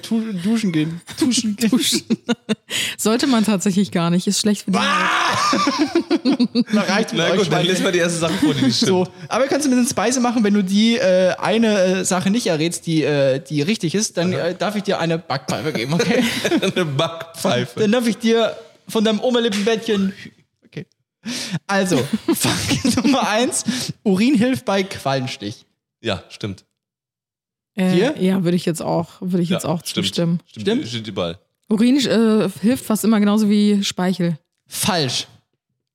duschen 0.42 0.72
gehen. 0.72 1.00
Duschen 1.20 1.56
gehen. 1.56 1.70
Sollte 2.96 3.26
man 3.26 3.44
tatsächlich 3.44 3.90
gar 3.90 4.08
nicht. 4.10 4.26
Ist 4.26 4.40
schlecht 4.40 4.64
für 4.64 4.70
die 4.70 4.78
Da 4.78 6.80
reicht 6.88 7.12
mit 7.12 7.22
Na 7.28 7.36
gut, 7.36 7.52
dann 7.52 7.64
lesen 7.66 7.84
wir 7.84 7.92
die 7.92 7.98
erste 7.98 8.18
Sache 8.20 8.34
vor, 8.34 8.54
die 8.54 8.64
nicht 8.66 8.76
stimmt. 8.76 8.88
So, 8.90 9.06
aber 9.28 9.46
kannst 9.46 9.66
du 9.66 9.70
mit 9.70 9.78
den 9.78 9.86
Spice 9.86 10.20
machen, 10.20 10.42
wenn 10.44 10.54
du 10.54 10.62
die 10.62 10.96
äh, 10.96 11.34
eine 11.38 12.00
äh, 12.00 12.04
Sache 12.04 12.30
nicht 12.30 12.46
errätst, 12.48 12.86
die, 12.86 13.02
äh, 13.02 13.40
die 13.40 13.62
richtig 13.62 13.94
ist, 13.94 14.16
dann 14.16 14.32
äh, 14.32 14.54
darf 14.54 14.74
ich 14.76 14.82
dir 14.82 14.98
eine 14.98 15.18
Backpfeife 15.18 15.72
geben, 15.72 15.94
okay? 15.94 16.22
Eine 16.60 16.84
Backpfeife. 16.84 17.80
dann 17.80 17.92
darf 17.92 18.06
ich 18.06 18.18
dir 18.18 18.56
von 18.88 19.04
deinem 19.04 19.20
Oberlippenbettchen. 19.20 20.12
Okay. 20.70 20.84
Also, 21.66 21.96
Fakt 22.34 22.96
Nummer 23.04 23.26
eins: 23.26 23.64
Urin 24.02 24.34
hilft 24.34 24.66
bei 24.66 24.82
Quallenstich. 24.82 25.64
Ja, 26.02 26.22
stimmt. 26.28 26.66
Äh, 27.74 27.90
Hier? 27.90 28.14
Ja, 28.18 28.44
würde 28.44 28.56
ich 28.56 28.66
jetzt 28.66 28.82
auch, 28.82 29.12
würde 29.20 29.42
ich 29.42 29.48
jetzt 29.48 29.64
ja, 29.64 29.70
auch 29.70 29.80
zustimmen. 29.80 30.40
Stimmt. 30.46 30.66
Stimmt? 30.66 30.88
Stimmt 30.88 31.08
überall. 31.08 31.38
Urin 31.70 31.96
äh, 31.96 32.50
hilft 32.60 32.84
fast 32.84 33.02
immer 33.04 33.18
genauso 33.18 33.48
wie 33.48 33.82
Speichel. 33.82 34.38
Falsch. 34.66 35.26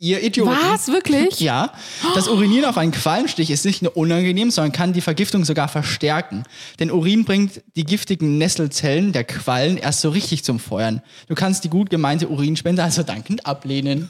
Ihr 0.03 0.21
Idioten. 0.21 0.51
Was? 0.51 0.89
Wirklich? 0.89 1.39
Ja, 1.39 1.71
das 2.13 2.27
Urinieren 2.27 2.65
auf 2.65 2.75
einen 2.75 2.91
Quallenstich 2.91 3.49
ist 3.49 3.63
nicht 3.63 3.81
nur 3.81 3.95
unangenehm, 3.95 4.51
sondern 4.51 4.73
kann 4.73 4.91
die 4.91 4.99
Vergiftung 4.99 5.45
sogar 5.45 5.69
verstärken. 5.69 6.43
Denn 6.81 6.91
Urin 6.91 7.23
bringt 7.23 7.61
die 7.77 7.85
giftigen 7.85 8.37
Nesselzellen 8.37 9.13
der 9.13 9.23
Quallen 9.23 9.77
erst 9.77 10.01
so 10.01 10.09
richtig 10.09 10.43
zum 10.43 10.59
Feuern. 10.59 11.01
Du 11.29 11.35
kannst 11.35 11.63
die 11.63 11.69
gut 11.69 11.89
gemeinte 11.89 12.27
Urinspende 12.27 12.83
also 12.83 13.03
dankend 13.03 13.45
ablehnen. 13.45 14.09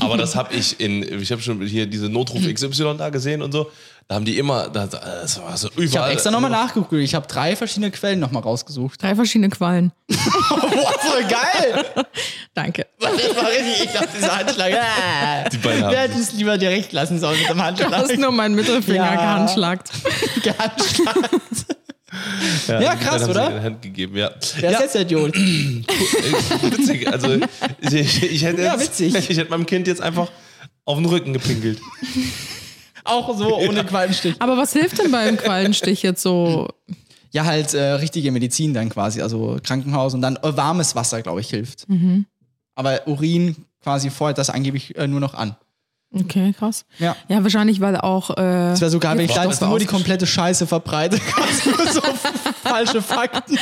Aber 0.00 0.18
das 0.18 0.36
habe 0.36 0.54
ich 0.54 0.78
in, 0.80 1.02
ich 1.02 1.32
habe 1.32 1.40
schon 1.40 1.64
hier 1.66 1.86
diese 1.86 2.10
Notruf 2.10 2.42
XY 2.46 2.96
da 2.98 3.08
gesehen 3.08 3.40
und 3.40 3.52
so. 3.52 3.70
Da 4.06 4.16
haben 4.16 4.24
die 4.26 4.38
immer, 4.38 4.68
da, 4.68 4.86
das 4.86 5.40
war 5.40 5.56
so 5.56 5.68
überall. 5.68 5.84
Ich 5.86 5.96
habe 5.96 6.10
extra 6.12 6.30
nochmal 6.30 6.50
nachgeguckt. 6.50 6.92
Ich 6.92 7.14
habe 7.14 7.26
drei 7.26 7.56
verschiedene 7.56 7.90
Quellen 7.90 8.20
nochmal 8.20 8.42
rausgesucht. 8.42 9.02
Drei 9.02 9.14
verschiedene 9.14 9.48
Quallen. 9.48 9.92
Boah, 10.08 10.92
voll 11.00 11.24
geil! 11.24 11.84
Danke. 12.52 12.86
Das 13.00 13.10
war 13.10 13.48
richtig, 13.48 13.84
ich 13.86 13.90
dachte, 13.92 14.08
dieser 14.16 14.36
Handschlag. 14.36 14.72
Die 15.52 15.56
beiden 15.56 15.88
Wir 15.90 15.98
hätten 15.98 16.20
es 16.20 16.32
lieber 16.32 16.58
direkt 16.58 16.92
lassen 16.92 17.18
sollen 17.18 17.38
mit 17.40 17.48
dem 17.48 17.56
Du 17.56 17.62
Handschlag. 17.64 17.92
hast 17.92 18.16
nur 18.18 18.30
meinen 18.30 18.54
Mittelfinger 18.56 18.96
Ja. 19.04 19.14
gehandschlagt. 19.14 19.90
gehandschlagt. 20.42 21.66
Ja, 22.68 22.80
Ja, 22.82 22.94
krass, 22.96 23.26
oder? 23.28 23.50
die 23.50 23.60
Hand 23.64 23.82
gegeben, 23.82 24.16
ja. 24.18 24.30
Wer 24.58 24.70
ja, 24.70 24.76
ist 24.78 24.82
jetzt 24.82 24.94
der 24.94 25.02
Idiot? 25.02 25.34
witzig. 25.34 27.08
Also 27.10 27.36
ich, 27.80 28.22
ich 28.22 28.44
hätte 28.44 28.62
Ja, 28.62 28.74
jetzt, 28.74 29.00
witzig. 29.00 29.30
ich 29.30 29.36
hätte 29.38 29.50
meinem 29.50 29.66
Kind 29.66 29.86
jetzt 29.88 30.00
einfach 30.02 30.28
auf 30.84 30.96
den 30.98 31.06
Rücken 31.06 31.32
gepinkelt. 31.32 31.80
Auch 33.04 33.36
so 33.36 33.56
ohne 33.68 33.84
Quallenstich. 33.84 34.34
Aber 34.40 34.56
was 34.56 34.72
hilft 34.72 34.98
denn 34.98 35.10
beim 35.10 35.36
Quallenstich 35.36 36.02
jetzt 36.02 36.22
so? 36.22 36.68
Ja, 37.30 37.44
halt 37.44 37.74
äh, 37.74 37.82
richtige 37.94 38.30
Medizin 38.32 38.74
dann 38.74 38.88
quasi, 38.88 39.20
also 39.20 39.58
Krankenhaus 39.62 40.14
und 40.14 40.22
dann 40.22 40.36
äh, 40.36 40.56
warmes 40.56 40.94
Wasser, 40.94 41.20
glaube 41.22 41.40
ich, 41.40 41.50
hilft. 41.50 41.86
Aber 42.76 43.06
Urin 43.06 43.56
quasi 43.82 44.10
feuert 44.10 44.38
das 44.38 44.50
angeblich 44.50 44.96
äh, 44.96 45.06
nur 45.06 45.20
noch 45.20 45.34
an. 45.34 45.56
Okay, 46.14 46.52
krass. 46.56 46.84
Ja. 47.00 47.16
Ja, 47.28 47.42
wahrscheinlich, 47.42 47.80
weil 47.80 47.96
auch. 47.96 48.30
Äh, 48.30 48.34
Das 48.36 48.80
wäre 48.80 48.90
so 48.90 49.00
geil, 49.00 49.18
wenn 49.18 49.24
ich 49.24 49.32
da 49.32 49.44
jetzt 49.44 49.60
nur 49.60 49.78
die 49.80 49.86
komplette 49.86 50.26
Scheiße 50.28 50.66
verbreite. 50.66 51.18
quasi 51.20 51.70
nur 51.70 51.86
so 51.92 52.00
falsche 52.62 53.02
Fakten. 53.02 53.58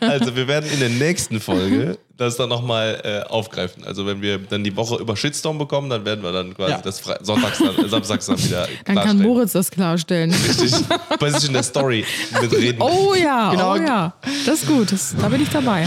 Also 0.00 0.34
wir 0.36 0.46
werden 0.48 0.70
in 0.70 0.80
der 0.80 0.88
nächsten 0.88 1.40
Folge 1.40 1.98
das 2.16 2.36
dann 2.36 2.48
nochmal 2.48 3.00
äh, 3.04 3.28
aufgreifen. 3.30 3.84
Also 3.84 4.06
wenn 4.06 4.22
wir 4.22 4.38
dann 4.38 4.62
die 4.64 4.74
Woche 4.76 4.96
über 4.96 5.16
Shitstorm 5.16 5.58
bekommen, 5.58 5.90
dann 5.90 6.04
werden 6.04 6.22
wir 6.22 6.32
dann 6.32 6.54
quasi 6.54 6.72
Ja. 6.72 6.80
das 6.80 7.00
Fre 7.00 7.18
Sonntags 7.22 7.58
dann, 7.58 7.84
äh, 7.84 7.88
Samstags 7.88 8.26
dann 8.26 8.42
wieder 8.42 8.68
Dann 8.84 8.96
kann. 8.96 9.18
Moritz 9.20 9.52
das 9.52 9.70
klarstellen. 9.70 10.30
Richtig. 10.32 10.72
Bei 11.18 11.30
sich 11.30 11.46
in 11.48 11.52
der 11.52 11.62
Story 11.62 12.04
mitreden. 12.40 12.80
Oh 12.80 13.14
ja, 13.14 13.50
Genau. 13.50 13.72
oh 13.72 13.76
ja. 13.76 14.14
Das 14.46 14.62
ist 14.62 14.68
gut. 14.68 14.92
Das, 14.92 15.14
da 15.20 15.28
bin 15.28 15.42
ich 15.42 15.48
dabei. 15.50 15.86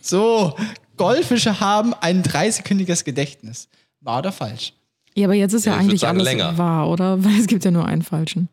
So, 0.00 0.56
Goldfische 0.96 1.60
haben 1.60 1.94
ein 2.00 2.22
30-kündiges 2.22 3.04
Gedächtnis. 3.04 3.68
Wahr 4.00 4.18
oder 4.20 4.32
falsch? 4.32 4.72
Ja, 5.14 5.26
aber 5.26 5.34
jetzt 5.34 5.52
ist 5.52 5.66
ja, 5.66 5.72
Ja, 5.72 5.78
eigentlich 5.78 6.06
alles 6.06 6.24
länger. 6.24 6.56
wahr, 6.58 6.88
oder? 6.88 7.22
Weil 7.24 7.38
es 7.38 7.46
gibt 7.46 7.64
ja 7.64 7.70
nur 7.70 7.84
einen 7.86 8.02
falschen. 8.02 8.48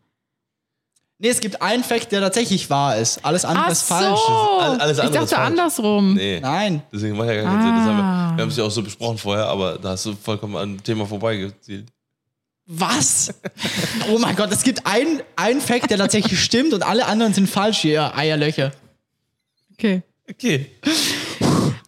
Nee, 1.19 1.29
es 1.29 1.39
gibt 1.39 1.61
einen 1.63 1.83
Fact, 1.83 2.11
der 2.11 2.21
tatsächlich 2.21 2.69
wahr 2.69 2.97
ist. 2.97 3.25
Alles 3.25 3.43
andere 3.43 3.65
Ach 3.67 3.71
ist 3.71 3.87
so. 3.87 3.95
falsch. 3.95 4.19
All- 4.29 4.79
alles 4.79 4.97
ich 4.99 5.03
andere 5.03 5.23
ist 5.23 5.31
dachte 5.31 5.35
falsch. 5.43 5.47
andersrum. 5.59 6.13
Nee. 6.13 6.39
Nein. 6.39 6.83
Deswegen 6.93 7.17
macht 7.17 7.27
ja 7.29 7.41
gar 7.41 7.45
keinen 7.45 7.61
Sinn. 7.63 7.75
Das 7.75 7.85
haben 7.87 7.97
wir, 7.97 8.03
Ah. 8.03 8.33
wir 8.35 8.41
haben 8.43 8.49
es 8.49 8.57
ja 8.57 8.63
auch 8.63 8.69
so 8.71 8.83
besprochen 8.83 9.17
vorher, 9.17 9.45
aber 9.47 9.77
da 9.79 9.89
hast 9.89 10.05
du 10.05 10.13
vollkommen 10.15 10.55
an 10.55 10.75
dem 10.75 10.83
Thema 10.83 11.05
vorbeigezielt. 11.07 11.87
Was? 12.67 13.33
Oh 14.09 14.19
mein 14.19 14.35
Gott, 14.35 14.51
es 14.51 14.61
gibt 14.63 14.85
einen, 14.85 15.21
einen 15.35 15.59
Fact, 15.59 15.89
der 15.89 15.97
tatsächlich 15.97 16.39
stimmt 16.41 16.73
und 16.73 16.83
alle 16.83 17.07
anderen 17.07 17.33
sind 17.33 17.49
falsch, 17.49 17.83
ihr 17.83 18.15
Eierlöcher. 18.15 18.71
Okay. 19.73 20.03
Okay. 20.29 20.69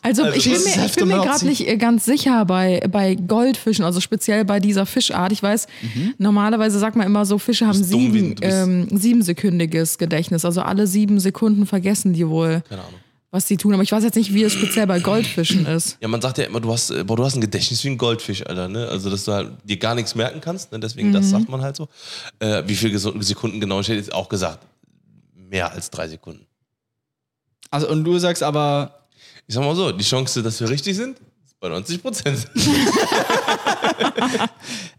Also, 0.09 0.23
Also 0.23 0.37
ich 0.37 0.43
bin 0.45 0.53
mir, 0.53 0.59
ich 0.69 0.75
Hälfte 0.77 0.99
bin 1.01 1.09
mir 1.09 1.21
gerade 1.23 1.45
nicht 1.45 1.67
äh, 1.67 1.77
ganz 1.77 2.05
sicher 2.05 2.45
bei, 2.45 2.81
bei 2.91 3.15
Goldfischen, 3.15 3.85
also 3.85 3.99
speziell 4.01 4.43
bei 4.45 4.59
dieser 4.59 4.85
Fischart. 4.85 5.31
Ich 5.31 5.41
weiß, 5.43 5.67
normalerweise 6.17 6.79
sagt 6.79 6.95
man 6.95 7.05
immer 7.05 7.25
so, 7.25 7.37
Fische 7.37 7.67
haben 7.67 7.83
sieben, 7.83 8.35
ähm, 8.41 8.87
siebensekündiges 8.91 9.97
Gedächtnis. 9.97 10.45
Also 10.45 10.61
alle 10.61 10.87
sieben 10.87 11.19
Sekunden 11.19 11.65
vergessen 11.65 12.13
die 12.13 12.27
wohl, 12.27 12.61
Keine 12.67 12.81
Ahnung. 12.81 12.99
was 13.31 13.47
sie 13.47 13.57
tun. 13.57 13.73
Aber 13.73 13.83
ich 13.83 13.91
weiß 13.91 14.03
jetzt 14.03 14.15
nicht, 14.15 14.33
wie 14.33 14.43
es 14.43 14.53
speziell 14.53 14.87
bei 14.87 14.99
Goldfischen 14.99 15.65
ist. 15.67 15.97
Ja, 16.01 16.07
man 16.07 16.21
sagt 16.21 16.37
ja 16.39 16.45
immer, 16.45 16.59
du 16.59 16.71
hast, 16.71 16.89
äh, 16.89 17.03
boah, 17.03 17.15
du 17.15 17.23
hast 17.23 17.35
ein 17.35 17.41
Gedächtnis 17.41 17.83
wie 17.83 17.89
ein 17.89 17.97
Goldfisch, 17.97 18.45
Alter, 18.45 18.67
ne? 18.67 18.87
Also, 18.87 19.09
dass 19.09 19.25
du 19.25 19.31
halt 19.33 19.51
dir 19.63 19.77
gar 19.77 19.93
nichts 19.95 20.15
merken 20.15 20.41
kannst, 20.41 20.71
ne? 20.71 20.79
Deswegen, 20.79 21.09
Mhm. 21.09 21.13
das 21.13 21.29
sagt 21.29 21.47
man 21.49 21.61
halt 21.61 21.75
so. 21.75 21.87
Äh, 22.39 22.63
wie 22.65 22.75
viele 22.75 22.97
Sekunden 22.97 23.59
genau 23.59 23.83
steht, 23.83 23.99
ist 23.99 24.11
auch 24.13 24.27
gesagt. 24.29 24.65
Mehr 25.35 25.71
als 25.71 25.89
drei 25.91 26.07
Sekunden. 26.07 26.45
Also, 27.71 27.87
und 27.89 28.03
du 28.03 28.17
sagst 28.17 28.41
aber, 28.41 28.95
Ich 29.47 29.55
sag 29.55 29.63
mal 29.63 29.75
so, 29.75 29.91
die 29.91 30.03
Chance, 30.03 30.41
dass 30.43 30.59
wir 30.59 30.69
richtig 30.69 30.95
sind, 30.95 31.17
ist 31.45 31.59
bei 31.59 31.69
90 31.69 32.01
Prozent. 32.01 32.47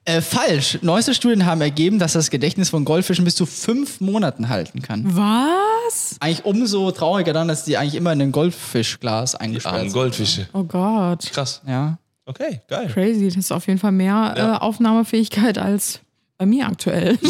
äh, 0.04 0.20
falsch. 0.20 0.78
Neueste 0.82 1.14
Studien 1.14 1.46
haben 1.46 1.60
ergeben, 1.60 1.98
dass 1.98 2.12
das 2.14 2.30
Gedächtnis 2.30 2.70
von 2.70 2.84
Goldfischen 2.84 3.24
bis 3.24 3.34
zu 3.36 3.46
fünf 3.46 4.00
Monaten 4.00 4.48
halten 4.48 4.82
kann. 4.82 5.04
Was? 5.16 6.16
Eigentlich 6.20 6.44
umso 6.44 6.90
trauriger 6.90 7.32
dann, 7.32 7.48
dass 7.48 7.64
die 7.64 7.76
eigentlich 7.76 7.94
immer 7.94 8.12
in 8.12 8.22
ein 8.22 8.32
Goldfischglas 8.32 9.34
eingesperrt 9.34 9.80
sind. 9.82 9.92
Goldfische. 9.92 10.48
Oh 10.52 10.64
Gott. 10.64 11.30
Krass. 11.32 11.60
Ja. 11.66 11.98
Okay, 12.26 12.60
geil. 12.68 12.88
Crazy. 12.92 13.26
Das 13.28 13.36
ist 13.36 13.52
auf 13.52 13.66
jeden 13.66 13.78
Fall 13.78 13.92
mehr 13.92 14.34
Ja. 14.36 14.56
äh, 14.56 14.58
Aufnahmefähigkeit 14.58 15.58
als 15.58 16.00
bei 16.40 16.46
mir 16.46 16.66
aktuell. 16.66 17.18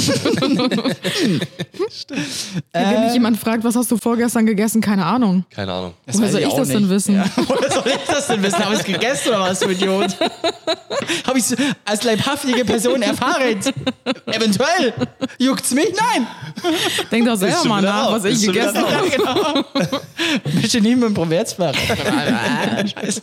Wenn 2.73 3.05
mich 3.05 3.13
jemand 3.13 3.39
fragt, 3.39 3.65
was 3.65 3.75
hast 3.75 3.91
du 3.91 3.97
vorgestern 3.97 4.47
gegessen, 4.47 4.81
keine 4.81 5.05
Ahnung. 5.05 5.45
Keine 5.51 5.73
Ahnung. 5.73 5.95
Das 6.07 6.17
Woher 6.17 6.31
soll 6.31 6.41
ich 6.43 6.47
auch 6.47 6.59
das 6.59 6.69
denn 6.69 6.83
nicht. 6.83 6.91
wissen? 6.91 7.17
Ja. 7.17 7.25
Woher 7.37 7.73
soll 7.73 7.87
ich 7.87 8.07
das 8.07 8.29
denn 8.29 8.41
wissen? 8.41 8.59
Habe 8.65 8.75
ich 8.75 8.81
es 8.81 8.87
gegessen 8.87 9.29
oder 9.31 9.41
was, 9.41 9.59
du 9.59 9.69
Idiot? 9.69 10.17
Habe 11.27 11.39
ich 11.41 11.45
es 11.45 11.57
als 11.85 12.05
leibhaftige 12.05 12.65
Person 12.65 13.03
erfahren? 13.03 13.59
Eventuell. 14.27 14.95
Juckt's 15.41 15.73
mich? 15.73 15.93
Nein. 15.93 16.29
Denk 17.11 17.27
doch 17.27 17.35
selber 17.35 17.65
mal 17.65 17.83
nach, 17.83 18.13
was 18.13 18.25
ich 18.27 18.47
gegessen 18.47 18.79
habe. 18.79 19.09
Ja, 19.09 19.17
genau. 19.17 19.65
Bitte 20.45 20.81
nicht 20.81 20.97
mit 20.97 21.03
dem 21.09 21.15
Proverzfach. 21.15 21.75
Scheiße. 21.75 23.23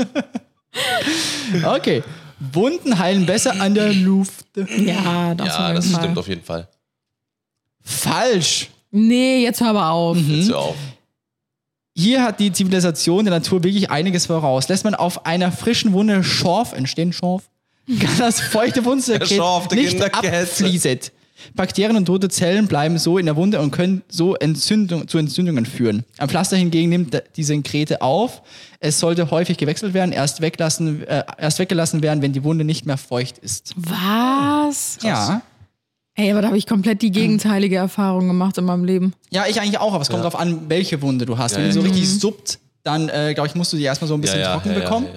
Okay. 1.63 2.04
Wunden 2.39 3.00
heilen 3.00 3.26
besser 3.26 3.60
an 3.60 3.73
der 3.73 3.93
Luft. 3.93 4.45
Ja, 4.56 5.34
das, 5.36 5.47
Ja, 5.47 5.67
jeden 5.67 5.76
das 5.76 5.88
Fall. 5.88 6.02
stimmt 6.04 6.17
auf 6.17 6.28
jeden 6.28 6.43
Fall. 6.43 6.67
Falsch. 7.84 8.69
Nee, 8.91 9.43
jetzt 9.43 9.62
hör 9.62 9.69
aber 9.69 9.89
auf. 9.89 10.17
Jetzt 10.17 10.50
hör 10.50 10.60
auf. 10.60 10.76
Hier 11.95 12.23
hat 12.23 12.39
die 12.39 12.52
Zivilisation 12.52 13.26
der 13.26 13.34
Natur 13.34 13.63
wirklich 13.63 13.89
einiges 13.89 14.28
voraus. 14.28 14.67
Lässt 14.67 14.84
man 14.84 14.93
auf 14.93 15.26
einer 15.26 15.52
frischen 15.52 15.93
Wunde 15.93 16.23
Schorf 16.23 16.73
entstehen, 16.73 17.12
Schorf, 17.12 17.50
kann 18.00 18.17
das 18.19 18.39
feuchte 18.39 18.82
der 19.73 19.78
nicht 19.78 19.91
Kinderkäse. 19.91 21.00
Bakterien 21.56 21.95
und 21.97 22.06
tote 22.06 22.30
Zellen 22.30 22.67
bleiben 22.67 22.97
so 22.97 23.17
in 23.17 23.26
der 23.26 23.36
Wunde 23.36 23.60
und 23.62 23.71
können 23.71 24.02
so 24.10 24.36
Entzündung, 24.36 25.08
zu 25.08 25.17
Entzündungen 25.17 25.65
führen. 25.65 26.04
Ein 26.17 26.30
Pflaster 26.30 26.58
hingegen 26.58 26.89
nimmt 26.89 27.13
da- 27.13 27.21
die 27.36 27.43
Sekrete 27.43 28.02
auf. 28.02 28.41
Es 28.80 29.00
sollte 29.00 29.30
häufig 29.32 29.58
gewechselt 29.58 29.93
werden, 29.93 30.12
erst, 30.12 30.41
weglassen, 30.41 31.08
äh, 31.08 31.23
erst 31.38 31.60
weggelassen 31.60 32.02
werden, 32.04 32.21
wenn 32.21 32.34
die 32.34 32.43
Wunde 32.43 32.63
nicht 32.63 32.86
mehr 32.86 32.97
feucht 32.97 33.38
ist. 33.39 33.73
Was? 33.76 34.97
Ja. 35.02 35.41
Ey, 36.15 36.32
aber 36.32 36.41
da 36.41 36.47
habe 36.47 36.58
ich 36.58 36.65
komplett 36.65 37.02
die 37.04 37.12
gegenteilige 37.12 37.76
Erfahrung 37.76 38.28
gemacht 38.28 38.58
in 38.58 38.65
meinem 38.65 38.84
Leben. 38.86 39.13
Ja, 39.30 39.45
ich 39.47 39.60
eigentlich 39.62 39.80
auch, 39.80 39.93
aber 39.93 40.02
es 40.02 40.10
kommt 40.10 40.21
darauf 40.21 40.39
an, 40.39 40.62
welche 40.67 41.02
Wunde 41.04 41.26
du 41.28 41.38
hast. 41.38 41.54
Wenn 41.56 41.62
Ja, 41.62 41.67
die 41.67 41.73
so 41.73 41.82
ja. 41.82 41.86
richtig 41.86 42.10
suppt, 42.19 42.58
dann, 42.84 43.10
äh, 43.10 43.34
glaube 43.36 43.47
ich, 43.47 43.54
musst 43.56 43.71
du 43.73 43.78
die 43.78 43.84
erstmal 43.84 44.08
so 44.08 44.15
ein 44.15 44.21
bisschen 44.21 44.39
Ja, 44.39 44.45
ja, 44.45 44.54
trocken 44.54 44.69
ja, 44.71 44.78
ja, 44.78 44.84
bekommen. 44.84 45.08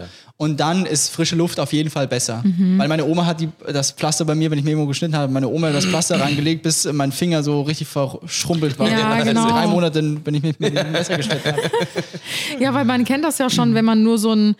Ja, 0.41 0.47
ja. 0.47 0.51
Und 0.51 0.59
dann 0.61 0.87
ist 0.87 1.09
frische 1.11 1.37
Luft 1.37 1.61
auf 1.61 1.73
jeden 1.73 1.91
Fall 1.91 2.09
besser. 2.09 2.43
Weil 2.77 2.89
meine 2.89 3.05
Oma 3.05 3.27
hat 3.27 3.41
die, 3.41 3.49
das 3.73 3.93
Pflaster 3.93 4.25
bei 4.25 4.35
mir, 4.35 4.51
wenn 4.51 4.59
ich 4.59 4.65
mir 4.65 4.71
irgendwo 4.71 4.89
geschnitten 4.89 5.15
habe, 5.17 5.33
meine 5.33 5.49
Oma 5.49 5.69
hat 5.69 5.75
das 5.75 5.87
Pflaster 5.87 6.21
reingelegt, 6.21 6.63
bis 6.63 6.91
mein 6.93 7.13
Finger 7.13 7.43
so 7.43 7.63
richtig 7.63 7.89
verschrumpelt 7.89 8.79
war. 8.79 8.89
Ja, 8.89 9.11
Also 9.11 9.29
genau. 9.29 9.49
Drei 9.49 9.67
Monate, 9.67 10.19
wenn 10.25 10.35
ich 10.35 10.43
mit 10.43 10.61
mit 10.61 10.77
dem 10.77 10.93
Messer 10.93 11.17
geschnitten 11.17 11.53
habe. 11.53 11.61
Ja, 12.59 12.75
weil 12.75 12.85
man 12.85 13.05
kennt 13.05 13.25
das 13.25 13.39
ja 13.39 13.51
schon, 13.51 13.75
wenn 13.75 13.85
man 13.85 14.03
nur 14.03 14.19
so 14.19 14.33
ein 14.33 14.57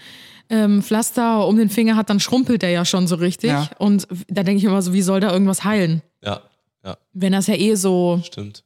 ähm, 0.51 0.83
Pflaster 0.83 1.47
um 1.47 1.57
den 1.57 1.71
Finger 1.71 1.97
hat, 1.97 2.11
dann 2.11 2.21
schrumpelt 2.21 2.63
der 2.63 2.71
ja 2.71 2.85
schon 2.85 3.07
so 3.07 3.15
richtig. 3.17 3.51
Ja. 3.51 3.69
Und 3.79 4.07
da 4.29 4.43
denke 4.43 4.59
ich 4.59 4.65
immer 4.65 4.83
so, 4.83 4.93
wie 4.93 5.03
soll 5.03 5.21
da 5.21 5.33
irgendwas 5.33 5.65
heilen? 5.65 6.03
Ja, 6.25 6.41
ja, 6.85 6.97
Wenn 7.13 7.33
das 7.33 7.47
ja 7.47 7.55
eh 7.55 7.75
so, 7.77 8.21
stimmt. 8.25 8.65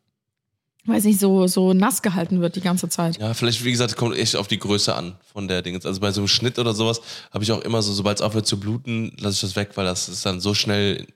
Weiß 0.86 1.04
nicht, 1.04 1.18
so, 1.20 1.46
so 1.46 1.72
nass 1.72 2.02
gehalten 2.02 2.40
wird 2.40 2.56
die 2.56 2.60
ganze 2.60 2.88
Zeit. 2.88 3.18
Ja, 3.18 3.32
vielleicht, 3.34 3.64
wie 3.64 3.70
gesagt, 3.70 3.96
kommt 3.96 4.16
echt 4.16 4.36
auf 4.36 4.48
die 4.48 4.58
Größe 4.58 4.94
an 4.94 5.14
von 5.32 5.48
der 5.48 5.62
Dingens. 5.62 5.86
Also 5.86 6.00
bei 6.00 6.12
so 6.12 6.20
einem 6.20 6.28
Schnitt 6.28 6.58
oder 6.58 6.74
sowas 6.74 7.00
habe 7.32 7.42
ich 7.44 7.52
auch 7.52 7.60
immer 7.62 7.80
so, 7.82 7.92
sobald 7.92 8.18
es 8.18 8.22
aufhört 8.22 8.46
zu 8.46 8.60
bluten, 8.60 9.12
lasse 9.18 9.34
ich 9.36 9.40
das 9.40 9.56
weg, 9.56 9.70
weil 9.76 9.84
das 9.86 10.08
ist 10.08 10.26
dann 10.26 10.40
so 10.40 10.52
schnell 10.54 11.06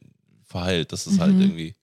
verheilt, 0.45 0.93
dass 0.93 1.07
es 1.07 1.15
Mhm. 1.17 1.21
halt 1.21 1.41
irgendwie. 1.41 1.75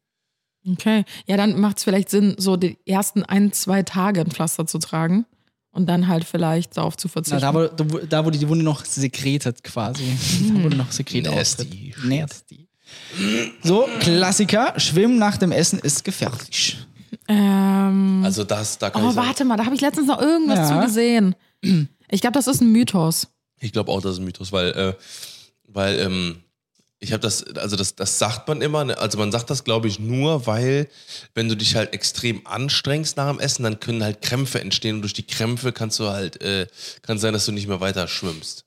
Okay. 0.67 1.05
Ja, 1.27 1.37
dann 1.37 1.59
macht 1.59 1.77
es 1.77 1.83
vielleicht 1.83 2.09
Sinn, 2.09 2.35
so 2.39 2.57
die 2.57 2.77
ersten 2.87 3.23
ein, 3.23 3.51
zwei 3.53 3.83
Tage 3.83 4.21
ein 4.21 4.31
Pflaster 4.31 4.65
zu 4.65 4.79
tragen 4.79 5.25
und 5.71 5.85
dann 5.87 6.07
halt 6.07 6.23
vielleicht 6.23 6.75
darauf 6.77 6.97
zu 6.97 7.07
Na, 7.07 7.11
verzichten. 7.11 7.41
da, 7.41 7.53
wo, 7.53 7.99
da, 7.99 8.25
wo 8.25 8.31
die 8.31 8.49
Wunde 8.49 8.65
noch 8.65 8.83
sekretet 8.83 9.63
quasi. 9.63 10.03
Da 10.55 10.63
wurde 10.63 10.75
noch 10.77 10.91
Sekret 10.91 11.25
Nasty. 11.25 11.93
Nasty. 12.03 12.67
So, 13.61 13.87
Klassiker. 13.99 14.73
Schwimmen 14.79 15.19
nach 15.19 15.37
dem 15.37 15.51
Essen 15.51 15.77
ist 15.79 16.03
gefährlich. 16.03 16.77
Ähm, 17.27 18.21
Also 18.23 18.43
das, 18.43 18.77
da 18.77 18.89
kann 18.89 19.03
oh, 19.03 19.09
ich 19.09 19.15
sagen, 19.15 19.27
warte 19.27 19.45
mal, 19.45 19.57
da 19.57 19.65
habe 19.65 19.75
ich 19.75 19.81
letztens 19.81 20.07
noch 20.07 20.21
irgendwas 20.21 20.69
Ja. 20.69 20.79
zu 20.81 20.85
gesehen. 20.87 21.35
Ich 22.09 22.21
glaube, 22.21 22.33
das 22.33 22.47
ist 22.47 22.61
ein 22.61 22.71
Mythos. 22.71 23.27
ich 23.59 23.71
glaube 23.71 23.91
auch, 23.91 24.01
das 24.01 24.13
ist 24.13 24.19
ein 24.19 24.25
Mythos, 24.25 24.51
weil, 24.51 24.71
äh, 24.71 24.93
weil, 25.67 25.99
ähm, 25.99 26.37
ich 26.99 27.11
habe 27.11 27.21
das, 27.21 27.43
also 27.57 27.75
das, 27.75 27.95
das 27.95 28.17
sagt 28.19 28.47
man 28.47 28.61
immer, 28.61 28.85
ne? 28.85 28.97
also 28.97 29.17
man 29.17 29.31
sagt 29.31 29.49
das, 29.49 29.63
glaube 29.63 29.87
ich, 29.87 29.99
nur, 29.99 30.47
weil, 30.47 30.87
wenn 31.35 31.49
du 31.49 31.55
dich 31.55 31.75
halt 31.75 31.93
extrem 31.93 32.45
anstrengst 32.47 33.17
nach 33.17 33.29
dem 33.29 33.39
Essen, 33.39 33.63
dann 33.63 33.79
können 33.79 34.03
halt 34.03 34.21
Krämpfe 34.21 34.61
entstehen 34.61 34.95
und 34.95 35.01
durch 35.01 35.13
die 35.13 35.25
Krämpfe 35.27 35.71
kannst 35.71 35.99
du 35.99 36.09
halt, 36.09 36.41
äh, 36.41 36.67
kann 37.01 37.17
sein, 37.19 37.33
dass 37.33 37.45
du 37.45 37.51
nicht 37.51 37.67
mehr 37.67 37.79
weiter 37.81 38.07
schwimmst. 38.07 38.65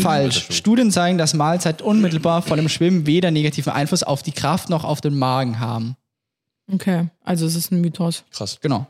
Falsch. 0.00 0.46
Studien 0.50 0.90
zeigen, 0.90 1.18
dass 1.18 1.34
Mahlzeit 1.34 1.82
unmittelbar 1.82 2.42
vor 2.42 2.56
dem 2.56 2.68
Schwimmen 2.68 3.06
weder 3.06 3.30
negativen 3.30 3.72
Einfluss 3.72 4.02
auf 4.02 4.22
die 4.22 4.32
Kraft 4.32 4.68
noch 4.70 4.84
auf 4.84 5.00
den 5.00 5.16
Magen 5.16 5.60
haben. 5.60 5.96
Okay, 6.72 7.08
also 7.24 7.46
es 7.46 7.54
ist 7.54 7.72
ein 7.72 7.80
Mythos. 7.80 8.24
Krass. 8.32 8.58
Genau. 8.60 8.86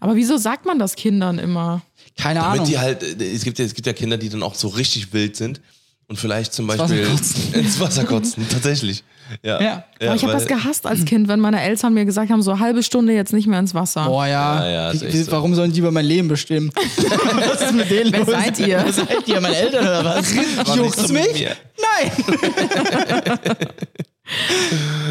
Aber 0.00 0.16
wieso 0.16 0.36
sagt 0.36 0.66
man 0.66 0.78
das 0.78 0.96
Kindern 0.96 1.38
immer? 1.38 1.82
Keine 2.16 2.40
Damit 2.40 2.60
Ahnung. 2.60 2.68
die 2.68 2.78
halt, 2.78 3.02
äh, 3.02 3.32
es 3.32 3.44
gibt, 3.44 3.58
ja, 3.58 3.64
es 3.64 3.74
gibt 3.74 3.86
ja 3.86 3.92
Kinder, 3.92 4.16
die 4.16 4.28
dann 4.28 4.42
auch 4.42 4.54
so 4.54 4.68
richtig 4.68 5.12
wild 5.12 5.36
sind 5.36 5.60
und 6.08 6.18
vielleicht 6.18 6.52
zum 6.52 6.68
Wasser 6.68 6.88
Beispiel 6.88 7.06
kotzen. 7.06 7.54
ins 7.54 7.80
Wasser 7.80 8.04
kotzen, 8.04 8.46
tatsächlich. 8.48 9.04
Ja. 9.42 9.60
Ja. 9.60 9.84
Aber 10.00 10.14
ich 10.14 10.22
habe 10.22 10.34
das 10.34 10.46
gehasst 10.46 10.86
als 10.86 11.06
Kind, 11.06 11.28
wenn 11.28 11.40
meine 11.40 11.62
Eltern 11.62 11.94
mir 11.94 12.04
gesagt 12.04 12.30
haben, 12.30 12.42
so 12.42 12.58
halbe 12.58 12.82
Stunde 12.82 13.14
jetzt 13.14 13.32
nicht 13.32 13.46
mehr 13.46 13.58
ins 13.58 13.74
Wasser. 13.74 14.04
Boah, 14.04 14.26
ja. 14.26 14.68
Ja, 14.68 14.92
ja, 14.92 14.94
so. 14.94 15.32
Warum 15.32 15.54
sollen 15.54 15.72
die 15.72 15.78
über 15.78 15.90
mein 15.90 16.04
Leben 16.04 16.28
bestimmen? 16.28 16.70
was 16.74 17.62
ist 17.62 17.72
mit 17.72 17.90
denen 17.90 18.12
Wer 18.12 18.20
los? 18.20 18.28
seid 18.28 18.58
ihr? 18.58 18.82
Wer 18.84 18.92
seid 18.92 19.28
ihr, 19.28 19.40
meine 19.40 19.56
Eltern 19.56 19.82
oder 19.82 20.04
was? 20.04 20.76
Juckt's 20.76 21.08
so 21.08 21.12
mich? 21.12 21.48
Nein. 21.80 22.12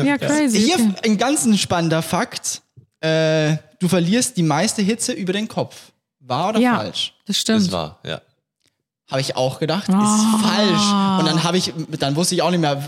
Ja, 0.03 0.17
crazy. 0.17 0.59
Hier 0.59 0.75
Okay. 0.75 0.93
ein 1.05 1.17
ganz 1.17 1.47
spannender 1.59 2.01
Fakt. 2.01 2.61
Äh, 2.99 3.57
du 3.79 3.87
verlierst 3.87 4.37
die 4.37 4.43
meiste 4.43 4.81
Hitze 4.81 5.11
über 5.13 5.33
den 5.33 5.47
Kopf. 5.47 5.75
Wahr 6.19 6.49
oder 6.49 6.59
Ja, 6.59 6.75
falsch? 6.77 7.13
das 7.25 7.37
stimmt. 7.37 7.61
Das 7.61 7.71
war, 7.71 7.99
ja. 8.05 8.21
Habe 9.11 9.19
ich 9.21 9.35
auch 9.35 9.59
gedacht, 9.59 9.89
ist 9.89 9.93
Ah. 9.95 10.39
falsch. 10.41 11.19
Und 11.19 11.27
dann 11.29 11.43
habe 11.43 11.57
ich, 11.57 11.71
dann 11.99 12.15
wusste 12.15 12.33
ich 12.35 12.41
auch 12.41 12.49
nicht 12.49 12.61
mehr, 12.61 12.81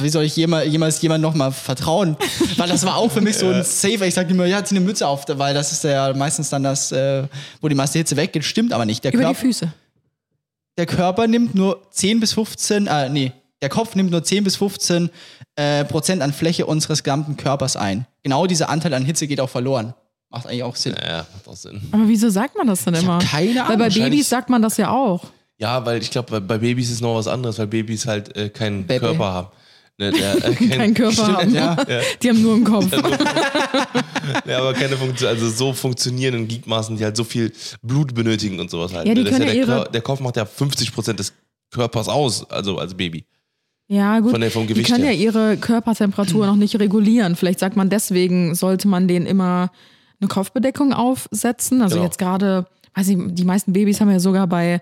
wie 0.00 0.08
soll 0.10 0.22
ich 0.24 0.36
jemals, 0.36 0.68
jemals 0.70 1.00
jemand 1.00 1.22
noch 1.22 1.34
mal 1.34 1.50
vertrauen? 1.50 2.16
weil 2.58 2.68
das 2.68 2.84
war 2.84 2.96
auch 2.96 3.10
für 3.10 3.22
mich 3.22 3.36
so 3.38 3.48
ein 3.48 3.64
Safe. 3.64 4.04
Ich 4.06 4.14
sage 4.14 4.30
immer, 4.32 4.44
ja, 4.44 4.62
zieh 4.62 4.76
eine 4.76 4.84
Mütze 4.84 5.08
auf, 5.08 5.24
weil 5.28 5.54
das 5.54 5.72
ist 5.72 5.82
ja 5.84 6.12
meistens 6.14 6.50
dann 6.50 6.62
das, 6.62 6.92
äh, 6.92 7.26
wo 7.60 7.68
die 7.68 7.74
meiste 7.74 7.98
Hitze 7.98 8.16
weggeht. 8.16 8.44
Stimmt 8.44 8.72
aber 8.72 8.84
nicht. 8.84 9.02
Der 9.02 9.12
Über 9.12 9.22
die 9.22 9.24
Körper, 9.24 9.40
Füße. 9.40 9.72
der 10.76 10.86
Körper 10.86 11.26
nimmt 11.26 11.54
nur 11.54 11.80
10 11.90 12.20
bis 12.20 12.34
15, 12.34 12.86
äh, 12.86 13.08
nee, 13.08 13.32
der 13.62 13.68
Kopf 13.70 13.94
nimmt 13.94 14.10
nur 14.10 14.22
10 14.22 14.44
bis 14.44 14.56
15 14.56 15.08
äh, 15.56 15.84
Prozent 15.86 16.20
an 16.20 16.32
Fläche 16.34 16.66
unseres 16.66 17.02
gesamten 17.02 17.36
Körpers 17.38 17.76
ein. 17.76 18.06
Genau 18.22 18.46
dieser 18.46 18.68
Anteil 18.68 18.92
an 18.94 19.04
Hitze 19.06 19.26
geht 19.26 19.40
auch 19.40 19.48
verloren. 19.50 19.94
Macht 20.30 20.46
eigentlich 20.46 20.62
auch 20.64 20.76
Sinn. 20.76 20.94
Ja, 21.02 21.26
macht 21.32 21.48
auch 21.48 21.56
Sinn. 21.56 21.80
Aber 21.92 22.08
wieso 22.08 22.28
sagt 22.30 22.56
man 22.56 22.66
das 22.66 22.84
denn 22.84 22.94
immer? 22.94 23.14
hab 23.14 23.22
keine 23.24 23.64
Ahnung, 23.64 23.78
Weil 23.80 23.88
bei 23.88 23.94
Babys 23.94 24.28
sagt 24.28 24.50
man 24.50 24.60
das 24.62 24.76
ja 24.76 24.90
auch. 24.90 25.24
Ja, 25.58 25.84
weil 25.86 26.02
ich 26.02 26.10
glaube, 26.10 26.40
bei, 26.40 26.58
Babys 26.58 26.90
ist 26.90 27.00
noch 27.00 27.14
was 27.16 27.28
anderes, 27.28 27.58
weil 27.58 27.66
Babys 27.68 28.06
halt 28.06 28.34
äh, 28.36 28.48
keinen 28.48 28.86
Baby. 28.86 29.00
Körper 29.00 29.24
haben. 29.32 29.48
Ne, 29.98 30.10
der, 30.10 30.36
äh, 30.44 30.54
kein, 30.54 30.70
Keinen 30.70 30.94
Körper 30.94 31.26
haben. 31.36 31.54
Ja. 31.54 31.76
Die 32.22 32.28
haben 32.30 32.42
nur 32.42 32.54
einen 32.54 32.64
Kopf. 32.64 32.86
Ja, 34.46 34.58
aber 34.58 34.72
keine 34.72 34.96
Funktion, 34.96 35.28
also 35.28 35.48
so 35.50 35.72
funktionierenden 35.72 36.46
Gliedmaßen, 36.48 36.96
die 36.96 37.04
halt 37.04 37.16
so 37.16 37.24
viel 37.24 37.52
Blut 37.82 38.14
benötigen 38.14 38.60
und 38.60 38.70
sowas 38.70 38.92
halt. 38.92 39.06
Ja, 39.06 39.14
die 39.14 39.22
ne? 39.22 39.30
Das 39.30 39.32
ist 39.32 39.38
können 39.38 39.46
der, 39.52 39.54
ja 39.56 39.62
ihre- 39.66 39.82
Kör- 39.86 39.90
der 39.90 40.00
Kopf 40.00 40.20
macht 40.20 40.36
ja 40.36 40.44
50 40.44 40.92
Prozent 40.94 41.18
des 41.18 41.32
Körpers 41.70 42.08
aus, 42.08 42.48
also 42.50 42.78
als 42.78 42.94
Baby. 42.94 43.24
Ja, 43.92 44.20
gut. 44.20 44.30
Von 44.30 44.40
der- 44.40 44.50
vom 44.50 44.66
die 44.66 44.72
Gewicht 44.72 44.90
können 44.90 45.04
ja 45.04 45.10
her. 45.10 45.18
ihre 45.18 45.58
Körpertemperatur 45.58 46.46
noch 46.46 46.56
nicht 46.56 46.78
regulieren. 46.78 47.36
Vielleicht 47.36 47.58
sagt 47.58 47.76
man 47.76 47.90
deswegen, 47.90 48.54
sollte 48.54 48.88
man 48.88 49.06
denen 49.06 49.26
immer 49.26 49.70
eine 50.18 50.28
Kopfbedeckung 50.28 50.94
aufsetzen. 50.94 51.82
Also 51.82 51.96
Genau. 51.96 52.06
jetzt 52.06 52.18
gerade, 52.18 52.66
weiß 52.94 53.08
ich, 53.08 53.18
die 53.18 53.44
meisten 53.44 53.74
Babys 53.74 54.00
haben 54.00 54.10
ja 54.10 54.18
sogar 54.18 54.46
bei, 54.46 54.80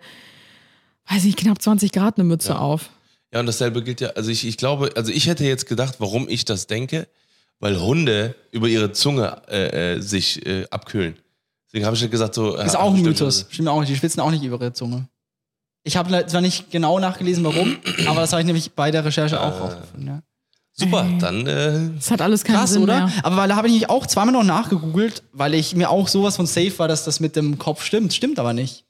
weiß 1.09 1.25
ich, 1.25 1.35
knapp 1.35 1.61
20 1.61 1.91
Grad 1.91 2.19
eine 2.19 2.25
Mütze 2.25 2.57
auf. 2.59 2.91
Ja, 3.35 3.41
und 3.41 3.47
dasselbe 3.47 3.83
gilt 3.83 4.01
ja, 4.01 4.11
also 4.11 4.31
ich, 4.31 4.47
ich 4.47 4.57
glaube, 4.57 4.91
also 4.95 5.11
ich 5.11 5.27
hätte 5.27 5.45
jetzt 5.45 5.67
gedacht, 5.67 5.97
warum 5.99 6.29
ich 6.29 6.45
das 6.45 6.69
denke, 6.69 7.09
weil 7.59 7.81
Hunde 7.81 8.37
über 8.53 8.69
ihre 8.69 8.93
Zunge 8.93 9.43
äh, 9.49 9.97
äh, 9.97 10.01
sich 10.01 10.47
äh, 10.47 10.67
abkühlen. 10.71 11.17
Deswegen 11.67 11.85
habe 11.85 11.97
ich 11.97 12.03
ja 12.03 12.09
gesagt, 12.09 12.35
so. 12.35 12.55
Ist 12.57 12.75
ja, 12.75 12.81
auch 12.81 12.95
ein 12.95 13.03
Mythos. 13.03 13.47
Stimmt 13.51 13.69
auch 13.69 13.81
nicht. 13.81 13.91
Die 13.91 13.97
schwitzen 13.97 14.21
auch 14.21 14.31
nicht 14.31 14.43
über 14.45 14.61
ihre 14.61 14.73
Zunge. 14.73 15.09
Ich 15.83 15.97
habe 15.97 16.27
zwar 16.27 16.41
nicht 16.41 16.71
genau 16.71 16.99
nachgelesen, 16.99 17.43
warum, 17.45 17.77
aber 18.07 18.21
das 18.21 18.33
habe 18.33 18.43
ich 18.43 18.47
nämlich 18.47 18.73
bei 18.73 18.91
der 18.91 19.05
Recherche 19.05 19.41
auch 19.41 19.61
rausgefunden. 19.61 20.07
Ja. 20.09 20.21
Super, 20.73 21.07
dann 21.19 21.47
äh, 21.47 21.91
Das 21.97 22.11
hat 22.11 22.21
alles 22.23 22.45
keinen 22.45 22.57
Krass, 22.57 22.71
Sinn 22.73 22.83
oder? 22.83 23.07
mehr. 23.07 23.13
Aber 23.25 23.37
weil 23.37 23.49
da 23.49 23.57
habe 23.57 23.67
ich 23.67 23.73
nämlich 23.73 23.91
auch 23.91 24.07
zweimal 24.07 24.33
noch 24.33 24.45
nachgegoogelt, 24.45 25.23
weil 25.33 25.55
ich 25.55 25.75
mir 25.75 25.91
auch 25.91 26.07
sowas 26.09 26.37
von 26.37 26.47
safe 26.47 26.79
war, 26.79 26.89
dass 26.89 27.05
das 27.05 27.19
mit 27.21 27.35
dem 27.37 27.59
Kopf 27.59 27.85
stimmt. 27.85 28.13
Stimmt 28.15 28.39
aber 28.39 28.53
nicht. 28.53 28.85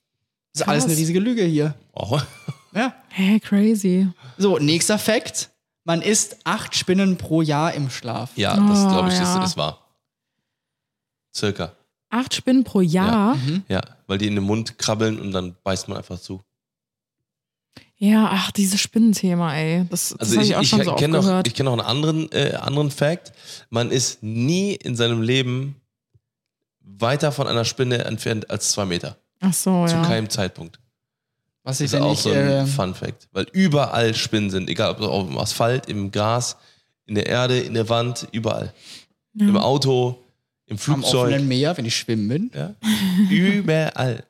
Das 0.53 0.63
ist 0.63 0.69
alles 0.69 0.85
eine 0.85 0.97
riesige 0.97 1.21
Lüge 1.21 1.45
hier. 1.45 1.75
oh, 1.95 2.19
Ja. 2.75 2.95
Hä, 3.09 3.41
crazy. 3.41 4.09
So, 4.39 4.59
nächster 4.59 4.99
Fakt. 4.99 5.51
Man 5.85 6.03
isst 6.03 6.37
acht 6.45 6.77
Spinnen 6.77 7.17
pro 7.17 7.41
Jahr 7.43 7.73
im 7.75 7.91
Schlaf. 7.91 8.31
ja, 8.37 8.55
das 8.57 8.85
Oh, 8.85 8.89
glaube 8.91 9.09
ich, 9.09 9.15
ja. 9.15 9.39
ist, 9.43 9.45
ist 9.53 9.57
wahr. 9.57 9.79
Circa. 11.35 11.73
Acht 12.11 12.35
Spinnen 12.35 12.65
pro 12.65 12.81
Jahr? 12.81 13.37
Ja, 13.69 13.81
weil 14.07 14.19
die 14.19 14.27
in 14.27 14.35
den 14.35 14.45
Mund 14.45 14.79
krabbeln 14.79 15.21
und 15.21 15.33
dann 15.33 15.57
beißt 15.65 15.89
man 15.89 15.97
einfach 15.99 16.19
zu. 16.21 16.41
Ja, 18.03 18.31
ach, 18.33 18.51
dieses 18.51 18.81
Spinnenthema, 18.81 19.55
ey. 19.55 19.85
Das, 19.91 20.09
das 20.19 20.21
Also 20.21 20.37
habe 20.37 20.45
ich, 20.45 20.51
ich 20.51 20.57
auch 20.57 20.63
ich, 20.63 20.69
schon 20.71 20.83
so 20.85 20.93
oft 20.93 20.99
kenne 21.01 21.19
noch, 21.19 21.23
gehört. 21.25 21.47
ich 21.47 21.55
kenn 21.55 21.67
noch 21.67 21.73
einen 21.73 21.83
anderen, 21.83 22.33
äh, 22.33 22.55
anderen 22.55 22.91
Fact. 22.91 23.33
Man 23.69 23.91
ist 23.91 24.23
nie 24.23 24.73
in 24.75 24.97
seinem 24.97 25.21
Leben 25.21 25.77
weiter 26.81 27.31
von 27.31 27.47
einer 27.47 27.67
Spinne 27.67 28.05
entfernt 28.05 28.49
als 28.51 28.71
zwei 28.73 28.87
Meter. 28.87 29.19
Ach 29.41 29.53
so, 29.53 29.85
Zu 29.87 29.97
ja. 29.97 30.03
keinem 30.03 30.31
Zeitpunkt. 30.31 30.81
Was 31.63 31.77
Das 31.77 31.81
ich, 31.81 31.85
ist 31.87 31.93
wenn 31.93 32.03
auch 32.03 32.15
ich, 32.15 32.21
so 32.21 32.31
ein 32.31 32.37
äh, 32.49 32.67
Fun 32.67 32.95
Fact. 32.95 33.29
Weil 33.33 33.47
überall 33.53 34.15
Spinnen 34.15 34.49
sind. 34.49 34.71
Egal 34.71 34.93
ob 34.93 35.01
auf 35.03 35.27
dem 35.27 35.37
Asphalt, 35.37 35.87
im 35.91 36.11
Gras, 36.11 36.57
in 37.05 37.15
der 37.17 37.27
Erde, 37.27 37.59
in 37.61 37.75
der 37.75 37.91
Wand, 37.91 38.27
überall. 38.33 38.73
Im 39.39 39.59
Auto, 39.59 40.25
im 40.67 40.77
am 40.77 40.77
offenen 40.77 41.03
Flugzeug. 41.03 41.43
Meer, 41.43 41.77
wenn 41.77 41.85
ich 41.85 41.97
schwimmen 41.97 42.29
bin. 42.29 42.51
Ja. 42.55 42.75
überall. 43.31 44.25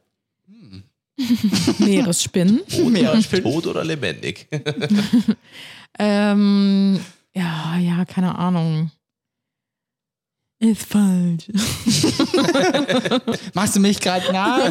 Meeresspinnen. 1.78 2.60
Meeresspinnen. 2.88 3.44
Tot 3.44 3.66
oder 3.66 3.84
lebendig. 3.84 4.46
ähm, 5.98 7.00
ja, 7.34 7.76
ja, 7.78 8.04
keine 8.04 8.36
Ahnung. 8.36 8.90
Ist 10.62 10.82
falsch. 10.82 11.46
Machst 13.54 13.76
du 13.76 13.80
mich 13.80 13.98
gerade 13.98 14.30
nach? 14.30 14.70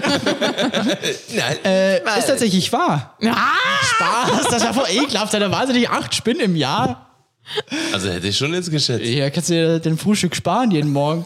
Nein. 1.34 1.58
äh, 1.66 1.98
ist 1.98 2.28
tatsächlich 2.28 2.72
wahr. 2.72 3.18
Ah! 3.26 3.56
Spaß, 3.82 4.50
das 4.50 4.64
war 4.66 4.76
voll 4.76 4.86
ekelhaft. 4.92 5.34
Da 5.34 5.52
wahnsinnig 5.52 5.90
acht 5.90 6.14
Spinnen 6.14 6.42
im 6.42 6.56
Jahr. 6.56 7.10
Also 7.92 8.10
hätte 8.10 8.28
ich 8.28 8.38
schon 8.38 8.54
jetzt 8.54 8.70
geschätzt. 8.70 9.04
Ja, 9.04 9.32
kannst 9.32 9.50
du 9.50 9.56
dir 9.56 9.80
den 9.80 9.98
Frühstück 9.98 10.36
sparen 10.36 10.70
jeden 10.70 10.92
Morgen. 10.92 11.26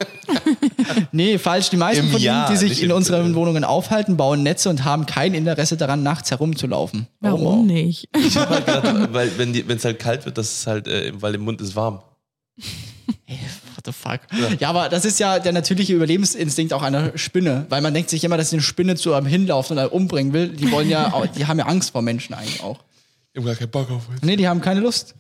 nee, 1.11 1.37
falsch. 1.37 1.69
Die 1.69 1.77
meisten 1.77 2.05
Im 2.05 2.11
von 2.11 2.21
Jahr, 2.21 2.47
denen, 2.47 2.59
die 2.59 2.67
sich 2.67 2.83
in 2.83 2.91
unseren 2.91 3.35
Wohnungen 3.35 3.63
aufhalten, 3.63 4.17
bauen 4.17 4.43
Netze 4.43 4.69
und 4.69 4.83
haben 4.83 5.05
kein 5.05 5.33
Interesse 5.33 5.77
daran, 5.77 6.03
nachts 6.03 6.31
herumzulaufen. 6.31 7.07
Warum 7.19 7.47
auch? 7.47 7.63
nicht? 7.63 8.09
Ich 8.17 8.37
hab 8.37 8.49
halt 8.49 8.65
gedacht, 8.65 9.13
weil 9.13 9.37
wenn 9.37 9.77
es 9.77 9.85
halt 9.85 9.99
kalt 9.99 10.25
wird, 10.25 10.37
das 10.37 10.51
ist 10.51 10.67
halt, 10.67 10.87
äh, 10.87 11.11
weil 11.15 11.35
im 11.35 11.41
Mund 11.41 11.61
ist 11.61 11.75
warm. 11.75 12.01
What 12.55 13.85
the 13.85 13.91
fuck? 13.91 14.21
Ja. 14.59 14.69
aber 14.69 14.89
das 14.89 15.05
ist 15.05 15.19
ja 15.19 15.39
der 15.39 15.51
natürliche 15.51 15.93
Überlebensinstinkt 15.93 16.73
auch 16.73 16.83
einer 16.83 17.17
Spinne, 17.17 17.65
weil 17.69 17.81
man 17.81 17.93
denkt 17.93 18.09
sich 18.09 18.23
immer, 18.23 18.37
dass 18.37 18.53
eine 18.53 18.61
Spinne 18.61 18.95
zu 18.95 19.13
einem 19.13 19.27
hinlaufen 19.27 19.77
und 19.77 19.83
einen 19.83 19.91
umbringen 19.91 20.33
will. 20.33 20.49
Die 20.49 20.71
wollen 20.71 20.89
ja, 20.89 21.11
die 21.35 21.45
haben 21.47 21.59
ja 21.59 21.65
Angst 21.65 21.91
vor 21.91 22.01
Menschen 22.01 22.33
eigentlich 22.33 22.61
auch. 22.61 22.79
Ich 23.33 23.39
hab 23.39 23.45
gar 23.45 23.55
keinen 23.55 23.71
Bock 23.71 23.89
auf 23.89 24.03
Nee, 24.21 24.35
die 24.35 24.47
haben 24.47 24.61
keine 24.61 24.79
Lust. 24.79 25.15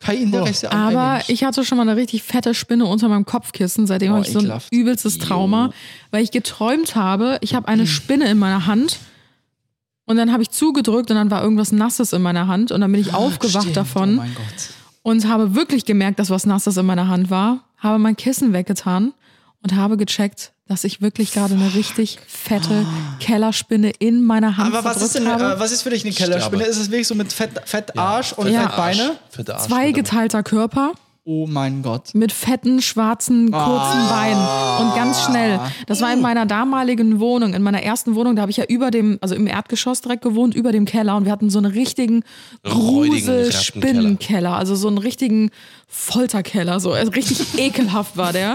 Kein 0.00 0.18
Interesse 0.18 0.70
an 0.70 0.78
einem 0.88 0.96
Aber 0.98 1.22
ich 1.28 1.42
hatte 1.44 1.64
schon 1.64 1.78
mal 1.78 1.88
eine 1.88 1.96
richtig 1.96 2.22
fette 2.22 2.54
Spinne 2.54 2.84
unter 2.86 3.08
meinem 3.08 3.24
Kopfkissen. 3.24 3.86
Seitdem 3.86 4.12
Oh, 4.12 4.16
habe 4.16 4.26
ich 4.26 4.32
so 4.32 4.38
ein 4.38 4.44
ekelhaft. 4.44 4.72
übelstes 4.72 5.18
Trauma, 5.18 5.70
weil 6.10 6.22
ich 6.22 6.30
geträumt 6.30 6.94
habe, 6.96 7.38
ich 7.40 7.54
habe 7.54 7.66
eine 7.68 7.86
Spinne 7.86 8.28
in 8.30 8.38
meiner 8.38 8.66
Hand 8.66 8.98
und 10.04 10.16
dann 10.16 10.32
habe 10.32 10.42
ich 10.42 10.50
zugedrückt 10.50 11.10
und 11.10 11.16
dann 11.16 11.30
war 11.30 11.42
irgendwas 11.42 11.72
Nasses 11.72 12.12
in 12.12 12.22
meiner 12.22 12.46
Hand 12.46 12.72
und 12.72 12.80
dann 12.82 12.92
bin 12.92 13.00
ich 13.00 13.14
aufgewacht 13.14 13.62
Stimmt, 13.62 13.76
davon 13.76 14.18
Oh 14.20 15.10
und 15.10 15.28
habe 15.28 15.54
wirklich 15.54 15.84
gemerkt, 15.84 16.18
dass 16.18 16.30
was 16.30 16.46
Nasses 16.46 16.76
in 16.76 16.84
meiner 16.86 17.08
Hand 17.08 17.30
war, 17.30 17.64
habe 17.78 17.98
mein 17.98 18.16
Kissen 18.16 18.52
weggetan 18.52 19.12
und 19.62 19.74
habe 19.74 19.96
gecheckt, 19.96 20.52
dass 20.68 20.84
ich 20.84 21.00
wirklich 21.00 21.32
gerade 21.32 21.54
eine 21.54 21.74
richtig 21.74 22.18
fette 22.26 22.86
Kellerspinne 23.20 23.90
in 23.98 24.24
meiner 24.24 24.56
Hand 24.56 24.74
Aber 24.74 24.84
was 24.88 25.00
ist, 25.02 25.14
denn, 25.14 25.28
habe. 25.28 25.44
äh, 25.54 25.60
was 25.60 25.70
ist 25.72 25.82
für 25.82 25.90
dich 25.90 26.04
eine 26.04 26.12
Kellerspinne? 26.12 26.64
Ist 26.64 26.76
es 26.76 26.90
wirklich 26.90 27.06
so 27.06 27.14
mit 27.14 27.32
Fett, 27.32 27.50
Fett 27.64 27.96
Arsch 27.98 28.32
und 28.32 28.48
Ja. 28.48 28.68
Fett 28.68 28.76
Beine? 28.76 29.16
Zweigeteilter 29.58 30.42
Körper. 30.42 30.92
Oh 31.28 31.48
mein 31.48 31.82
Gott. 31.82 32.14
mit 32.14 32.30
fetten, 32.30 32.80
schwarzen, 32.80 33.50
kurzen 33.50 33.56
Ah. 33.58 34.10
Beinen 34.78 34.86
und 34.88 34.94
ganz 34.94 35.24
schnell. 35.24 35.58
Das 35.88 36.00
war 36.00 36.12
in 36.12 36.20
meiner 36.20 36.46
damaligen 36.46 37.18
Wohnung, 37.18 37.52
in 37.52 37.62
meiner 37.64 37.82
ersten 37.82 38.14
Wohnung, 38.14 38.36
da 38.36 38.42
habe 38.42 38.52
ich 38.52 38.58
ja 38.58 38.64
über 38.68 38.92
dem, 38.92 39.18
also 39.20 39.34
im 39.34 39.48
Erdgeschoss 39.48 40.02
direkt 40.02 40.22
gewohnt, 40.22 40.54
über 40.54 40.70
dem 40.70 40.84
Keller 40.84 41.16
und 41.16 41.24
wir 41.24 41.32
hatten 41.32 41.50
so 41.50 41.58
einen 41.58 41.72
richtigen 41.72 42.22
Grusel-Spinnenkeller, 42.62 44.54
also 44.56 44.76
so 44.76 44.86
einen 44.86 44.98
richtigen 44.98 45.50
Folterkeller, 45.88 46.78
so 46.78 46.92
also 46.92 47.10
richtig 47.10 47.40
ekelhaft 47.58 48.16
war 48.16 48.32
der. 48.32 48.54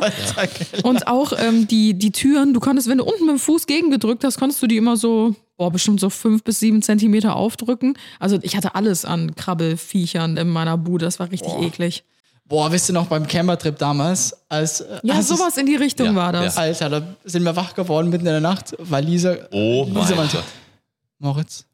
Und 0.84 1.08
auch 1.08 1.34
ähm, 1.38 1.68
die, 1.68 1.94
die 1.94 2.12
Türen, 2.12 2.54
du 2.54 2.62
konntest, 2.62 2.88
wenn 2.88 3.00
du 3.00 3.04
unten 3.04 3.26
mit 3.26 3.36
dem 3.36 3.40
Fuß 3.40 3.68
gegengedrückt 3.68 4.24
hast, 4.24 4.38
konntest 4.40 4.62
du 4.62 4.68
die 4.68 4.78
immer 4.78 4.96
so, 4.98 5.36
boah, 5.58 5.72
bestimmt 5.72 6.00
so 6.00 6.10
fünf 6.10 6.44
bis 6.44 6.60
sieben 6.60 6.82
Zentimeter 6.82 7.36
aufdrücken. 7.36 7.98
Also 8.20 8.40
ich 8.42 8.56
hatte 8.56 8.76
alles 8.76 9.06
an 9.06 9.36
Krabbelfiechern 9.36 10.38
in 10.38 10.50
meiner 10.50 10.78
Bude, 10.78 11.06
das 11.06 11.20
war 11.20 11.30
richtig 11.32 11.54
eklig. 11.60 12.04
Boah, 12.52 12.70
wisst 12.70 12.90
ihr 12.90 12.94
noch 12.94 13.08
beim 13.08 13.26
Campertrip 13.26 13.78
damals? 13.78 14.36
Als, 14.50 14.82
äh, 14.82 15.00
Ja, 15.04 15.16
als 15.16 15.30
es- 15.32 15.38
sowas 15.38 15.56
in 15.58 15.66
die 15.66 15.76
Richtung 15.78 16.08
Ja, 16.08 16.16
war 16.16 16.34
das. 16.34 16.58
Alter, 16.58 16.90
da 16.90 17.02
sind 17.24 17.44
wir 17.44 17.56
wach 17.56 17.74
geworden 17.74 18.10
mitten 18.10 18.26
in 18.26 18.34
der 18.34 18.42
Nacht, 18.42 18.76
weil 18.78 19.06
Lisa. 19.06 19.36
Oh 19.52 19.86
Lisa 19.86 20.00
mein 20.10 20.16
meinte, 20.18 20.36
Gott. 20.38 20.46
Moritz, 21.20 21.66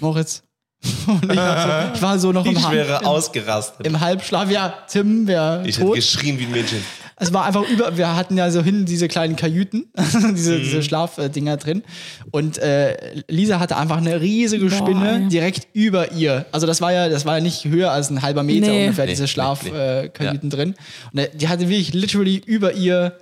Moritz. 0.00 0.42
Und 1.06 1.24
ich 1.24 1.36
war, 1.36 1.86
so, 1.88 1.94
ich 1.94 2.02
war 2.02 2.18
so 2.18 2.32
noch 2.32 2.44
im, 2.44 2.56
Ich 2.56 2.62
Ha- 2.62 2.70
wäre 2.72 2.98
im, 3.00 3.06
ausgerastet. 3.06 3.86
im 3.86 3.98
Halbschlaf. 3.98 4.50
Ja, 4.50 4.74
Tim 4.86 5.26
wäre 5.26 5.62
Ich 5.66 5.76
hätte 5.78 5.86
tot. 5.86 5.94
geschrien 5.96 6.38
wie 6.38 6.44
ein 6.44 6.52
Mädchen. 6.52 6.84
Es 7.20 7.32
war 7.32 7.44
einfach 7.46 7.68
über, 7.68 7.96
wir 7.96 8.14
hatten 8.14 8.36
ja 8.36 8.50
so 8.50 8.62
hinten 8.62 8.84
diese 8.86 9.08
kleinen 9.08 9.34
Kajüten, 9.36 9.90
diese, 10.34 10.52
Mhm. 10.56 10.62
diese 10.62 10.82
Schlafdinger 10.82 11.56
drin. 11.56 11.82
Und 12.30 12.58
äh, 12.58 13.22
Lisa 13.28 13.58
hatte 13.60 13.76
einfach 13.76 13.96
eine 13.96 14.20
riesige 14.20 14.70
Spinne 14.70 15.22
ey. 15.24 15.28
direkt 15.28 15.66
über 15.72 16.12
ihr. 16.12 16.46
Also 16.52 16.66
das 16.66 16.80
war 16.80 16.92
ja, 16.92 17.08
das 17.08 17.26
war 17.26 17.38
ja 17.38 17.42
nicht 17.42 17.64
höher 17.64 17.90
als 17.90 18.10
ein 18.10 18.22
halber 18.22 18.42
Meter 18.42 18.68
Nee. 18.68 18.84
ungefähr, 18.84 19.06
Nee, 19.06 19.10
diese 19.12 19.26
Schlafkajüten 19.28 20.12
nee. 20.42 20.46
äh, 20.46 20.48
drin. 20.48 20.74
Und 21.12 21.18
äh, 21.18 21.30
die 21.34 21.48
hatte 21.48 21.62
wirklich 21.68 21.92
literally 21.92 22.36
über 22.46 22.72
ihr 22.74 23.18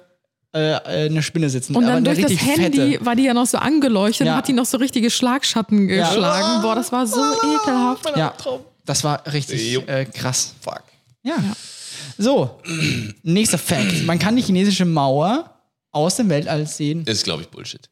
äh, 0.52 0.74
eine 1.06 1.22
Spinne 1.22 1.48
sitzen. 1.50 1.74
Und 1.76 1.86
dann 1.86 2.04
durch 2.04 2.20
das 2.20 2.30
Handy 2.32 2.92
fette. 2.92 3.04
war 3.06 3.16
die 3.16 3.24
ja 3.24 3.34
noch 3.34 3.46
so 3.46 3.58
angeleuchtet 3.58 4.26
Ja. 4.26 4.32
und 4.34 4.38
hat 4.38 4.48
die 4.48 4.52
noch 4.52 4.64
so 4.66 4.76
richtige 4.78 5.10
Schlagschatten 5.10 5.88
Ja. 5.88 6.08
geschlagen. 6.08 6.62
Boah, 6.62 6.74
das 6.74 6.92
war 6.92 7.06
so 7.06 7.20
ekelhaft. 7.20 8.10
Ja, 8.16 8.34
das 8.84 9.04
war 9.04 9.22
richtig 9.32 9.86
äh, 9.88 10.04
krass. 10.06 10.54
Fuck. 10.60 10.82
Ja. 11.22 11.36
So, 12.18 12.60
nächster 13.22 13.58
Fact. 13.58 14.04
Man 14.04 14.18
kann 14.18 14.36
die 14.36 14.42
chinesische 14.42 14.84
Mauer 14.84 15.52
aus 15.92 16.16
dem 16.16 16.28
Weltall 16.28 16.66
sehen. 16.66 17.04
Ist, 17.06 17.24
glaube 17.24 17.42
ich, 17.42 17.48
Bullshit. 17.48 17.88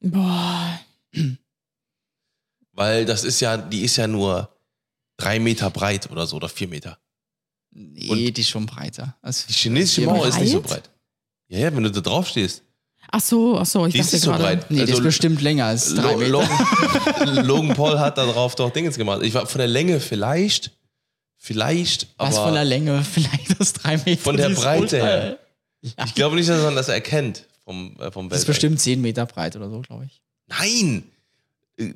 Boah. 0.00 0.80
Weil 2.72 3.04
das 3.04 3.24
ist 3.24 3.40
ja, 3.40 3.56
die 3.56 3.82
ist 3.82 3.96
ja 3.96 4.06
nur 4.06 4.48
drei 5.16 5.38
Meter 5.38 5.70
breit 5.70 6.10
oder 6.10 6.26
so 6.26 6.36
oder 6.36 6.48
vier 6.48 6.68
Meter. 6.68 6.98
Nee, 7.72 8.30
die 8.30 8.40
ist 8.40 8.48
schon 8.48 8.66
breiter. 8.66 9.16
Also, 9.22 9.44
Die 9.48 9.52
chinesische 9.54 10.02
Mauer 10.02 10.26
ist 10.26 10.40
nicht 10.40 10.50
so 10.52 10.60
breit? 10.60 10.84
breit. 10.84 10.90
Ja, 11.48 11.58
ja, 11.58 11.74
wenn 11.76 11.82
du 11.84 11.90
da 11.90 12.00
drauf 12.00 12.28
stehst. 12.28 12.62
Ach 13.12 13.20
so, 13.20 13.58
ach 13.58 13.66
so, 13.66 13.86
ich 13.86 13.94
Die 13.94 13.98
ist 14.00 14.06
dachte 14.08 14.16
nicht 14.16 14.24
so 14.24 14.30
gerade. 14.30 14.42
breit. 14.44 14.70
nee, 14.70 14.76
die 14.78 14.82
ist 14.84 14.90
Also, 14.90 15.02
bestimmt 15.02 15.40
länger 15.40 15.66
als 15.66 15.94
drei 15.94 16.12
Lo- 16.12 16.18
Meter. 16.18 16.28
Logan, 17.26 17.46
Logan 17.46 17.74
Paul 17.74 17.98
hat 17.98 18.18
da 18.18 18.24
drauf 18.26 18.54
doch 18.54 18.70
Dingens 18.70 18.96
gemacht. 18.96 19.22
Ich 19.22 19.34
war 19.34 19.46
von 19.46 19.58
der 19.58 19.66
Länge 19.68 19.98
vielleicht, 20.00 20.70
vielleicht, 21.42 22.06
aber 22.18 22.28
Was 22.28 22.36
von 22.38 22.52
der 22.54 22.64
Länge? 22.64 23.02
Vielleicht 23.12 23.58
aus 23.60 23.72
drei 23.72 23.96
Meter. 23.96 24.20
Von 24.22 24.36
der 24.36 24.50
Breite 24.50 24.96
her. 25.02 25.38
ich 25.80 26.14
glaube 26.14 26.36
nicht, 26.36 26.48
dass 26.48 26.62
man 26.62 26.76
das 26.76 26.88
erkennt 26.88 27.46
vom, 27.64 27.96
äh, 27.98 28.10
vom 28.12 28.28
Die 28.28 28.34
ist 28.34 28.40
Weltall. 28.42 28.46
bestimmt 28.52 28.80
zehn 28.80 29.00
Meter 29.00 29.24
breit 29.26 29.56
oder 29.56 29.70
so, 29.70 29.80
glaube 29.80 30.04
ich. 30.04 30.20
Nein! 30.46 31.02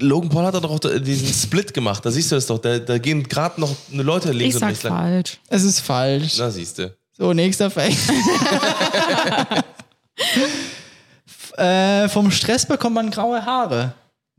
Logan 0.01 0.31
Paul 0.31 0.45
hat 0.47 0.55
da 0.55 0.61
doch 0.61 0.79
diesen 0.79 1.29
Split 1.35 1.75
gemacht. 1.75 2.03
Da 2.07 2.11
siehst 2.11 2.33
du 2.33 2.37
es 2.37 2.47
doch. 2.47 2.59
Da, 2.59 2.79
da 2.79 2.97
gehen 2.97 3.23
gerade 3.29 3.61
noch 3.61 3.77
eine 3.93 4.03
Leute 4.03 4.31
Ich 4.31 4.35
links 4.37 4.55
und 4.55 4.61
sag 4.61 4.69
rechts 4.71 4.83
lang. 4.85 4.97
falsch. 4.97 5.39
Es 5.51 5.63
ist 5.63 5.81
falsch. 5.81 6.37
Da 6.39 6.51
siehst 6.51 6.79
du. 6.79 6.91
So, 7.19 7.35
nächster 7.35 7.71
Fact. 7.71 7.93
F- 11.27 11.53
äh, 11.59 12.09
vom 12.09 12.31
Stress 12.31 12.67
bekommt 12.67 12.95
man 12.95 13.11
graue 13.11 13.45
Haare. 13.45 13.93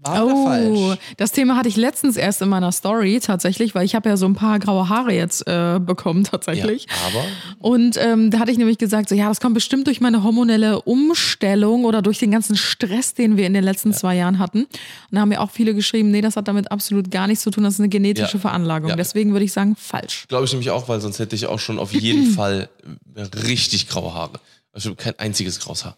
Oder 0.03 0.25
Oh, 0.25 0.45
falsch? 0.45 0.99
das 1.17 1.31
Thema 1.31 1.55
hatte 1.55 1.69
ich 1.69 1.77
letztens 1.77 2.17
erst 2.17 2.41
in 2.41 2.49
meiner 2.49 2.71
Story 2.73 3.19
tatsächlich, 3.21 3.73
weil 3.75 3.85
ich 3.85 3.95
habe 3.95 4.09
ja 4.09 4.17
so 4.17 4.25
ein 4.25 4.35
paar 4.35 4.59
graue 4.59 4.89
Haare 4.89 5.13
jetzt 5.13 5.47
äh, 5.47 5.79
bekommen 5.79 6.23
Ja, 6.25 6.31
tatsächlich. 6.31 6.87
aber 7.07 7.23
Und 7.59 7.97
ähm, 7.97 8.29
da 8.29 8.39
hatte 8.39 8.51
ich 8.51 8.57
nämlich 8.57 8.77
gesagt, 8.77 9.07
so 9.09 9.15
ja, 9.15 9.29
das 9.29 9.39
kommt 9.39 9.53
bestimmt 9.55 9.87
durch 9.87 10.01
meine 10.01 10.21
hormonelle 10.21 10.81
Umstellung 10.81 11.85
oder 11.85 12.01
durch 12.01 12.19
den 12.19 12.29
ganzen 12.29 12.57
Stress, 12.57 13.13
den 13.13 13.37
wir 13.37 13.47
in 13.47 13.53
den 13.53 13.63
letzten 13.63 13.93
zwei 13.93 14.15
Jahren 14.17 14.37
hatten. 14.37 14.63
Und 14.65 14.69
da 15.11 15.21
haben 15.21 15.29
mir 15.29 15.39
auch 15.41 15.49
viele 15.51 15.73
geschrieben, 15.73 16.11
nee, 16.11 16.21
das 16.21 16.35
hat 16.35 16.47
damit 16.49 16.71
absolut 16.71 17.09
gar 17.09 17.27
nichts 17.27 17.43
zu 17.43 17.49
tun, 17.51 17.63
das 17.63 17.75
ist 17.75 17.79
eine 17.79 17.89
genetische 17.89 18.33
Ja. 18.37 18.39
Veranlagung. 18.41 18.89
Ja. 18.89 18.95
Deswegen 18.97 19.31
würde 19.31 19.45
ich 19.45 19.53
sagen, 19.53 19.75
falsch. 19.77 20.25
glaube 20.27 20.43
ich 20.45 20.51
nämlich 20.51 20.71
auch, 20.71 20.89
weil 20.89 20.99
sonst 20.99 21.19
hätte 21.19 21.35
ich 21.37 21.45
auch 21.47 21.59
schon 21.59 21.79
auf 21.79 21.93
jeden 21.93 22.31
Fall 22.35 22.69
richtig 23.47 23.87
graue 23.87 24.13
Haare. 24.13 24.39
Also 24.73 24.93
kein 24.93 25.17
einziges 25.19 25.59
graues 25.61 25.85
Haar. 25.85 25.95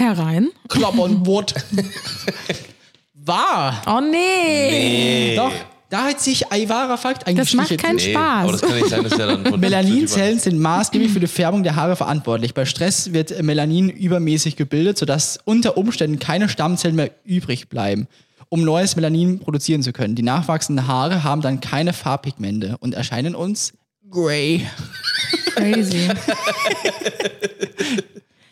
Herein. 0.00 0.48
Club 0.68 0.98
on 0.98 1.26
Wood. 1.26 1.52
Wahr. 3.14 3.82
Oh 3.86 4.00
nee. 4.00 5.36
Doch, 5.36 5.52
da 5.90 6.04
hat 6.04 6.20
sich 6.20 6.50
ein 6.50 6.68
wahrer 6.70 6.96
Fakt 6.96 7.22
Das 7.22 7.28
eingeschlichen. 7.28 7.66
macht 7.76 7.78
keinen 7.84 7.98
Spaß. 7.98 8.42
aber 8.44 8.52
das 8.52 8.60
kann 8.62 8.76
nicht 8.76 8.88
sein, 8.88 9.04
dass 9.04 9.12
der 9.16 9.36
dann 9.36 9.60
Melaninzellen 9.60 10.38
sind 10.38 10.58
maßgeblich 10.58 11.12
für 11.12 11.20
die 11.20 11.26
Färbung 11.26 11.62
der 11.62 11.76
Haare 11.76 11.96
verantwortlich. 11.96 12.54
Bei 12.54 12.64
Stress 12.64 13.12
wird 13.12 13.42
Melanin 13.42 13.90
übermäßig 13.90 14.56
gebildet, 14.56 14.96
sodass 14.96 15.38
unter 15.44 15.76
Umständen 15.76 16.18
keine 16.18 16.48
Stammzellen 16.48 16.96
mehr 16.96 17.10
übrig 17.24 17.68
bleiben, 17.68 18.08
um 18.48 18.62
neues 18.62 18.96
Melanin 18.96 19.38
produzieren 19.40 19.82
zu 19.82 19.92
können. 19.92 20.14
Die 20.14 20.22
nachwachsenden 20.22 20.86
Haare 20.86 21.24
haben 21.24 21.42
dann 21.42 21.60
keine 21.60 21.92
Farbpigmente 21.92 22.76
und 22.80 22.94
erscheinen 22.94 23.34
uns 23.34 23.74
gray. 24.10 24.66
Crazy. 25.54 26.08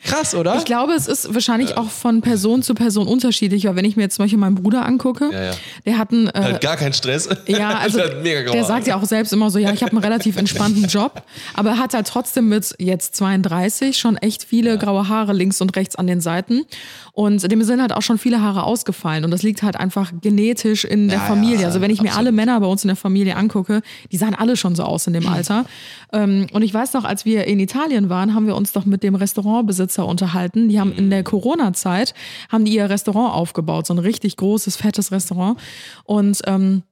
Krass, 0.09 0.35
oder? 0.35 0.57
Ich 0.57 0.65
glaube, 0.65 0.93
es 0.95 1.07
ist 1.07 1.33
wahrscheinlich 1.35 1.77
auch 1.77 1.91
von 1.91 2.21
Person 2.21 2.63
zu 2.63 2.75
Person 2.75 3.07
unterschiedlich, 3.07 3.65
weil 3.67 3.77
wenn 3.77 3.85
ich 3.85 3.97
mir 3.97 4.03
jetzt 4.03 4.17
zum 4.17 4.25
Beispiel 4.25 4.39
meinen 4.39 4.55
Bruder 4.57 4.85
angucke, 4.87 5.31
Ja, 5.33 5.45
ja. 5.45 5.51
der 5.87 5.99
hat 5.99 6.13
einen, 6.13 6.29
äh, 6.29 6.33
Halt 6.35 6.61
gar 6.61 6.77
keinen 6.77 6.93
Stress. 6.93 7.29
Ja, 7.47 7.79
also 7.79 7.99
Der 8.25 8.47
hat 8.61 8.67
sagt 8.67 8.87
ja 8.87 8.97
auch 8.97 9.05
selbst 9.05 9.33
immer 9.33 9.51
so, 9.51 9.59
ja, 9.59 9.73
ich 9.73 9.83
habe 9.83 9.93
einen 9.93 10.03
relativ 10.03 10.37
entspannten 10.39 10.85
Job, 10.87 11.23
aber 11.55 11.71
er 11.71 11.79
hat 11.79 11.95
halt 11.95 12.07
trotzdem 12.07 12.49
mit 12.49 12.75
jetzt 12.79 13.17
32 13.17 13.97
schon 13.99 14.17
echt 14.17 14.45
viele 14.45 14.79
graue 14.79 15.09
Haare 15.09 15.33
links 15.33 15.61
und 15.61 15.75
rechts 15.77 15.97
an 15.97 16.07
den 16.07 16.21
Seiten 16.21 16.65
und 17.13 17.51
dem 17.51 17.63
sind 17.63 17.81
halt 17.81 17.93
auch 17.93 18.03
schon 18.03 18.19
viele 18.19 18.41
Haare 18.41 18.63
ausgefallen 18.65 19.25
und 19.25 19.31
das 19.31 19.43
liegt 19.43 19.63
halt 19.63 19.77
einfach 19.77 20.13
genetisch 20.21 20.85
in 20.85 21.09
der 21.09 21.19
Ja, 21.19 21.25
Familie. 21.25 21.61
ja, 21.61 21.67
also 21.67 21.81
wenn 21.81 21.91
ich 21.91 22.01
mir 22.03 22.15
alle 22.15 22.33
Männer 22.33 22.59
bei 22.61 22.67
uns 22.67 22.85
in 22.85 22.89
der 22.89 22.97
Familie 22.97 23.37
angucke, 23.37 23.83
die 24.13 24.17
sahen 24.17 24.35
alle 24.35 24.57
schon 24.57 24.75
so 24.75 24.85
aus 24.85 25.07
in 25.07 25.13
dem 25.13 25.27
Alter. 25.27 25.65
Ähm, 26.13 26.47
und 26.53 26.63
ich 26.63 26.73
weiß 26.73 26.93
noch, 26.95 27.05
als 27.05 27.25
wir 27.25 27.45
in 27.47 27.59
Italien 27.61 28.09
waren, 28.09 28.35
haben 28.35 28.47
wir 28.47 28.57
uns 28.57 28.73
doch 28.73 28.85
mit 28.87 29.03
dem 29.03 29.15
Restaurantbesitzer 29.15 29.98
unterhalten. 30.07 30.69
Die 30.69 30.81
haben 30.81 30.93
in 30.93 31.11
der 31.11 31.23
Corona-Zeit 31.23 32.15
haben 32.49 32.65
die 32.65 32.75
ihr 32.75 32.89
Restaurant 32.89 33.35
aufgebaut, 33.35 33.87
so 33.87 33.95
ein 33.95 33.99
richtig 33.99 34.37
großes, 34.37 34.77
fettes 34.77 35.13
Restaurant 35.13 35.59
und 36.05 36.41
ähm, 36.47 36.83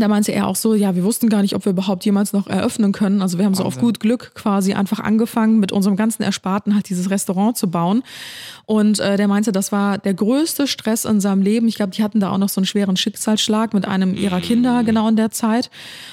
da 0.00 0.08
meinte 0.08 0.32
er 0.32 0.46
auch 0.46 0.56
so, 0.56 0.74
ja, 0.74 0.94
wir 0.94 1.04
wussten 1.04 1.28
gar 1.28 1.42
nicht, 1.42 1.54
ob 1.54 1.64
wir 1.64 1.70
überhaupt 1.70 2.04
jemals 2.04 2.32
noch 2.32 2.46
eröffnen 2.46 2.92
können. 2.92 3.22
Also 3.22 3.38
wir 3.38 3.44
haben 3.44 3.54
so 3.54 3.64
auf 3.64 3.78
gut 3.78 4.00
Glück 4.00 4.32
quasi 4.34 4.74
einfach 4.74 5.00
angefangen, 5.00 5.58
mit 5.60 5.72
unserem 5.72 5.96
ganzen 5.96 6.22
Ersparten 6.22 6.74
halt 6.74 6.88
dieses 6.88 7.10
Restaurant 7.10 7.56
zu 7.56 7.68
bauen. 7.70 8.02
Und 8.66 8.98
äh, 9.00 9.16
der 9.16 9.28
meinte, 9.28 9.52
das 9.52 9.72
war 9.72 9.98
der 9.98 10.14
größte 10.14 10.66
Stress 10.66 11.04
in 11.04 11.20
seinem 11.20 11.40
Leben. 11.42 11.68
Ich 11.68 11.76
glaube, 11.76 11.92
die 11.92 12.02
hatten 12.02 12.20
da 12.20 12.30
auch 12.30 12.38
noch 12.38 12.48
so 12.48 12.60
einen 12.60 12.66
schweren 12.66 12.96
Schicksalsschlag 12.96 13.74
mit 13.74 13.86
einem 13.86 14.14
ihrer 14.16 14.40
Kinder 14.40 14.82
genau 14.84 15.08
in 15.08 15.16
der 15.16 15.30
Zeit. 15.30 15.70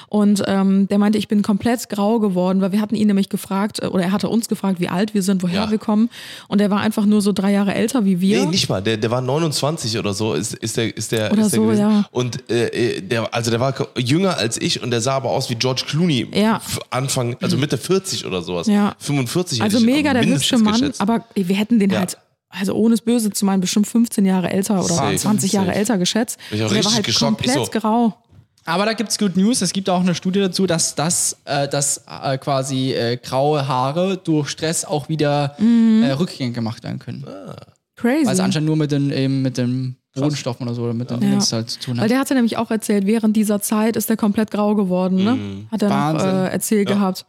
Und 0.07 0.43
ähm, 0.47 0.87
der 0.87 0.99
meinte, 0.99 1.17
ich 1.17 1.27
bin 1.27 1.41
komplett 1.41 1.89
grau 1.89 2.19
geworden, 2.19 2.61
weil 2.61 2.71
wir 2.71 2.79
hatten 2.81 2.95
ihn 2.95 3.07
nämlich 3.07 3.29
gefragt, 3.29 3.81
äh, 3.81 3.87
oder 3.87 4.03
er 4.03 4.11
hatte 4.11 4.29
uns 4.29 4.47
gefragt, 4.47 4.79
wie 4.79 4.89
alt 4.89 5.13
wir 5.13 5.23
sind, 5.23 5.41
woher 5.43 5.63
Ja. 5.65 5.71
wir 5.71 5.77
kommen. 5.79 6.09
Und 6.47 6.61
er 6.61 6.69
war 6.69 6.79
einfach 6.81 7.05
nur 7.05 7.21
so 7.21 7.31
drei 7.33 7.51
Jahre 7.51 7.73
älter 7.73 8.05
wie 8.05 8.21
wir. 8.21 8.41
Nee, 8.45 8.51
nicht 8.51 8.69
mal. 8.69 8.81
Der, 8.81 8.97
der 8.97 9.09
war 9.11 9.21
29 9.21 9.97
oder 9.97 10.13
so, 10.13 10.33
ist, 10.35 10.53
ist 10.53 10.77
der, 10.77 10.95
ist 10.95 11.11
der, 11.11 11.31
Oder 11.31 11.41
ist 11.41 11.51
der 11.53 11.59
so, 11.59 11.65
gewesen. 11.65 11.81
ja. 11.81 12.05
Und 12.11 12.49
äh, 12.51 12.67
äh, 12.97 13.01
der, 13.01 13.33
also 13.33 13.49
der 13.51 13.59
war 13.59 13.72
jünger 13.97 14.37
als 14.37 14.57
ich 14.61 14.81
und 14.83 14.91
der 14.91 15.01
sah 15.01 15.15
aber 15.15 15.29
aus 15.29 15.49
wie 15.49 15.55
George 15.55 15.83
Clooney. 15.87 16.27
Ja. 16.33 16.61
Anfang, 16.89 17.35
also 17.41 17.57
Mitte 17.57 17.77
40 17.77 18.25
oder 18.25 18.41
sowas. 18.41 18.67
Ja. 18.67 18.95
45 18.99 19.59
hätte 19.59 19.63
Also 19.65 19.77
ich 19.79 19.85
mega 19.85 20.13
der 20.13 20.25
hübsche 20.25 20.57
Mann, 20.57 20.73
geschätzt. 20.73 21.01
aber 21.01 21.25
wir 21.35 21.55
hätten 21.55 21.79
den 21.79 21.89
Ja. 21.91 21.99
halt, 21.99 22.17
also 22.49 22.73
ohne 22.73 22.93
es 22.93 23.01
böse 23.01 23.31
zu 23.31 23.45
meinen, 23.45 23.61
bestimmt 23.61 23.87
15 23.87 24.25
Jahre 24.25 24.49
älter 24.51 24.75
oder 24.83 24.93
Safe. 24.93 25.15
20 25.15 25.53
Jahre 25.53 25.67
Safe. 25.67 25.77
älter 25.79 25.97
geschätzt. 25.97 26.37
Bin 26.49 26.59
ich 26.59 26.63
auch 26.65 26.69
Und 26.69 26.75
der 26.75 26.83
war 26.85 26.91
richtig 26.91 26.95
halt 26.95 27.05
geschockt. 27.05 27.37
Komplett 27.47 27.65
so- 27.73 27.79
grau. 27.79 28.17
Aber 28.65 28.85
da 28.85 28.93
gibt's 28.93 29.17
Good 29.17 29.35
News. 29.35 29.61
Es 29.61 29.73
gibt 29.73 29.89
auch 29.89 29.99
eine 29.99 30.15
Studie 30.15 30.39
dazu, 30.39 30.65
dass 30.65 30.95
das, 30.95 31.35
äh, 31.43 31.67
dass 31.67 32.05
äh, 32.23 32.37
quasi 32.37 32.93
äh, 32.93 33.17
graue 33.17 33.67
Haare 33.67 34.15
durch 34.23 34.47
Stress 34.49 34.85
auch 34.85 35.09
wieder 35.09 35.55
Mhm. 35.59 36.03
äh, 36.03 36.11
rückgängig 36.13 36.53
gemacht 36.55 36.81
werden 36.83 36.97
können. 36.99 37.25
Crazy. 37.97 38.25
Weil 38.25 38.33
es 38.33 38.39
anscheinend 38.39 38.67
nur 38.67 38.77
mit 38.77 38.91
den, 38.91 39.11
eben 39.11 39.41
mit 39.41 39.57
den 39.57 39.97
Bodenstoffen 40.15 40.65
oder 40.67 40.75
so 40.75 40.83
oder 40.83 40.93
mit 40.93 41.09
den 41.09 41.21
Ja. 41.21 41.29
Dings 41.31 41.51
halt 41.51 41.69
zu 41.69 41.79
tun 41.79 41.95
Weil 41.97 42.03
hat. 42.05 42.11
der 42.11 42.19
hatte 42.19 42.33
nämlich 42.35 42.57
auch 42.57 42.69
erzählt, 42.71 43.05
während 43.05 43.35
dieser 43.35 43.61
Zeit 43.61 43.95
ist 43.95 44.09
er 44.09 44.17
komplett 44.17 44.51
grau 44.51 44.75
geworden, 44.75 45.23
ne? 45.23 45.65
Hat 45.71 45.81
er 45.81 45.89
noch 45.89 45.95
Wahnsinn. 45.95 46.29
äh, 46.29 46.47
erzählt 46.49 46.87
gehabt. 46.87 47.25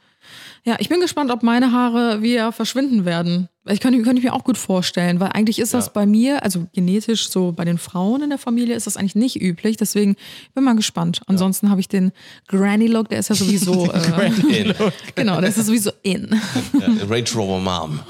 Ja, 0.66 0.76
ich 0.78 0.88
bin 0.88 0.98
gespannt, 1.00 1.30
ob 1.30 1.42
meine 1.42 1.72
Haare 1.72 2.22
wieder 2.22 2.50
verschwinden 2.50 3.04
werden. 3.04 3.50
Ich 3.66 3.80
könnte, 3.80 4.00
könnte 4.02 4.18
ich 4.18 4.24
mir 4.24 4.32
auch 4.32 4.44
gut 4.44 4.56
vorstellen, 4.56 5.20
weil 5.20 5.28
eigentlich 5.28 5.58
ist 5.58 5.74
das 5.74 5.86
Ja. 5.86 5.92
bei 5.94 6.06
mir, 6.06 6.42
also 6.42 6.66
genetisch 6.72 7.28
so 7.28 7.52
bei 7.52 7.66
den 7.66 7.76
Frauen 7.76 8.22
in 8.22 8.30
der 8.30 8.38
Familie 8.38 8.74
ist 8.74 8.86
das 8.86 8.96
eigentlich 8.96 9.14
nicht 9.14 9.40
üblich. 9.42 9.76
Deswegen 9.76 10.16
bin 10.54 10.64
mal 10.64 10.74
gespannt. 10.74 11.20
Ansonsten 11.26 11.68
habe 11.68 11.80
ich 11.80 11.88
den 11.88 12.12
Granny 12.48 12.86
Look, 12.86 13.10
der 13.10 13.18
ist 13.18 13.28
ja 13.28 13.34
sowieso 13.34 13.92
äh, 13.92 14.60
In. 14.62 14.74
genau, 15.14 15.38
der 15.42 15.50
ist 15.50 15.62
sowieso 15.66 15.90
in. 16.02 16.34
Ja, 16.80 16.86
Range 17.10 17.28
Rover 17.34 17.60
Mom. 17.60 18.00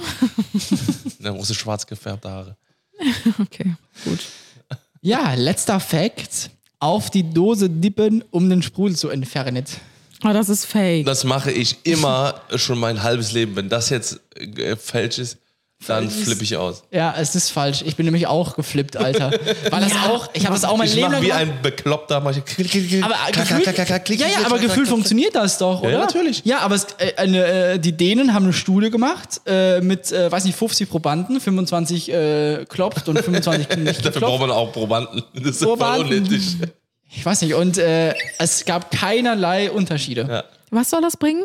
der 1.18 1.33
große 1.33 1.55
schwarz 1.55 1.85
gefärbte 1.87 2.31
Haare. 2.31 2.57
Okay, 3.41 3.75
gut. 4.05 4.20
Ja, 5.05 5.34
letzter 5.34 5.80
Fact. 5.80 6.48
Auf 6.78 7.11
die 7.11 7.30
Dose 7.30 7.68
dippen, 7.68 8.24
um 8.30 8.48
den 8.48 8.62
Sprudel 8.62 8.96
zu 8.96 9.11
entfernen. 9.11 9.66
Aber 10.22 10.32
das 10.32 10.48
ist 10.48 10.64
fake. 10.64 11.05
Das 11.05 11.24
mache 11.24 11.52
ich 11.52 11.76
immer 11.84 12.40
schon 12.57 12.78
mein 12.78 13.02
halbes 13.02 13.32
Leben. 13.32 13.55
Wenn 13.55 13.68
das 13.68 13.90
jetzt 13.90 14.18
äh, 14.34 14.76
falsch 14.76 15.18
ist, 15.18 15.36
dann 15.87 16.11
flippe 16.11 16.43
ich 16.45 16.57
aus. 16.57 16.82
Ja, 16.91 17.14
es 17.18 17.35
ist 17.35 17.51
falsch. 17.51 17.82
Ich 17.87 17.97
bin 17.97 18.05
nämlich 18.07 18.26
auch 18.26 18.57
geflippt, 18.57 18.97
Alter. 18.97 19.30
Weil 19.70 19.80
das 19.82 19.93
auch, 20.09 20.28
ich 20.32 20.45
habe 20.47 20.55
das 20.55 20.64
auch 20.64 20.76
mein 20.76 20.87
Ich 20.87 20.95
Leben 20.95 21.07
mache 21.09 21.14
lang 21.14 21.22
wie 21.22 21.26
gemacht. 21.28 21.43
ein 21.43 21.62
Bekloppter. 21.62 22.20
Mach 22.20 22.37
ich 22.37 22.45
klick, 22.45 22.70
klick, 22.70 22.89
klick, 22.89 23.05
Aber 23.05 23.14
klack, 23.14 23.32
gefühlt, 23.49 23.62
klack, 23.62 23.74
klack, 23.74 23.87
klack, 23.87 24.05
klick, 24.05 24.20
ja, 24.20 24.26
ja, 24.28 24.47
aber 24.47 24.59
gefühlt 24.59 24.89
funktioniert 24.89 25.35
das 25.35 25.59
doch, 25.59 25.80
oder? 25.82 25.91
Ja, 25.91 25.99
natürlich. 26.01 26.43
Ja, 26.45 26.59
aber 26.61 26.74
es, 26.74 26.87
äh, 26.99 27.14
eine, 27.16 27.45
äh, 27.45 27.78
die 27.78 27.93
Dänen 27.97 28.35
haben 28.35 28.45
eine 28.45 28.53
Studie 28.53 28.91
gemacht 28.91 29.41
äh, 29.47 29.80
mit, 29.80 30.11
äh, 30.12 30.30
weiß 30.30 30.45
nicht, 30.45 30.57
50 30.57 30.89
Probanden, 30.89 31.41
25 31.41 32.12
äh, 32.12 32.64
klopft 32.68 33.09
und 33.09 33.18
25 33.18 33.76
nicht 33.78 34.05
Dafür 34.07 34.20
braucht 34.20 34.41
man 34.41 34.51
auch 34.51 34.72
Probanden. 34.72 35.22
Das 35.35 35.45
ist 35.57 35.59
voll 35.64 35.76
Probanden. 35.76 36.18
unnötig. 36.18 36.57
Ich 37.16 37.24
weiß 37.24 37.43
nicht, 37.43 37.55
und 37.55 37.78
äh, 37.78 38.12
es 38.39 38.64
gab 38.64 38.91
keinerlei 38.91 39.70
Unterschiede, 39.70 40.26
Ja. 40.28 40.45
Was 40.70 40.91
soll 40.91 41.01
das 41.03 41.16
bringen? 41.16 41.45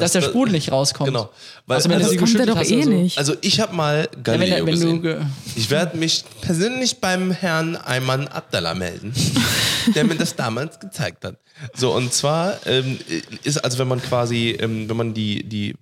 Dass 0.00 0.12
der 0.12 0.20
Das- 0.22 0.30
Sprudel 0.30 0.52
nicht 0.52 0.72
rauskommt. 0.72 1.08
Genau. 1.08 1.30
Weil, 1.66 1.76
Also 1.76 1.88
wenn 1.90 1.98
du 1.98 2.02
Das 2.02 2.10
sie 2.10 2.16
kommt 2.16 2.30
ja 2.30 2.34
geschüttelt 2.38 2.56
doch 2.56 2.60
hast 2.60 2.70
eh 2.70 2.82
so. 2.82 2.90
nicht. 2.90 3.18
also 3.18 3.34
ich 3.40 3.60
habe 3.60 3.74
mal 3.74 4.08
Ja, 4.14 4.20
Galileo 4.22 4.66
wenn, 4.66 4.66
wenn 4.66 4.80
du 4.80 5.00
gesehen. 5.00 5.02
ge 5.02 5.16
Ich 5.56 5.70
werde 5.70 5.96
mich 5.96 6.24
persönlich 6.40 6.98
beim 7.00 7.30
Herrn 7.30 7.76
Ayman 7.76 8.28
Abdallah 8.28 8.74
melden, 8.74 9.12
der 9.94 10.04
mir 10.04 10.16
das 10.16 10.34
damals 10.36 10.78
gezeigt 10.80 11.24
hat. 11.24 11.36
So, 11.74 11.94
und 11.94 12.12
zwar 12.12 12.54
ähm, 12.66 12.98
ist, 13.44 13.58
also 13.64 13.78
wenn 13.78 13.88
man 13.88 14.02
quasi, 14.02 14.56
ähm, 14.60 14.88
wenn 14.88 14.96
man 14.96 15.14
die, 15.14 15.42
die 15.46 15.74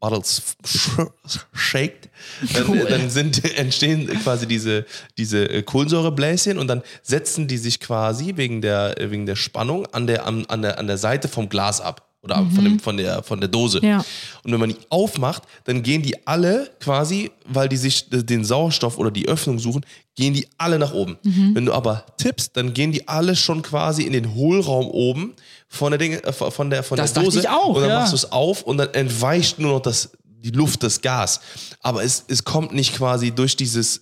Bottles 0.00 0.42
sh- 0.64 1.10
shakt, 1.54 2.08
dann, 2.52 2.68
Cool. 2.68 2.86
dann 2.88 3.08
sind, 3.10 3.42
entstehen 3.58 4.06
quasi 4.22 4.46
diese, 4.46 4.84
diese 5.16 5.48
äh, 5.48 5.62
Kohlensäurebläschen 5.62 6.58
und 6.58 6.68
dann 6.68 6.82
setzen 7.02 7.48
die 7.48 7.56
sich 7.58 7.80
quasi 7.80 8.34
wegen 8.36 8.60
der, 8.60 9.00
äh, 9.00 9.10
wegen 9.10 9.26
der 9.26 9.36
Spannung 9.36 9.86
an 9.86 10.06
der, 10.06 10.26
an, 10.26 10.44
an, 10.46 10.62
der, 10.62 10.78
an 10.78 10.86
der 10.86 10.98
Seite 10.98 11.28
vom 11.28 11.48
Glas 11.48 11.80
ab. 11.80 12.05
Oder 12.26 12.46
von, 12.54 12.64
dem, 12.64 12.78
von, 12.80 12.96
der, 12.96 13.22
von 13.22 13.40
der 13.40 13.48
Dose. 13.48 13.78
Mhm. 13.80 13.88
Ja. 13.88 14.04
Und 14.42 14.52
wenn 14.52 14.60
man 14.60 14.70
die 14.70 14.76
aufmacht, 14.90 15.44
dann 15.64 15.82
gehen 15.82 16.02
die 16.02 16.26
alle 16.26 16.70
quasi, 16.80 17.30
weil 17.46 17.68
die 17.68 17.76
sich 17.76 18.08
den 18.10 18.44
Sauerstoff 18.44 18.98
oder 18.98 19.10
die 19.10 19.28
Öffnung 19.28 19.58
suchen, 19.58 19.84
gehen 20.16 20.34
die 20.34 20.46
alle 20.58 20.78
nach 20.78 20.92
oben. 20.92 21.16
Mhm. 21.22 21.54
Wenn 21.54 21.66
du 21.66 21.72
aber 21.72 22.04
tippst, 22.18 22.56
dann 22.56 22.74
gehen 22.74 22.92
die 22.92 23.06
alle 23.08 23.36
schon 23.36 23.62
quasi 23.62 24.02
in 24.02 24.12
den 24.12 24.34
Hohlraum 24.34 24.86
oben 24.86 25.34
von 25.68 25.90
der, 25.92 25.98
Dinge, 25.98 26.22
äh, 26.24 26.32
von 26.32 26.70
der, 26.70 26.82
von 26.82 26.96
Das 26.96 27.12
der 27.12 27.22
Dose. 27.22 27.40
ich 27.40 27.48
auch, 27.48 27.68
und 27.74 27.80
dann 27.80 27.90
ja. 27.90 27.98
machst 28.00 28.12
du 28.12 28.16
es 28.16 28.32
auf 28.32 28.62
und 28.62 28.78
dann 28.78 28.92
entweicht 28.94 29.58
nur 29.58 29.72
noch 29.74 29.80
das, 29.80 30.10
die 30.24 30.50
Luft, 30.50 30.82
das 30.82 31.00
Gas. 31.00 31.40
Aber 31.80 32.02
es, 32.02 32.24
es 32.28 32.44
kommt 32.44 32.74
nicht 32.74 32.94
quasi 32.94 33.30
durch 33.30 33.56
dieses, 33.56 34.00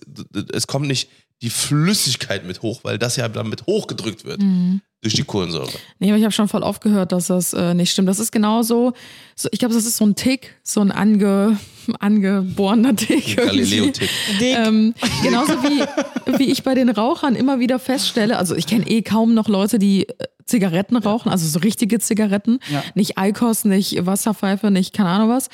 es 0.53 0.67
kommt 0.67 0.87
nicht 0.87 1.09
die 1.41 1.49
Flüssigkeit 1.49 2.45
mit 2.45 2.61
hoch, 2.61 2.79
weil 2.83 2.97
das 2.97 3.17
ja 3.17 3.27
dann 3.27 3.49
mit 3.49 3.65
hochgedrückt 3.67 4.23
wird 4.25 4.41
Mhm. 4.41 4.81
Durch 5.05 5.13
die 5.15 5.23
Kohlensäure. 5.23 5.69
Nee, 5.99 6.09
aber 6.09 6.17
ich 6.17 6.23
habe 6.23 6.31
schon 6.33 6.47
voll 6.47 6.63
oft 6.63 6.81
gehört, 6.81 7.11
dass 7.11 7.27
das 7.27 7.53
äh, 7.53 7.73
nicht 7.75 7.91
stimmt. 7.91 8.09
Das 8.09 8.19
ist 8.19 8.31
genauso, 8.31 8.93
so, 9.35 9.47
ich 9.51 9.59
glaube, 9.59 9.73
das 9.75 9.85
ist 9.85 9.97
so 9.97 10.05
ein 10.05 10.15
Tick, 10.15 10.55
so 10.63 10.81
ein 10.81 10.91
ange, 10.91 11.57
angeborener 11.99 12.95
Tick. 12.95 13.37
Galileo-Tick. 13.37 14.09
Ähm, 14.41 14.93
genauso 15.23 15.53
wie, 15.63 16.37
wie 16.39 16.51
ich 16.51 16.63
bei 16.63 16.73
den 16.75 16.89
Rauchern 16.89 17.35
immer 17.35 17.59
wieder 17.59 17.79
feststelle, 17.79 18.37
also 18.37 18.55
ich 18.55 18.67
kenne 18.67 18.87
eh 18.87 19.01
kaum 19.01 19.33
noch 19.33 19.47
Leute, 19.47 19.77
die 19.79 20.07
äh, 20.09 20.13
Zigaretten 20.47 20.95
rauchen, 20.95 21.29
also 21.31 21.47
so 21.47 21.57
richtige 21.57 21.97
Zigaretten, 21.99 22.59
Ja. 22.71 22.83
nicht 22.93 23.17
Eikos, 23.17 23.65
nicht 23.65 24.05
Wasserpfeife, 24.05 24.69
nicht 24.69 24.93
keine 24.93 25.09
Ahnung 25.09 25.29
was, 25.29 25.49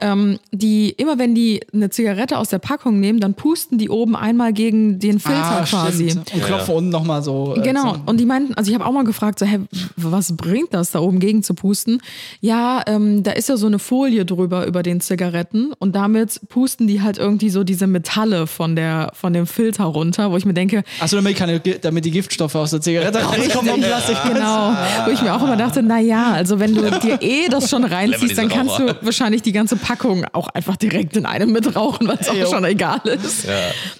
ähm, 0.00 0.38
die 0.52 0.90
immer 0.90 1.18
wenn 1.18 1.34
die 1.34 1.62
eine 1.74 1.90
Zigarette 1.90 2.38
aus 2.38 2.48
der 2.50 2.60
Packung 2.60 3.00
nehmen, 3.00 3.18
dann 3.18 3.34
pusten 3.34 3.76
die 3.76 3.88
oben 3.90 4.14
einmal 4.14 4.52
gegen 4.52 5.00
den 5.00 5.18
Filter 5.18 5.64
quasi. 5.68 6.06
Ah, 6.06 6.10
stimmt. 6.10 6.32
Und 6.34 6.44
klopfen 6.44 6.74
unten 6.76 6.90
nochmal 6.90 7.24
so. 7.24 7.56
äh, 7.56 7.60
Genau, 7.62 7.94
so. 7.94 8.00
und 8.06 8.20
die 8.20 8.24
meinten, 8.24 8.54
also 8.54 8.70
ich 8.70 8.76
habe 8.78 8.86
auch 8.86 8.92
mal 8.96 9.04
gefragt, 9.04 9.38
so, 9.38 9.46
hä, 9.46 9.60
was 9.96 10.36
bringt 10.36 10.72
das 10.74 10.90
da 10.90 11.00
oben 11.00 11.20
gegen 11.20 11.42
zu 11.42 11.54
pusten? 11.54 12.00
Ja, 12.40 12.82
ähm, 12.86 13.22
da 13.22 13.32
ist 13.32 13.48
ja 13.48 13.56
so 13.56 13.66
eine 13.66 13.78
Folie 13.78 14.24
drüber 14.24 14.66
über 14.66 14.82
den 14.82 15.00
Zigaretten 15.00 15.72
und 15.78 15.94
damit 15.94 16.40
pusten 16.48 16.86
die 16.86 17.02
halt 17.02 17.18
irgendwie 17.18 17.50
so 17.50 17.64
diese 17.64 17.86
Metalle 17.86 18.46
von 18.46 18.76
der 18.76 19.10
von 19.14 19.32
dem 19.32 19.46
Filter 19.46 19.84
runter, 19.84 20.30
wo 20.32 20.36
ich 20.36 20.44
mir 20.44 20.54
denke, 20.54 20.82
Achso, 21.00 21.16
damit, 21.16 21.36
keine, 21.36 21.60
damit 21.60 22.04
die 22.04 22.10
Giftstoffe 22.10 22.54
aus 22.54 22.70
der 22.70 22.80
Zigarette 22.80 23.18
rauskommen 23.22 23.80
Plastik. 23.80 24.16
genau, 24.32 24.74
wo 25.04 25.10
ich 25.10 25.22
mir 25.22 25.34
auch 25.34 25.42
immer 25.42 25.56
dachte, 25.56 25.82
na 25.82 25.98
ja, 26.00 26.32
also 26.32 26.58
wenn 26.58 26.74
du 26.74 26.82
dir 27.00 27.18
eh 27.20 27.48
das 27.48 27.70
schon 27.70 27.84
reinziehst, 27.84 28.36
dann 28.38 28.48
kannst 28.48 28.78
du 28.78 28.96
wahrscheinlich 29.02 29.42
die 29.42 29.52
ganze 29.52 29.76
Packung 29.76 30.24
auch 30.32 30.48
einfach 30.48 30.76
direkt 30.76 31.16
in 31.16 31.26
einem 31.26 31.52
mit 31.52 31.76
rauchen, 31.76 32.08
weil 32.08 32.18
es 32.20 32.28
auch 32.28 32.50
schon 32.50 32.64
egal 32.64 33.00
ist. 33.04 33.46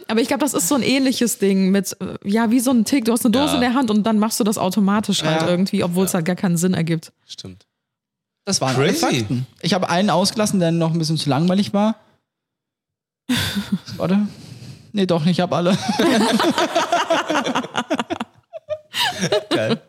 Aber 0.09 0.21
ich 0.21 0.29
glaube, 0.29 0.41
das 0.43 0.55
ist 0.55 0.69
so 0.69 0.75
ein 0.75 0.83
ähnliches 0.83 1.39
Ding 1.39 1.71
mit, 1.71 1.97
äh, 2.01 2.29
ja, 2.29 2.51
wie 2.51 2.61
so 2.61 2.71
ein 2.71 2.85
Tick, 2.85 3.05
du 3.05 3.13
hast 3.13 3.25
eine 3.25 3.33
Dose 3.33 3.47
Ja. 3.49 3.55
in 3.55 3.61
der 3.61 3.75
Hand 3.75 3.91
und 3.91 4.05
dann 4.05 4.19
machst 4.19 4.39
du 4.41 4.45
das 4.45 4.57
automatisch 4.59 4.76
halt 4.83 5.43
Ja. 5.43 5.49
irgendwie, 5.49 5.83
obwohl 5.85 6.05
es 6.07 6.15
halt 6.15 6.25
gar 6.25 6.37
keinen 6.37 6.57
Sinn 6.57 6.75
ergibt. 6.75 7.13
Stimmt. 7.27 7.67
Das 8.45 8.61
waren 8.61 8.77
alle 8.77 8.87
Crazy. 8.87 9.01
Fakten. 9.01 9.47
Ich 9.61 9.75
habe 9.75 9.89
einen 9.91 10.11
ausgelassen, 10.11 10.61
der 10.61 10.71
noch 10.73 10.93
ein 10.93 10.99
bisschen 10.99 11.17
zu 11.19 11.29
langweilig 11.31 11.73
war. 11.75 11.97
Warte. 13.97 14.27
Nee, 14.93 15.07
doch 15.07 15.25
nicht, 15.25 15.39
ich 15.39 15.41
habe 15.41 15.55
alle. 15.57 15.77
Geil. 19.51 19.81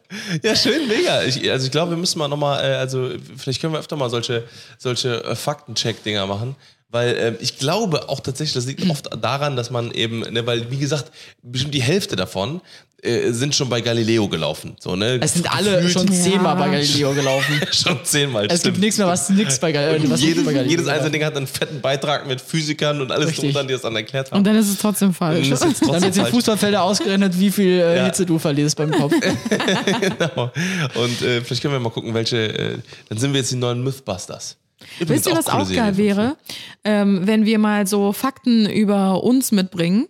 Ja, 0.43 0.55
schön, 0.55 0.87
mega. 0.87 1.23
Ich, 1.23 1.49
also 1.49 1.65
ich 1.65 1.71
glaube, 1.71 1.91
wir 1.91 1.97
müssen 1.97 2.19
mal 2.19 2.27
nochmal, 2.27 2.63
äh, 2.63 2.75
also 2.75 3.11
vielleicht 3.37 3.61
können 3.61 3.73
wir 3.73 3.79
öfter 3.79 3.95
mal 3.95 4.09
solche, 4.09 4.43
solche 4.77 5.23
äh, 5.23 5.35
Faktencheck-Dinger 5.35 6.25
machen. 6.27 6.55
Weil 6.89 7.15
ähm, 7.19 7.35
ich 7.41 7.57
glaube 7.57 8.07
auch 8.07 8.21
tatsächlich, 8.21 8.53
das 8.53 8.65
liegt 8.65 8.89
oft 8.89 9.09
daran, 9.21 9.55
dass 9.57 9.69
man 9.71 9.91
eben, 9.91 10.21
ne, 10.21 10.45
weil 10.45 10.71
wie 10.71 10.77
gesagt, 10.77 11.11
bestimmt 11.43 11.73
die 11.73 11.81
Hälfte 11.81 12.15
davon 12.15 12.61
äh, 13.03 13.31
sind 13.31 13.53
schon 13.53 13.67
bei 13.69 13.81
Galileo 13.81 14.27
gelaufen. 14.29 14.75
So, 14.79 14.95
ne? 14.95 15.19
Es 15.21 15.33
sind 15.33 15.53
alle 15.53 15.75
Gefühlt 15.81 15.91
schon 15.91 16.11
zehnmal 16.11 16.55
bei 16.55 16.65
Ja. 16.67 16.71
Galileo 16.71 17.13
gelaufen. 17.13 17.61
schon 17.71 17.99
zehnmal. 18.05 18.45
Es 18.45 18.49
gibt 18.49 18.59
stimmt. 18.61 18.79
nichts 18.79 18.97
mehr, 18.97 19.05
was 19.07 19.29
nix 19.29 19.59
bei 19.59 19.71
Galileo. 19.73 20.01
Und 20.01 20.09
Was 20.11 20.21
jedes, 20.21 20.45
bei 20.45 20.53
Galileo 20.53 20.71
jedes 20.71 20.87
einzelne 20.87 21.11
Ding 21.11 21.23
hat 21.25 21.35
einen 21.35 21.45
fetten 21.45 21.81
Beitrag 21.81 22.25
mit 22.25 22.39
Physikern 22.41 23.01
und 23.01 23.11
alles 23.11 23.35
drunter, 23.35 23.63
die 23.65 23.73
das 23.73 23.81
dann 23.81 23.95
erklärt 23.95 24.31
haben. 24.31 24.37
Und 24.37 24.47
dann 24.47 24.55
ist 24.55 24.69
es 24.69 24.77
trotzdem 24.77 25.13
falsch. 25.13 25.49
Ist 25.49 25.49
jetzt 25.49 25.61
Dann 25.63 25.73
trotzdem 25.73 26.01
wird 26.03 26.15
in 26.15 26.21
falsch. 26.21 26.33
Fußballfelder 26.35 26.81
ausgerechnet, 26.81 27.37
wie 27.37 27.51
viel 27.51 27.79
äh, 27.81 27.97
Ja. 27.97 28.05
Hitze 28.05 28.25
du 28.25 28.39
verlierst 28.39 28.77
beim 28.77 28.91
Kopf. 28.91 29.13
genau. 30.01 30.51
Und 30.95 31.21
äh, 31.21 31.41
vielleicht 31.41 31.61
können 31.61 31.73
wir 31.73 31.79
mal 31.79 31.91
gucken, 31.91 32.13
welche. 32.13 32.37
Äh, 32.37 32.77
dann 33.09 33.17
sind 33.17 33.33
wir 33.33 33.41
jetzt 33.41 33.51
die 33.51 33.57
neuen 33.57 33.83
Mythbusters. 33.83 34.57
Übrigens 34.99 35.25
Wisst 35.25 35.27
ihr, 35.35 35.37
was 35.37 35.47
auch 35.49 35.65
Serie. 35.65 35.81
geil 35.83 35.97
wäre? 35.97 36.37
Ähm, 36.83 37.21
wenn 37.25 37.45
wir 37.45 37.59
mal 37.59 37.87
so 37.87 38.13
Fakten 38.13 38.67
über 38.69 39.23
uns 39.23 39.51
mitbringen. 39.51 40.07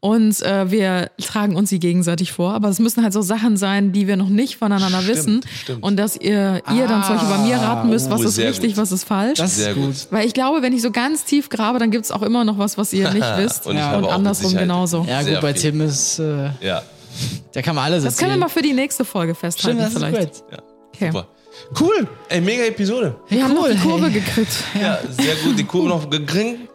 Und 0.00 0.40
äh, 0.42 0.70
wir 0.70 1.10
tragen 1.20 1.56
uns 1.56 1.70
sie 1.70 1.78
gegenseitig 1.78 2.32
vor, 2.32 2.52
aber 2.52 2.68
es 2.68 2.78
müssen 2.78 3.02
halt 3.02 3.14
so 3.14 3.22
Sachen 3.22 3.56
sein, 3.56 3.92
die 3.92 4.06
wir 4.06 4.16
noch 4.16 4.28
nicht 4.28 4.56
voneinander 4.56 5.00
Stimmt, 5.00 5.16
wissen. 5.16 5.40
stimmt. 5.62 5.82
Und 5.82 5.96
dass 5.96 6.16
ihr, 6.16 6.62
ihr 6.74 6.86
dann 6.86 7.02
zum 7.02 7.14
Beispiel 7.16 7.30
bei 7.34 7.38
mir 7.38 7.56
raten 7.56 7.88
müsst, 7.88 8.10
was 8.10 8.20
oh, 8.20 8.24
ist 8.24 8.34
sehr 8.34 8.50
richtig, 8.50 8.72
gut. 8.74 8.76
was 8.82 8.92
ist 8.92 9.04
falsch. 9.04 9.38
Das 9.38 9.56
Sehr 9.56 9.70
ist 9.70 9.76
gut. 9.76 9.86
gut. 9.86 10.06
Weil 10.10 10.26
ich 10.26 10.34
glaube, 10.34 10.60
wenn 10.62 10.74
ich 10.74 10.82
so 10.82 10.90
ganz 10.90 11.24
tief 11.24 11.48
grabe, 11.48 11.78
dann 11.78 11.90
gibt 11.90 12.04
es 12.04 12.12
auch 12.12 12.20
immer 12.22 12.44
noch 12.44 12.58
was, 12.58 12.76
was 12.76 12.92
ihr 12.92 13.10
nicht 13.10 13.26
wisst. 13.38 13.66
Und 13.66 13.76
ich 13.78 13.82
und 13.82 14.04
andersrum 14.06 14.54
genauso. 14.54 15.04
Ja, 15.08 15.22
Sehr 15.22 15.32
gut, 15.34 15.42
bei 15.42 15.54
viel. 15.54 15.70
Tim 15.72 15.80
ist, 15.80 16.18
äh, 16.18 16.50
Ja, 16.60 16.82
da 17.54 17.62
kann 17.62 17.74
man 17.74 17.84
alles 17.84 18.04
Das 18.04 18.16
können 18.18 18.28
wir 18.28 18.32
erzählen. 18.34 18.40
mal 18.40 18.48
für 18.48 18.62
die 18.62 18.74
nächste 18.74 19.04
Folge 19.06 19.34
festhalten, 19.34 19.78
Stimmt, 19.80 19.96
das 19.96 20.02
ist 20.02 20.08
vielleicht. 20.14 20.42
gut. 20.44 20.52
ja. 20.52 20.58
Okay. 20.94 21.06
Super. 21.10 21.26
Cool. 21.78 22.06
Ey, 22.28 22.40
mega 22.40 22.64
Episode. 22.64 23.14
Wir 23.28 23.44
haben 23.44 23.54
noch 23.54 23.62
Cool, 23.64 23.74
die 23.74 23.78
Kurve 23.80 24.06
hey. 24.08 24.20
gekriegt. 24.20 24.52
Ja, 24.80 24.98
sehr 25.10 25.34
gut. 25.36 25.58
Die 25.58 25.64
Kurve 25.64 25.88
noch 25.88 26.08
gekriegt. 26.10 26.68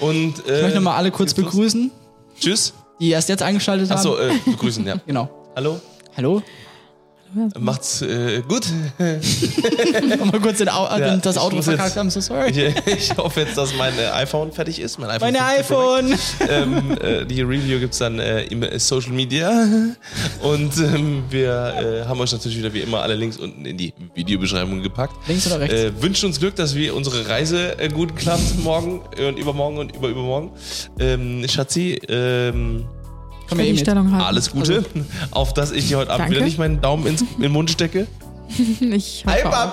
Und, 0.00 0.46
äh, 0.48 0.56
Ich 0.56 0.62
möchte 0.62 0.74
nochmal 0.76 0.96
alle 0.96 1.10
kurz 1.10 1.34
geht's 1.34 1.44
los? 1.44 1.52
begrüßen, 1.54 1.90
Tschüss. 2.38 2.72
die 3.00 3.10
erst 3.10 3.28
jetzt 3.28 3.42
eingeschaltet 3.42 3.88
haben. 3.90 3.96
Achso, 3.98 4.16
äh, 4.18 4.32
begrüßen, 4.44 4.84
ja. 4.86 4.96
Genau. 5.06 5.28
Hallo. 5.56 5.80
Hallo? 6.16 6.42
Macht's 7.58 8.02
äh, 8.02 8.42
gut. 8.46 8.66
Mal 8.98 10.40
kurz 10.40 10.60
Au 10.62 10.98
Ja, 10.98 11.16
das 11.16 11.36
Auto 11.36 11.60
verkackt 11.62 11.96
haben, 11.96 12.10
so 12.10 12.20
sorry. 12.20 12.50
Ich, 12.50 13.10
ich 13.10 13.16
hoffe 13.16 13.40
jetzt, 13.40 13.56
dass 13.58 13.74
mein 13.74 13.98
äh, 13.98 14.06
iPhone 14.06 14.52
fertig 14.52 14.80
ist. 14.80 14.98
Mein 14.98 15.10
iPhone 15.10 15.32
Meine 15.32 15.64
15 15.64 15.76
Pro 15.76 16.02
Max. 16.02 16.40
iPhone! 16.40 16.48
ähm, 16.48 16.98
äh, 17.00 17.26
die 17.26 17.42
Review 17.42 17.78
gibt 17.80 17.92
es 17.92 17.98
dann 17.98 18.18
äh, 18.18 18.44
im 18.44 18.62
äh, 18.62 18.78
Social 18.78 19.12
Media. 19.12 19.66
Und 20.42 20.76
ähm, 20.78 21.24
wir 21.30 22.04
äh, 22.04 22.08
haben 22.08 22.20
euch 22.20 22.32
natürlich 22.32 22.58
wieder 22.58 22.72
wie 22.72 22.80
immer 22.80 23.02
alle 23.02 23.14
Links 23.14 23.36
unten 23.36 23.64
in 23.64 23.76
die 23.76 23.92
Videobeschreibung 24.14 24.82
gepackt. 24.82 25.14
Links 25.28 25.46
oder 25.46 25.60
rechts? 25.60 26.02
Wünschen 26.02 26.26
uns 26.26 26.38
Glück, 26.38 26.54
dass 26.56 26.74
wir 26.74 26.94
unsere 26.94 27.28
Reise 27.28 27.76
gut 27.92 28.16
klappt 28.16 28.58
morgen 28.62 29.00
und 29.26 29.38
übermorgen 29.38 29.78
und 29.78 29.94
überübermorgen. 29.94 30.50
Ähm, 30.98 31.44
Schatzi, 31.48 32.00
ähm, 32.08 32.86
Komm 33.48 33.60
eh 33.60 33.64
die 33.66 33.72
mit. 33.72 33.80
Stellung 33.80 34.10
halten. 34.12 34.24
alles 34.24 34.50
Gute, 34.50 34.84
auf 35.30 35.52
dass 35.54 35.70
ich 35.70 35.88
dir 35.88 35.98
heute 35.98 36.10
Abend 36.10 36.24
Danke. 36.24 36.36
wieder 36.36 36.44
nicht 36.44 36.58
meinen 36.58 36.80
Daumen 36.80 37.06
ins, 37.06 37.22
in 37.22 37.42
den 37.42 37.52
Mund 37.52 37.70
stecke. 37.70 38.06
Ich 38.80 39.24
hoffe 39.26 39.56
auch. 39.58 39.72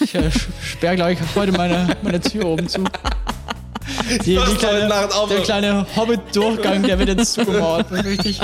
Ich 0.00 0.14
äh, 0.14 0.30
sperre 0.62 0.96
gleich 0.96 1.18
heute 1.34 1.52
meine, 1.52 1.96
meine 2.02 2.20
Tür 2.20 2.46
oben 2.46 2.68
zu. 2.68 2.84
Die, 4.10 4.16
die 4.16 4.36
kleine, 4.58 4.76
heute 4.78 4.88
Nacht 4.88 5.14
auf- 5.14 5.28
der 5.28 5.40
kleine 5.42 5.86
Hobbit-Durchgang, 5.94 6.82
der 6.84 6.98
wird 6.98 7.10
jetzt 7.10 7.34
zugemauert. 7.34 7.90
Richtig. 8.04 8.40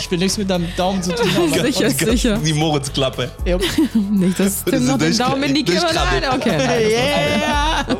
Ich 0.00 0.10
will 0.10 0.18
nichts 0.18 0.38
mit 0.38 0.48
deinem 0.50 0.68
Daumen 0.76 1.02
zu 1.02 1.12
tun 1.12 1.28
haben. 1.34 1.52
Sicher, 1.52 1.90
sicher. 1.90 2.38
Die 2.38 2.52
Moritz-Klappe. 2.52 3.30
Ja. 3.44 3.58
Nicht, 3.94 4.38
dass 4.38 4.64
Tim 4.64 4.86
noch 4.86 4.98
den 4.98 5.16
Daumen 5.18 5.42
in 5.44 5.54
die 5.54 5.64
Kimme 5.64 5.80
durchkrabbelt. 5.80 6.22
Nein, 6.22 6.40
okay. 6.40 6.56
Nein, 6.58 6.68
das 6.68 6.92
Yeah. 6.92 7.96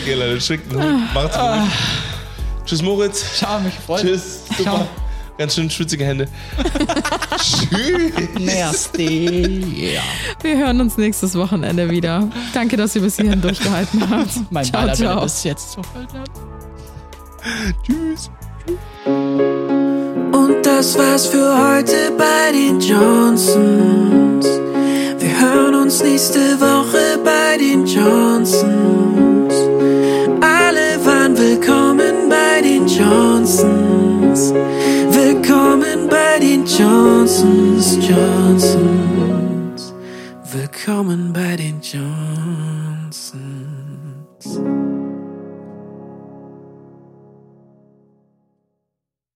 Okay, 0.00 0.14
Leute, 0.14 0.40
schickt 0.40 0.72
einen 0.72 0.82
Hut. 1.02 1.14
Macht's 1.14 1.36
gut. 1.36 2.13
Tschüss, 2.64 2.82
Moritz. 2.82 3.24
Ciao, 3.38 3.60
mich 3.60 3.74
freut. 3.74 4.02
Tschüss. 4.02 4.40
Super. 4.56 4.62
Ciao. 4.62 4.88
Ganz 5.36 5.54
schön 5.56 5.68
schwitzige 5.68 6.04
Hände. 6.04 6.28
Tschüss. 7.38 8.12
Nasty. 8.38 9.92
Ja. 9.94 10.02
Wir 10.42 10.58
hören 10.58 10.80
uns 10.80 10.96
nächstes 10.96 11.34
Wochenende 11.34 11.90
wieder. 11.90 12.28
Danke, 12.52 12.76
dass 12.76 12.94
ihr 12.94 13.02
bis 13.02 13.16
hierhin 13.16 13.40
durchgehalten 13.40 14.08
habt. 14.08 14.30
Mein 14.50 14.64
ciao, 14.64 14.80
Beileid, 14.82 15.00
wenn 15.00 15.06
er 15.06 15.12
ciao. 15.12 15.22
bis 15.24 15.44
jetzt 15.44 15.72
so. 15.72 15.82
Tschüss. 17.84 18.30
Und 19.04 20.62
das 20.62 20.96
war's 20.96 21.26
für 21.26 21.70
heute 21.70 22.12
bei 22.16 22.52
den 22.52 22.80
Johnsons. 22.80 24.46
Wir 25.18 25.40
hören 25.40 25.74
uns 25.74 26.00
nächste 26.02 26.38
Woche 26.60 27.18
bei 27.24 27.58
den 27.58 27.84
Johnsons. 27.86 29.52
Johnsons. 32.96 34.52
Willkommen 34.52 36.08
bei 36.08 36.38
den 36.38 36.64
Johnsons, 36.64 37.98
Johnsons. 38.08 39.92
Willkommen 40.52 41.32
bei 41.32 41.56
den 41.56 41.80
Johnsons. 41.80 42.73